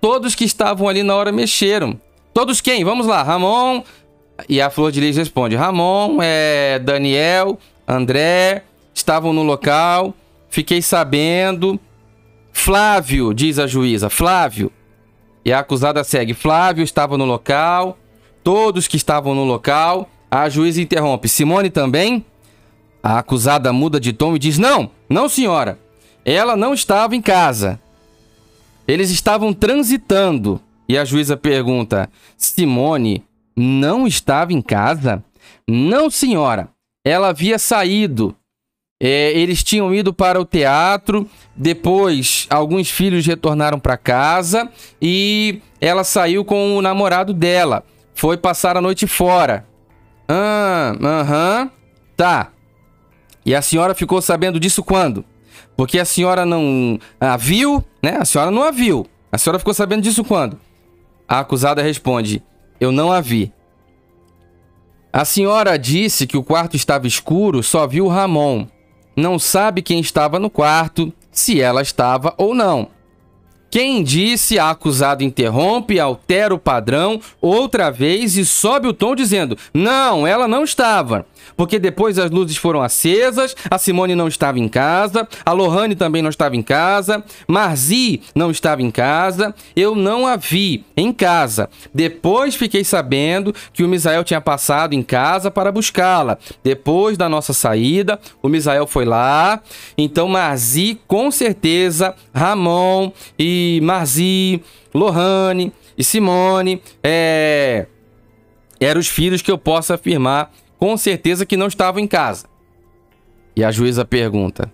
Todos 0.00 0.34
que 0.34 0.44
estavam 0.44 0.88
ali 0.88 1.02
na 1.02 1.14
hora 1.14 1.30
mexeram. 1.30 2.00
Todos 2.38 2.60
quem? 2.60 2.84
Vamos 2.84 3.08
lá, 3.08 3.20
Ramon. 3.24 3.82
E 4.48 4.60
a 4.60 4.70
Flor 4.70 4.92
de 4.92 5.00
Lis 5.00 5.16
responde: 5.16 5.56
Ramon, 5.56 6.18
é, 6.22 6.78
Daniel, 6.78 7.58
André 7.84 8.62
estavam 8.94 9.32
no 9.32 9.42
local. 9.42 10.14
Fiquei 10.48 10.80
sabendo. 10.80 11.80
Flávio, 12.52 13.34
diz 13.34 13.58
a 13.58 13.66
juíza. 13.66 14.08
Flávio. 14.08 14.70
E 15.44 15.52
a 15.52 15.58
acusada 15.58 16.04
segue. 16.04 16.32
Flávio 16.32 16.84
estava 16.84 17.18
no 17.18 17.24
local. 17.24 17.98
Todos 18.44 18.86
que 18.86 18.96
estavam 18.96 19.34
no 19.34 19.42
local. 19.42 20.08
A 20.30 20.48
juíza 20.48 20.80
interrompe. 20.80 21.28
Simone 21.28 21.70
também? 21.70 22.24
A 23.02 23.18
acusada 23.18 23.72
muda 23.72 23.98
de 23.98 24.12
tom 24.12 24.36
e 24.36 24.38
diz: 24.38 24.58
Não, 24.58 24.92
não, 25.10 25.28
senhora. 25.28 25.76
Ela 26.24 26.56
não 26.56 26.72
estava 26.72 27.16
em 27.16 27.20
casa. 27.20 27.80
Eles 28.86 29.10
estavam 29.10 29.52
transitando. 29.52 30.62
E 30.88 30.96
a 30.96 31.04
juíza 31.04 31.36
pergunta: 31.36 32.08
Simone 32.36 33.24
não 33.56 34.06
estava 34.06 34.52
em 34.52 34.62
casa? 34.62 35.22
Não, 35.68 36.10
senhora. 36.10 36.68
Ela 37.04 37.28
havia 37.28 37.58
saído. 37.58 38.34
É, 39.00 39.30
eles 39.38 39.62
tinham 39.62 39.94
ido 39.94 40.12
para 40.12 40.40
o 40.40 40.44
teatro. 40.44 41.28
Depois, 41.54 42.46
alguns 42.50 42.90
filhos 42.90 43.26
retornaram 43.26 43.78
para 43.78 43.96
casa 43.96 44.70
e 45.00 45.60
ela 45.80 46.04
saiu 46.04 46.44
com 46.44 46.76
o 46.76 46.82
namorado 46.82 47.32
dela. 47.32 47.84
Foi 48.14 48.36
passar 48.36 48.76
a 48.76 48.80
noite 48.80 49.06
fora. 49.06 49.66
Ah, 50.28 50.94
aham. 51.00 51.70
Tá. 52.16 52.50
E 53.46 53.54
a 53.54 53.62
senhora 53.62 53.94
ficou 53.94 54.20
sabendo 54.20 54.58
disso 54.58 54.82
quando? 54.82 55.24
Porque 55.76 55.98
a 55.98 56.04
senhora 56.04 56.44
não 56.44 56.98
a 57.20 57.36
viu, 57.36 57.84
né? 58.02 58.16
A 58.20 58.24
senhora 58.24 58.50
não 58.50 58.62
a 58.62 58.70
viu. 58.70 59.06
A 59.30 59.38
senhora 59.38 59.58
ficou 59.58 59.72
sabendo 59.72 60.02
disso 60.02 60.24
quando? 60.24 60.58
A 61.28 61.40
acusada 61.40 61.82
responde: 61.82 62.42
Eu 62.80 62.90
não 62.90 63.12
a 63.12 63.20
vi. 63.20 63.52
A 65.12 65.24
senhora 65.24 65.78
disse 65.78 66.26
que 66.26 66.36
o 66.36 66.42
quarto 66.42 66.74
estava 66.74 67.06
escuro, 67.06 67.62
só 67.62 67.86
viu 67.86 68.08
Ramon. 68.08 68.66
Não 69.14 69.38
sabe 69.38 69.82
quem 69.82 70.00
estava 70.00 70.38
no 70.38 70.48
quarto, 70.48 71.12
se 71.30 71.60
ela 71.60 71.82
estava 71.82 72.34
ou 72.38 72.54
não. 72.54 72.88
Quem 73.70 74.02
disse 74.02 74.58
a 74.58 74.70
acusado 74.70 75.22
interrompe, 75.22 76.00
altera 76.00 76.54
o 76.54 76.58
padrão 76.58 77.20
outra 77.40 77.90
vez 77.90 78.36
e 78.36 78.46
sobe 78.46 78.88
o 78.88 78.94
tom 78.94 79.14
dizendo: 79.14 79.58
Não, 79.74 80.26
ela 80.26 80.48
não 80.48 80.64
estava 80.64 81.26
porque 81.56 81.78
depois 81.78 82.18
as 82.18 82.30
luzes 82.30 82.56
foram 82.56 82.82
acesas, 82.82 83.54
a 83.70 83.78
Simone 83.78 84.14
não 84.14 84.28
estava 84.28 84.58
em 84.58 84.68
casa, 84.68 85.26
a 85.44 85.52
Lohane 85.52 85.94
também 85.94 86.22
não 86.22 86.30
estava 86.30 86.56
em 86.56 86.62
casa, 86.62 87.24
Marzi 87.46 88.20
não 88.34 88.50
estava 88.50 88.82
em 88.82 88.90
casa, 88.90 89.54
eu 89.74 89.94
não 89.94 90.26
a 90.26 90.36
vi 90.36 90.84
em 90.96 91.12
casa. 91.12 91.68
Depois 91.92 92.54
fiquei 92.54 92.84
sabendo 92.84 93.54
que 93.72 93.82
o 93.82 93.88
Misael 93.88 94.24
tinha 94.24 94.40
passado 94.40 94.94
em 94.94 95.02
casa 95.02 95.50
para 95.50 95.72
buscá-la. 95.72 96.38
Depois 96.62 97.16
da 97.16 97.28
nossa 97.28 97.52
saída, 97.52 98.18
o 98.42 98.48
Misael 98.48 98.86
foi 98.86 99.04
lá, 99.04 99.60
então 99.96 100.28
Marzi, 100.28 100.98
com 101.06 101.30
certeza, 101.30 102.14
Ramon 102.34 103.12
e 103.38 103.80
Marzi, 103.82 104.62
Lohane 104.94 105.72
e 105.96 106.04
Simone, 106.04 106.80
é... 107.02 107.86
eram 108.80 109.00
os 109.00 109.08
filhos 109.08 109.42
que 109.42 109.50
eu 109.50 109.58
posso 109.58 109.92
afirmar 109.92 110.52
com 110.78 110.96
certeza 110.96 111.44
que 111.44 111.56
não 111.56 111.66
estavam 111.66 112.00
em 112.00 112.06
casa. 112.06 112.46
E 113.54 113.64
a 113.64 113.70
juíza 113.70 114.04
pergunta: 114.04 114.72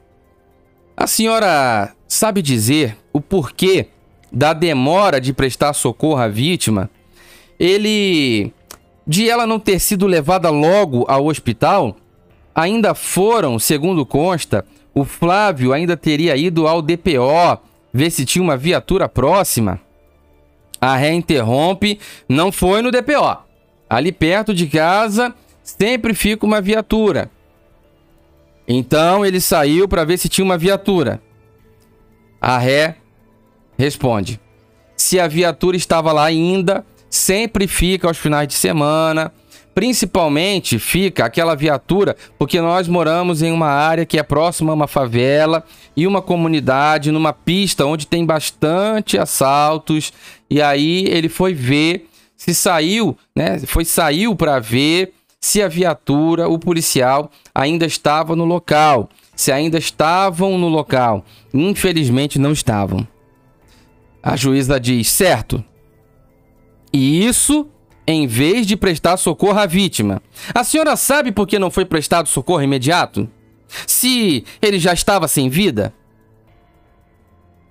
A 0.96 1.06
senhora 1.06 1.94
sabe 2.06 2.42
dizer 2.42 2.96
o 3.12 3.20
porquê 3.20 3.88
da 4.30 4.52
demora 4.52 5.20
de 5.20 5.32
prestar 5.32 5.72
socorro 5.72 6.20
à 6.20 6.28
vítima? 6.28 6.90
Ele. 7.58 8.52
De 9.06 9.28
ela 9.28 9.46
não 9.46 9.60
ter 9.60 9.78
sido 9.78 10.06
levada 10.06 10.48
logo 10.48 11.04
ao 11.06 11.26
hospital, 11.26 11.94
ainda 12.54 12.94
foram, 12.94 13.58
segundo 13.58 14.06
consta, 14.06 14.64
o 14.94 15.04
Flávio 15.04 15.74
ainda 15.74 15.94
teria 15.94 16.34
ido 16.36 16.66
ao 16.66 16.80
DPO 16.80 17.58
ver 17.92 18.10
se 18.10 18.24
tinha 18.24 18.42
uma 18.42 18.56
viatura 18.56 19.06
próxima. 19.06 19.78
A 20.80 20.96
ré 20.96 21.12
interrompe, 21.12 21.98
não 22.28 22.50
foi 22.50 22.80
no 22.80 22.90
DPO. 22.90 23.38
Ali 23.88 24.10
perto 24.10 24.54
de 24.54 24.66
casa, 24.66 25.34
sempre 25.64 26.12
fica 26.14 26.44
uma 26.44 26.60
viatura. 26.60 27.30
Então 28.68 29.24
ele 29.24 29.40
saiu 29.40 29.88
para 29.88 30.04
ver 30.04 30.18
se 30.18 30.28
tinha 30.28 30.44
uma 30.44 30.58
viatura. 30.58 31.20
A 32.40 32.58
ré 32.58 32.96
responde: 33.76 34.38
se 34.96 35.18
a 35.18 35.26
viatura 35.26 35.76
estava 35.76 36.12
lá 36.12 36.24
ainda, 36.24 36.84
sempre 37.08 37.66
fica 37.66 38.06
aos 38.06 38.18
finais 38.18 38.46
de 38.46 38.54
semana. 38.54 39.32
Principalmente 39.74 40.78
fica 40.78 41.24
aquela 41.24 41.56
viatura 41.56 42.16
porque 42.38 42.60
nós 42.60 42.86
moramos 42.86 43.42
em 43.42 43.50
uma 43.50 43.66
área 43.66 44.06
que 44.06 44.16
é 44.16 44.22
próxima 44.22 44.70
a 44.70 44.74
uma 44.74 44.86
favela 44.86 45.64
e 45.96 46.06
uma 46.06 46.22
comunidade, 46.22 47.10
numa 47.10 47.32
pista 47.32 47.84
onde 47.84 48.06
tem 48.06 48.24
bastante 48.24 49.18
assaltos. 49.18 50.12
E 50.48 50.62
aí 50.62 51.06
ele 51.08 51.28
foi 51.28 51.54
ver 51.54 52.08
se 52.36 52.54
saiu, 52.54 53.18
né? 53.34 53.58
Foi 53.66 53.84
saiu 53.84 54.36
para 54.36 54.60
ver 54.60 55.13
se 55.44 55.60
a 55.60 55.68
viatura, 55.68 56.48
o 56.48 56.58
policial, 56.58 57.30
ainda 57.54 57.84
estava 57.84 58.34
no 58.34 58.46
local. 58.46 59.10
Se 59.36 59.52
ainda 59.52 59.76
estavam 59.76 60.56
no 60.56 60.68
local. 60.68 61.22
Infelizmente 61.52 62.38
não 62.38 62.50
estavam. 62.50 63.06
A 64.22 64.36
juíza 64.36 64.80
diz: 64.80 65.06
certo. 65.10 65.62
E 66.90 67.26
isso 67.26 67.68
em 68.06 68.26
vez 68.26 68.66
de 68.66 68.74
prestar 68.74 69.18
socorro 69.18 69.58
à 69.58 69.66
vítima. 69.66 70.22
A 70.54 70.64
senhora 70.64 70.96
sabe 70.96 71.30
por 71.30 71.46
que 71.46 71.58
não 71.58 71.70
foi 71.70 71.84
prestado 71.84 72.26
socorro 72.26 72.62
imediato? 72.62 73.28
Se 73.86 74.46
ele 74.62 74.78
já 74.78 74.94
estava 74.94 75.28
sem 75.28 75.50
vida? 75.50 75.92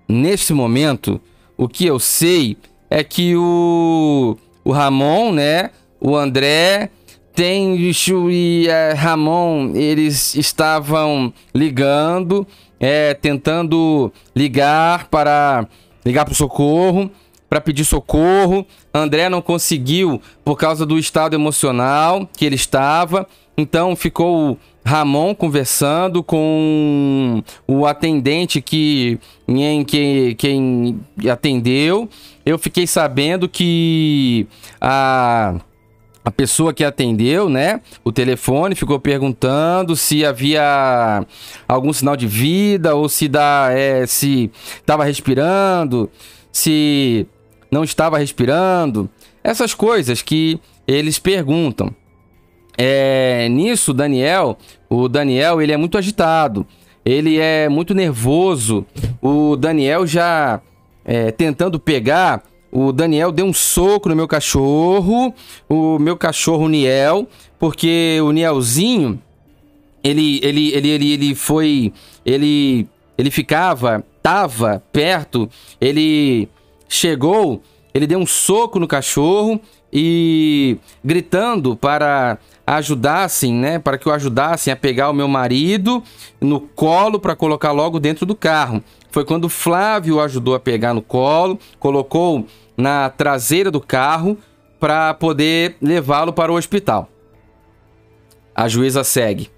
Neste 0.07 0.53
momento, 0.53 1.19
o 1.57 1.67
que 1.67 1.88
eu 1.88 1.97
sei 1.97 2.55
é 2.88 3.03
que 3.03 3.36
o, 3.36 4.38
o 4.63 4.71
Ramon, 4.71 5.32
né, 5.32 5.71
o 5.99 6.15
André 6.15 6.91
tem 7.34 7.75
e 8.29 8.67
é, 8.67 8.93
Ramon, 8.93 9.71
eles 9.75 10.36
estavam 10.36 11.34
ligando, 11.53 12.47
é, 12.79 13.13
tentando 13.13 14.11
ligar 14.36 15.07
para 15.09 15.67
ligar 16.05 16.25
para 16.25 16.34
o 16.34 16.36
socorro 16.36 17.09
para 17.53 17.61
pedir 17.61 17.86
socorro. 17.86 18.65
André 18.91 19.29
não 19.29 19.39
conseguiu 19.39 20.19
por 20.43 20.57
causa 20.57 20.88
do 20.88 20.97
estado 20.97 21.36
emocional 21.36 22.27
que 22.36 22.45
ele 22.45 22.55
estava. 22.55 23.27
Então 23.55 23.95
ficou 23.95 24.57
Ramon 24.84 25.36
conversando 25.36 26.23
com 26.23 27.43
o 27.67 27.86
atendente 27.86 28.59
que 28.59 29.19
em 29.47 29.86
que 29.86 30.34
quem 30.34 30.99
atendeu. 31.31 32.09
Eu 32.43 32.57
fiquei 32.57 32.88
sabendo 32.88 33.47
que 33.47 34.47
a 34.81 35.53
a 36.26 36.32
pessoa 36.32 36.74
que 36.74 36.84
atendeu, 36.84 37.49
né, 37.49 37.82
o 38.03 38.11
telefone 38.11 38.76
ficou 38.76 38.99
perguntando 38.99 39.95
se 39.95 40.26
havia 40.26 41.26
algum 41.67 41.91
sinal 41.91 42.15
de 42.15 42.28
vida 42.28 42.95
ou 42.95 43.09
se 43.09 43.28
dá, 43.28 43.69
é, 43.71 44.05
se 44.05 44.49
estava 44.76 45.03
respirando, 45.03 46.09
se 46.51 47.28
não 47.69 47.84
estava 47.84 48.17
respirando, 48.17 49.09
essas 49.43 49.74
coisas 49.74 50.21
que 50.21 50.59
eles 50.88 51.19
perguntam. 51.19 51.93
É, 52.78 53.47
nisso, 53.49 53.93
Daniel, 53.93 54.57
o 54.89 55.07
Daniel, 55.07 55.61
ele 55.61 55.71
é 55.71 55.78
muito 55.78 55.97
agitado, 55.97 56.65
ele 57.03 57.38
é 57.38 57.67
muito 57.67 57.93
nervoso. 57.93 58.86
O 59.21 59.55
Daniel 59.55 60.07
já 60.07 60.61
é, 61.05 61.32
tentando 61.32 61.80
pegar 61.80 62.43
o 62.76 62.91
Daniel 62.91 63.32
deu 63.32 63.45
um 63.45 63.53
soco 63.53 64.09
no 64.09 64.15
meu 64.15 64.28
cachorro, 64.28 65.32
o 65.69 65.99
meu 65.99 66.17
cachorro 66.17 66.67
Niel, 66.67 67.28
porque 67.59 68.17
o 68.24 68.32
Nielzinho, 68.32 69.21
ele, 70.03 70.39
ele, 70.41 70.74
ele, 70.74 70.89
ele, 70.89 71.11
ele 71.13 71.36
foi, 71.36 71.93
ele, 72.26 72.88
ele 73.15 73.30
ficava, 73.30 74.03
tava 74.24 74.82
perto, 74.91 75.47
ele 75.80 76.49
chegou, 76.89 77.61
ele 77.93 78.07
deu 78.07 78.17
um 78.17 78.26
soco 78.26 78.80
no 78.80 78.88
cachorro 78.88 79.61
e 79.93 80.76
gritando 81.05 81.76
para 81.76 82.39
ajudassem, 82.65 83.53
né, 83.53 83.78
para 83.78 83.99
que 83.99 84.07
eu 84.07 84.13
ajudassem 84.13 84.74
a 84.74 84.76
pegar 84.76 85.11
o 85.11 85.13
meu 85.13 85.28
marido 85.28 86.01
no 86.41 86.59
colo 86.59 87.19
para 87.19 87.36
colocar 87.36 87.71
logo 87.71 87.99
dentro 87.99 88.26
do 88.26 88.36
carro. 88.36 88.84
Foi 89.11 89.24
quando 89.24 89.45
o 89.45 89.49
Flávio 89.49 90.19
ajudou 90.19 90.55
a 90.55 90.59
pegar 90.59 90.91
no 90.91 91.01
colo, 91.03 91.59
colocou 91.78 92.47
na 92.78 93.09
traseira 93.09 93.69
do 93.69 93.80
carro 93.80 94.38
para 94.80 95.13
poder 95.13 95.78
levá-lo 95.82 96.34
para 96.34 96.51
o 96.51 96.55
hospital. 96.55 97.09
A 98.55 98.67
juíza 98.67 99.03
segue. 99.03 99.49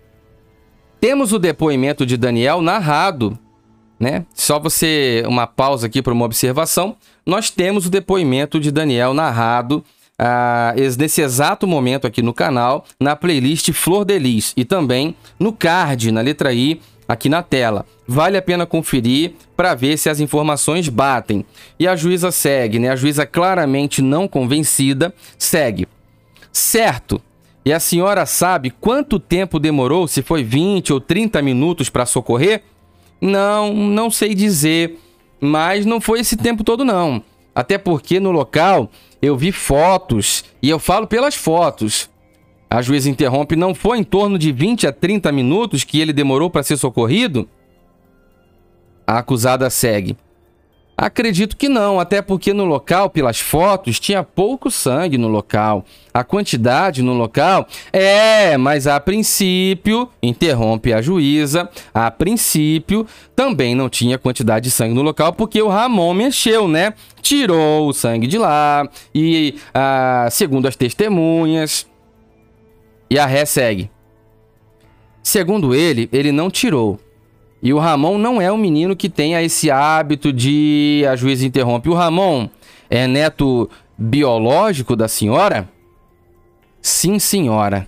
Temos 1.00 1.34
o 1.34 1.40
depoimento 1.40 2.06
de 2.06 2.18
Daniel 2.18 2.62
narrado, 2.62 3.38
né? 4.00 4.26
Só 4.34 4.60
você 4.60 5.24
uma 5.28 5.48
pausa 5.48 5.88
aqui 5.88 6.02
para 6.02 6.14
uma 6.14 6.26
observação. 6.26 6.96
Nós 7.26 7.50
temos 7.50 7.86
o 7.86 7.90
depoimento 7.90 8.60
de 8.60 8.72
Daniel 8.72 9.14
narrado 9.14 9.84
ah, 10.18 10.74
nesse 10.98 11.22
exato 11.22 11.68
momento 11.68 12.08
aqui 12.08 12.22
no 12.22 12.34
canal, 12.34 12.86
na 13.00 13.16
playlist 13.16 13.72
Flor 13.74 14.06
de 14.06 14.18
Lis 14.18 14.54
e 14.56 14.64
também 14.64 15.16
no 15.40 15.52
card, 15.52 16.12
na 16.12 16.22
letra 16.22 16.54
I, 16.54 16.80
aqui 17.08 17.30
na 17.30 17.42
tela. 17.42 17.86
Vale 18.08 18.38
a 18.38 18.42
pena 18.42 18.66
conferir 18.66 19.34
para 19.56 19.74
ver 19.74 19.98
se 19.98 20.10
as 20.10 20.20
informações 20.20 20.90
batem. 20.90 21.46
E 21.80 21.88
a 21.88 21.96
juíza 21.96 22.32
segue, 22.32 22.80
né? 22.80 22.90
A 22.90 22.96
juíza 22.96 23.26
claramente 23.26 24.02
não 24.02 24.28
convencida 24.28 25.14
segue. 25.38 25.88
Certo. 26.52 27.22
E 27.66 27.74
a 27.74 27.80
senhora 27.80 28.26
sabe 28.26 28.70
quanto 28.70 29.20
tempo 29.20 29.60
demorou, 29.60 30.08
se 30.08 30.22
foi 30.22 30.44
20 30.44 30.94
ou 30.94 31.02
30 31.02 31.42
minutos 31.42 31.90
para 31.90 32.06
socorrer? 32.06 32.62
Não, 33.20 33.74
não 33.74 34.12
sei 34.12 34.36
dizer, 34.36 35.00
mas 35.42 35.86
não 35.86 36.00
foi 36.00 36.20
esse 36.20 36.38
tempo 36.38 36.64
todo 36.64 36.86
não. 36.86 37.24
Até 37.56 37.78
porque 37.78 38.20
no 38.20 38.32
local 38.32 38.92
eu 39.22 39.36
vi 39.36 39.52
fotos 39.52 40.44
e 40.62 40.70
eu 40.70 40.78
falo 40.78 41.08
pelas 41.08 41.34
fotos. 41.34 42.10
A 42.76 42.82
juíza 42.82 43.10
interrompe: 43.10 43.56
não 43.56 43.74
foi 43.74 44.00
em 44.00 44.04
torno 44.04 44.38
de 44.38 44.52
20 44.52 44.86
a 44.86 44.92
30 44.92 45.32
minutos 45.32 45.86
que 45.86 46.02
ele 46.02 46.12
demorou 46.12 46.50
para 46.50 46.62
ser 46.62 46.76
socorrido? 46.76 47.48
A 49.08 49.20
acusada 49.20 49.70
segue. 49.70 50.18
Acredito 50.98 51.56
que 51.56 51.70
não, 51.70 52.02
até 52.02 52.22
porque 52.22 52.54
no 52.54 52.66
local, 52.66 53.10
pelas 53.10 53.40
fotos, 53.40 53.98
tinha 53.98 54.24
pouco 54.24 54.70
sangue 54.70 55.18
no 55.18 55.30
local. 55.30 55.86
A 56.14 56.22
quantidade 56.22 57.02
no 57.02 57.14
local 57.14 57.66
é, 57.94 58.58
mas 58.58 58.88
a 58.88 59.00
princípio, 59.00 60.10
interrompe 60.22 60.92
a 60.92 61.02
juíza, 61.02 61.70
a 61.94 62.12
princípio 62.12 63.08
também 63.34 63.74
não 63.74 63.88
tinha 63.88 64.18
quantidade 64.18 64.66
de 64.66 64.72
sangue 64.72 64.94
no 64.94 65.02
local 65.02 65.32
porque 65.32 65.62
o 65.62 65.70
Ramon 65.70 66.14
mexeu, 66.14 66.68
né? 66.68 66.94
Tirou 67.22 67.88
o 67.88 67.94
sangue 67.94 68.28
de 68.28 68.38
lá 68.38 68.86
e, 69.14 69.56
ah, 69.74 70.28
segundo 70.30 70.68
as 70.68 70.76
testemunhas, 70.76 71.86
e 73.10 73.20
a 73.20 73.26
ré 73.26 73.46
segue. 73.46 73.90
Segundo 75.22 75.74
ele, 75.74 76.10
ele 76.12 76.32
não 76.32 76.50
tirou. 76.50 77.00
E 77.62 77.74
o 77.74 77.80
Ramon 77.80 78.18
não 78.18 78.42
é 78.42 78.52
um 78.52 78.58
menino 78.58 78.96
que 78.96 79.10
tenha 79.10 79.42
esse 79.42 79.72
hábito 79.72 80.32
de. 80.32 81.04
A 81.10 81.16
juíza 81.16 81.46
interrompe. 81.46 81.90
O 81.90 81.94
Ramon 81.94 82.48
é 82.90 83.08
neto 83.08 83.70
biológico 83.98 84.96
da 84.96 85.08
senhora? 85.08 85.68
Sim, 86.82 87.18
senhora. 87.18 87.88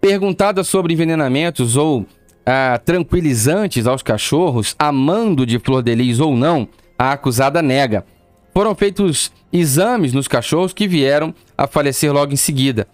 Perguntada 0.00 0.62
sobre 0.62 0.92
envenenamentos 0.92 1.76
ou 1.76 2.04
ah, 2.44 2.78
tranquilizantes 2.84 3.86
aos 3.86 4.02
cachorros, 4.02 4.76
amando 4.78 5.46
de 5.46 5.58
flor 5.58 5.82
de 5.82 5.94
lis 5.94 6.20
ou 6.20 6.36
não, 6.36 6.68
a 6.98 7.12
acusada 7.12 7.62
nega. 7.62 8.04
Foram 8.52 8.74
feitos 8.74 9.32
exames 9.52 10.12
nos 10.12 10.28
cachorros 10.28 10.72
que 10.72 10.86
vieram 10.86 11.34
a 11.56 11.66
falecer 11.66 12.12
logo 12.12 12.32
em 12.32 12.36
seguida. 12.36 12.86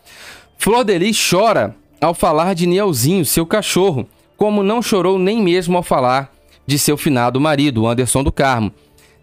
Flor 0.62 0.84
de 0.84 0.96
Lis 0.96 1.18
chora 1.28 1.74
ao 2.00 2.14
falar 2.14 2.54
de 2.54 2.68
Nielzinho, 2.68 3.24
seu 3.24 3.44
cachorro, 3.44 4.08
como 4.36 4.62
não 4.62 4.80
chorou 4.80 5.18
nem 5.18 5.42
mesmo 5.42 5.76
ao 5.76 5.82
falar 5.82 6.32
de 6.64 6.78
seu 6.78 6.96
finado 6.96 7.40
marido, 7.40 7.84
Anderson 7.84 8.22
do 8.22 8.30
Carmo. 8.30 8.72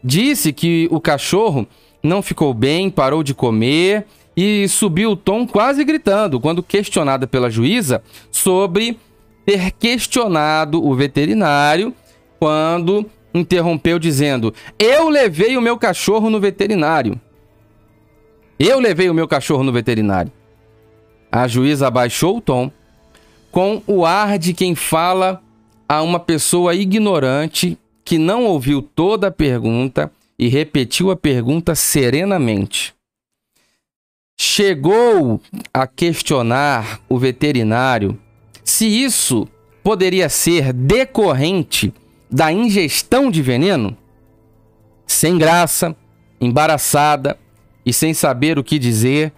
Disse 0.04 0.52
que 0.52 0.90
o 0.92 1.00
cachorro 1.00 1.66
não 2.04 2.22
ficou 2.22 2.54
bem, 2.54 2.90
parou 2.90 3.24
de 3.24 3.34
comer 3.34 4.06
e 4.36 4.68
subiu 4.68 5.12
o 5.12 5.16
tom 5.16 5.48
quase 5.48 5.86
gritando 5.86 6.42
quando 6.42 6.62
questionada 6.62 7.26
pela 7.26 7.50
juíza 7.50 8.04
sobre 8.30 9.00
ter 9.46 9.72
questionado 9.72 10.86
o 10.86 10.94
veterinário 10.94 11.94
quando 12.38 13.10
interrompeu 13.34 13.98
dizendo: 13.98 14.54
"Eu 14.78 15.08
levei 15.08 15.56
o 15.56 15.62
meu 15.62 15.78
cachorro 15.78 16.30
no 16.30 16.42
veterinário. 16.42 17.18
Eu 18.60 18.78
levei 18.82 19.10
o 19.10 19.14
meu 19.14 19.26
cachorro 19.26 19.64
no 19.64 19.72
veterinário." 19.72 20.34
A 21.32 21.48
juíza 21.48 21.88
abaixou 21.88 22.38
o 22.38 22.42
tom, 22.42 22.72
com 23.52 23.82
o 23.86 24.06
ar 24.06 24.38
de 24.38 24.54
quem 24.54 24.76
fala 24.76 25.42
a 25.88 26.02
uma 26.02 26.20
pessoa 26.20 26.76
ignorante 26.76 27.78
que 28.04 28.18
não 28.18 28.46
ouviu 28.46 28.82
toda 28.82 29.28
a 29.28 29.32
pergunta 29.32 30.12
e 30.38 30.48
repetiu 30.48 31.12
a 31.12 31.16
pergunta 31.16 31.76
serenamente. 31.76 32.94
Chegou 34.40 35.42
a 35.74 35.86
questionar 35.86 37.02
o 37.10 37.18
veterinário 37.18 38.18
se 38.64 38.86
isso 38.86 39.48
poderia 39.84 40.30
ser 40.30 40.72
decorrente 40.72 41.94
da 42.32 42.52
ingestão 42.52 43.30
de 43.30 43.42
veneno? 43.42 43.98
Sem 45.06 45.38
graça, 45.38 45.96
embaraçada 46.40 47.38
e 47.86 47.92
sem 47.92 48.14
saber 48.14 48.58
o 48.58 48.64
que 48.64 48.80
dizer, 48.80 49.34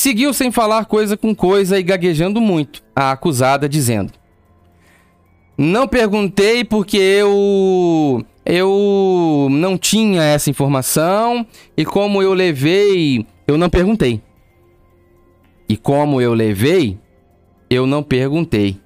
Seguiu 0.00 0.32
sem 0.32 0.50
falar 0.50 0.86
coisa 0.86 1.14
com 1.14 1.34
coisa 1.34 1.78
e 1.78 1.82
gaguejando 1.82 2.40
muito, 2.40 2.82
a 2.96 3.12
acusada 3.12 3.68
dizendo: 3.68 4.14
Não 5.58 5.86
perguntei 5.86 6.64
porque 6.64 6.96
eu 6.96 8.24
eu 8.46 9.48
não 9.50 9.76
tinha 9.76 10.22
essa 10.22 10.48
informação 10.48 11.46
e 11.76 11.84
como 11.84 12.22
eu 12.22 12.32
levei, 12.32 13.26
eu 13.46 13.58
não 13.58 13.68
perguntei. 13.68 14.22
E 15.68 15.76
como 15.76 16.18
eu 16.18 16.32
levei, 16.32 16.98
eu 17.68 17.86
não 17.86 18.02
perguntei. 18.02 18.80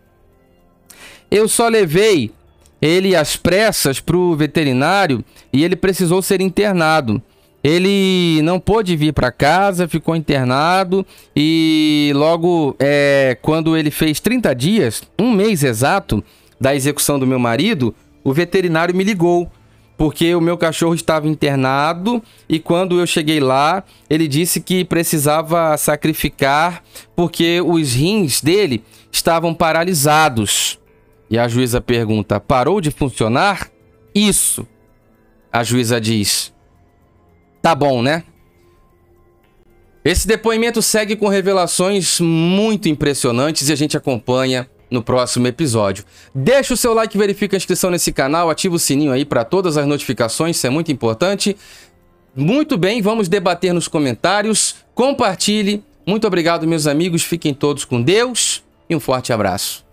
Eu 1.30 1.46
só 1.46 1.68
levei 1.68 2.32
ele 2.82 3.14
às 3.14 3.36
pressas 3.36 4.00
para 4.00 4.16
o 4.16 4.34
veterinário 4.34 5.24
e 5.52 5.62
ele 5.62 5.76
precisou 5.76 6.20
ser 6.20 6.40
internado. 6.40 7.22
Ele 7.64 8.42
não 8.42 8.60
pôde 8.60 8.94
vir 8.94 9.14
para 9.14 9.32
casa, 9.32 9.88
ficou 9.88 10.14
internado 10.14 11.04
e 11.34 12.12
logo 12.14 12.76
é, 12.78 13.38
quando 13.40 13.74
ele 13.74 13.90
fez 13.90 14.20
30 14.20 14.54
dias, 14.54 15.02
um 15.18 15.32
mês 15.32 15.64
exato 15.64 16.22
da 16.60 16.74
execução 16.74 17.18
do 17.18 17.26
meu 17.26 17.38
marido, 17.38 17.94
o 18.22 18.34
veterinário 18.34 18.94
me 18.94 19.02
ligou 19.02 19.50
porque 19.96 20.34
o 20.34 20.40
meu 20.40 20.58
cachorro 20.58 20.94
estava 20.94 21.26
internado 21.26 22.22
e 22.48 22.58
quando 22.58 23.00
eu 23.00 23.06
cheguei 23.06 23.40
lá, 23.40 23.82
ele 24.10 24.28
disse 24.28 24.60
que 24.60 24.84
precisava 24.84 25.76
sacrificar 25.78 26.82
porque 27.16 27.62
os 27.62 27.94
rins 27.94 28.42
dele 28.42 28.84
estavam 29.10 29.54
paralisados. 29.54 30.78
E 31.30 31.38
a 31.38 31.48
juíza 31.48 31.80
pergunta: 31.80 32.38
parou 32.38 32.80
de 32.80 32.90
funcionar? 32.90 33.70
Isso. 34.14 34.66
A 35.52 35.62
juíza 35.64 36.00
diz: 36.00 36.53
Tá 37.64 37.74
bom, 37.74 38.02
né? 38.02 38.24
Esse 40.04 40.28
depoimento 40.28 40.82
segue 40.82 41.16
com 41.16 41.28
revelações 41.28 42.20
muito 42.20 42.90
impressionantes 42.90 43.70
e 43.70 43.72
a 43.72 43.74
gente 43.74 43.96
acompanha 43.96 44.68
no 44.90 45.02
próximo 45.02 45.46
episódio. 45.46 46.04
Deixa 46.34 46.74
o 46.74 46.76
seu 46.76 46.92
like, 46.92 47.16
verifica 47.16 47.56
a 47.56 47.58
inscrição 47.58 47.90
nesse 47.90 48.12
canal, 48.12 48.50
ativa 48.50 48.74
o 48.74 48.78
sininho 48.78 49.12
aí 49.12 49.24
para 49.24 49.46
todas 49.46 49.78
as 49.78 49.86
notificações, 49.86 50.58
isso 50.58 50.66
é 50.66 50.70
muito 50.70 50.92
importante. 50.92 51.56
Muito 52.36 52.76
bem, 52.76 53.00
vamos 53.00 53.28
debater 53.30 53.72
nos 53.72 53.88
comentários. 53.88 54.74
Compartilhe. 54.94 55.82
Muito 56.06 56.26
obrigado, 56.26 56.68
meus 56.68 56.86
amigos. 56.86 57.22
Fiquem 57.22 57.54
todos 57.54 57.86
com 57.86 58.02
Deus 58.02 58.62
e 58.90 58.94
um 58.94 59.00
forte 59.00 59.32
abraço. 59.32 59.83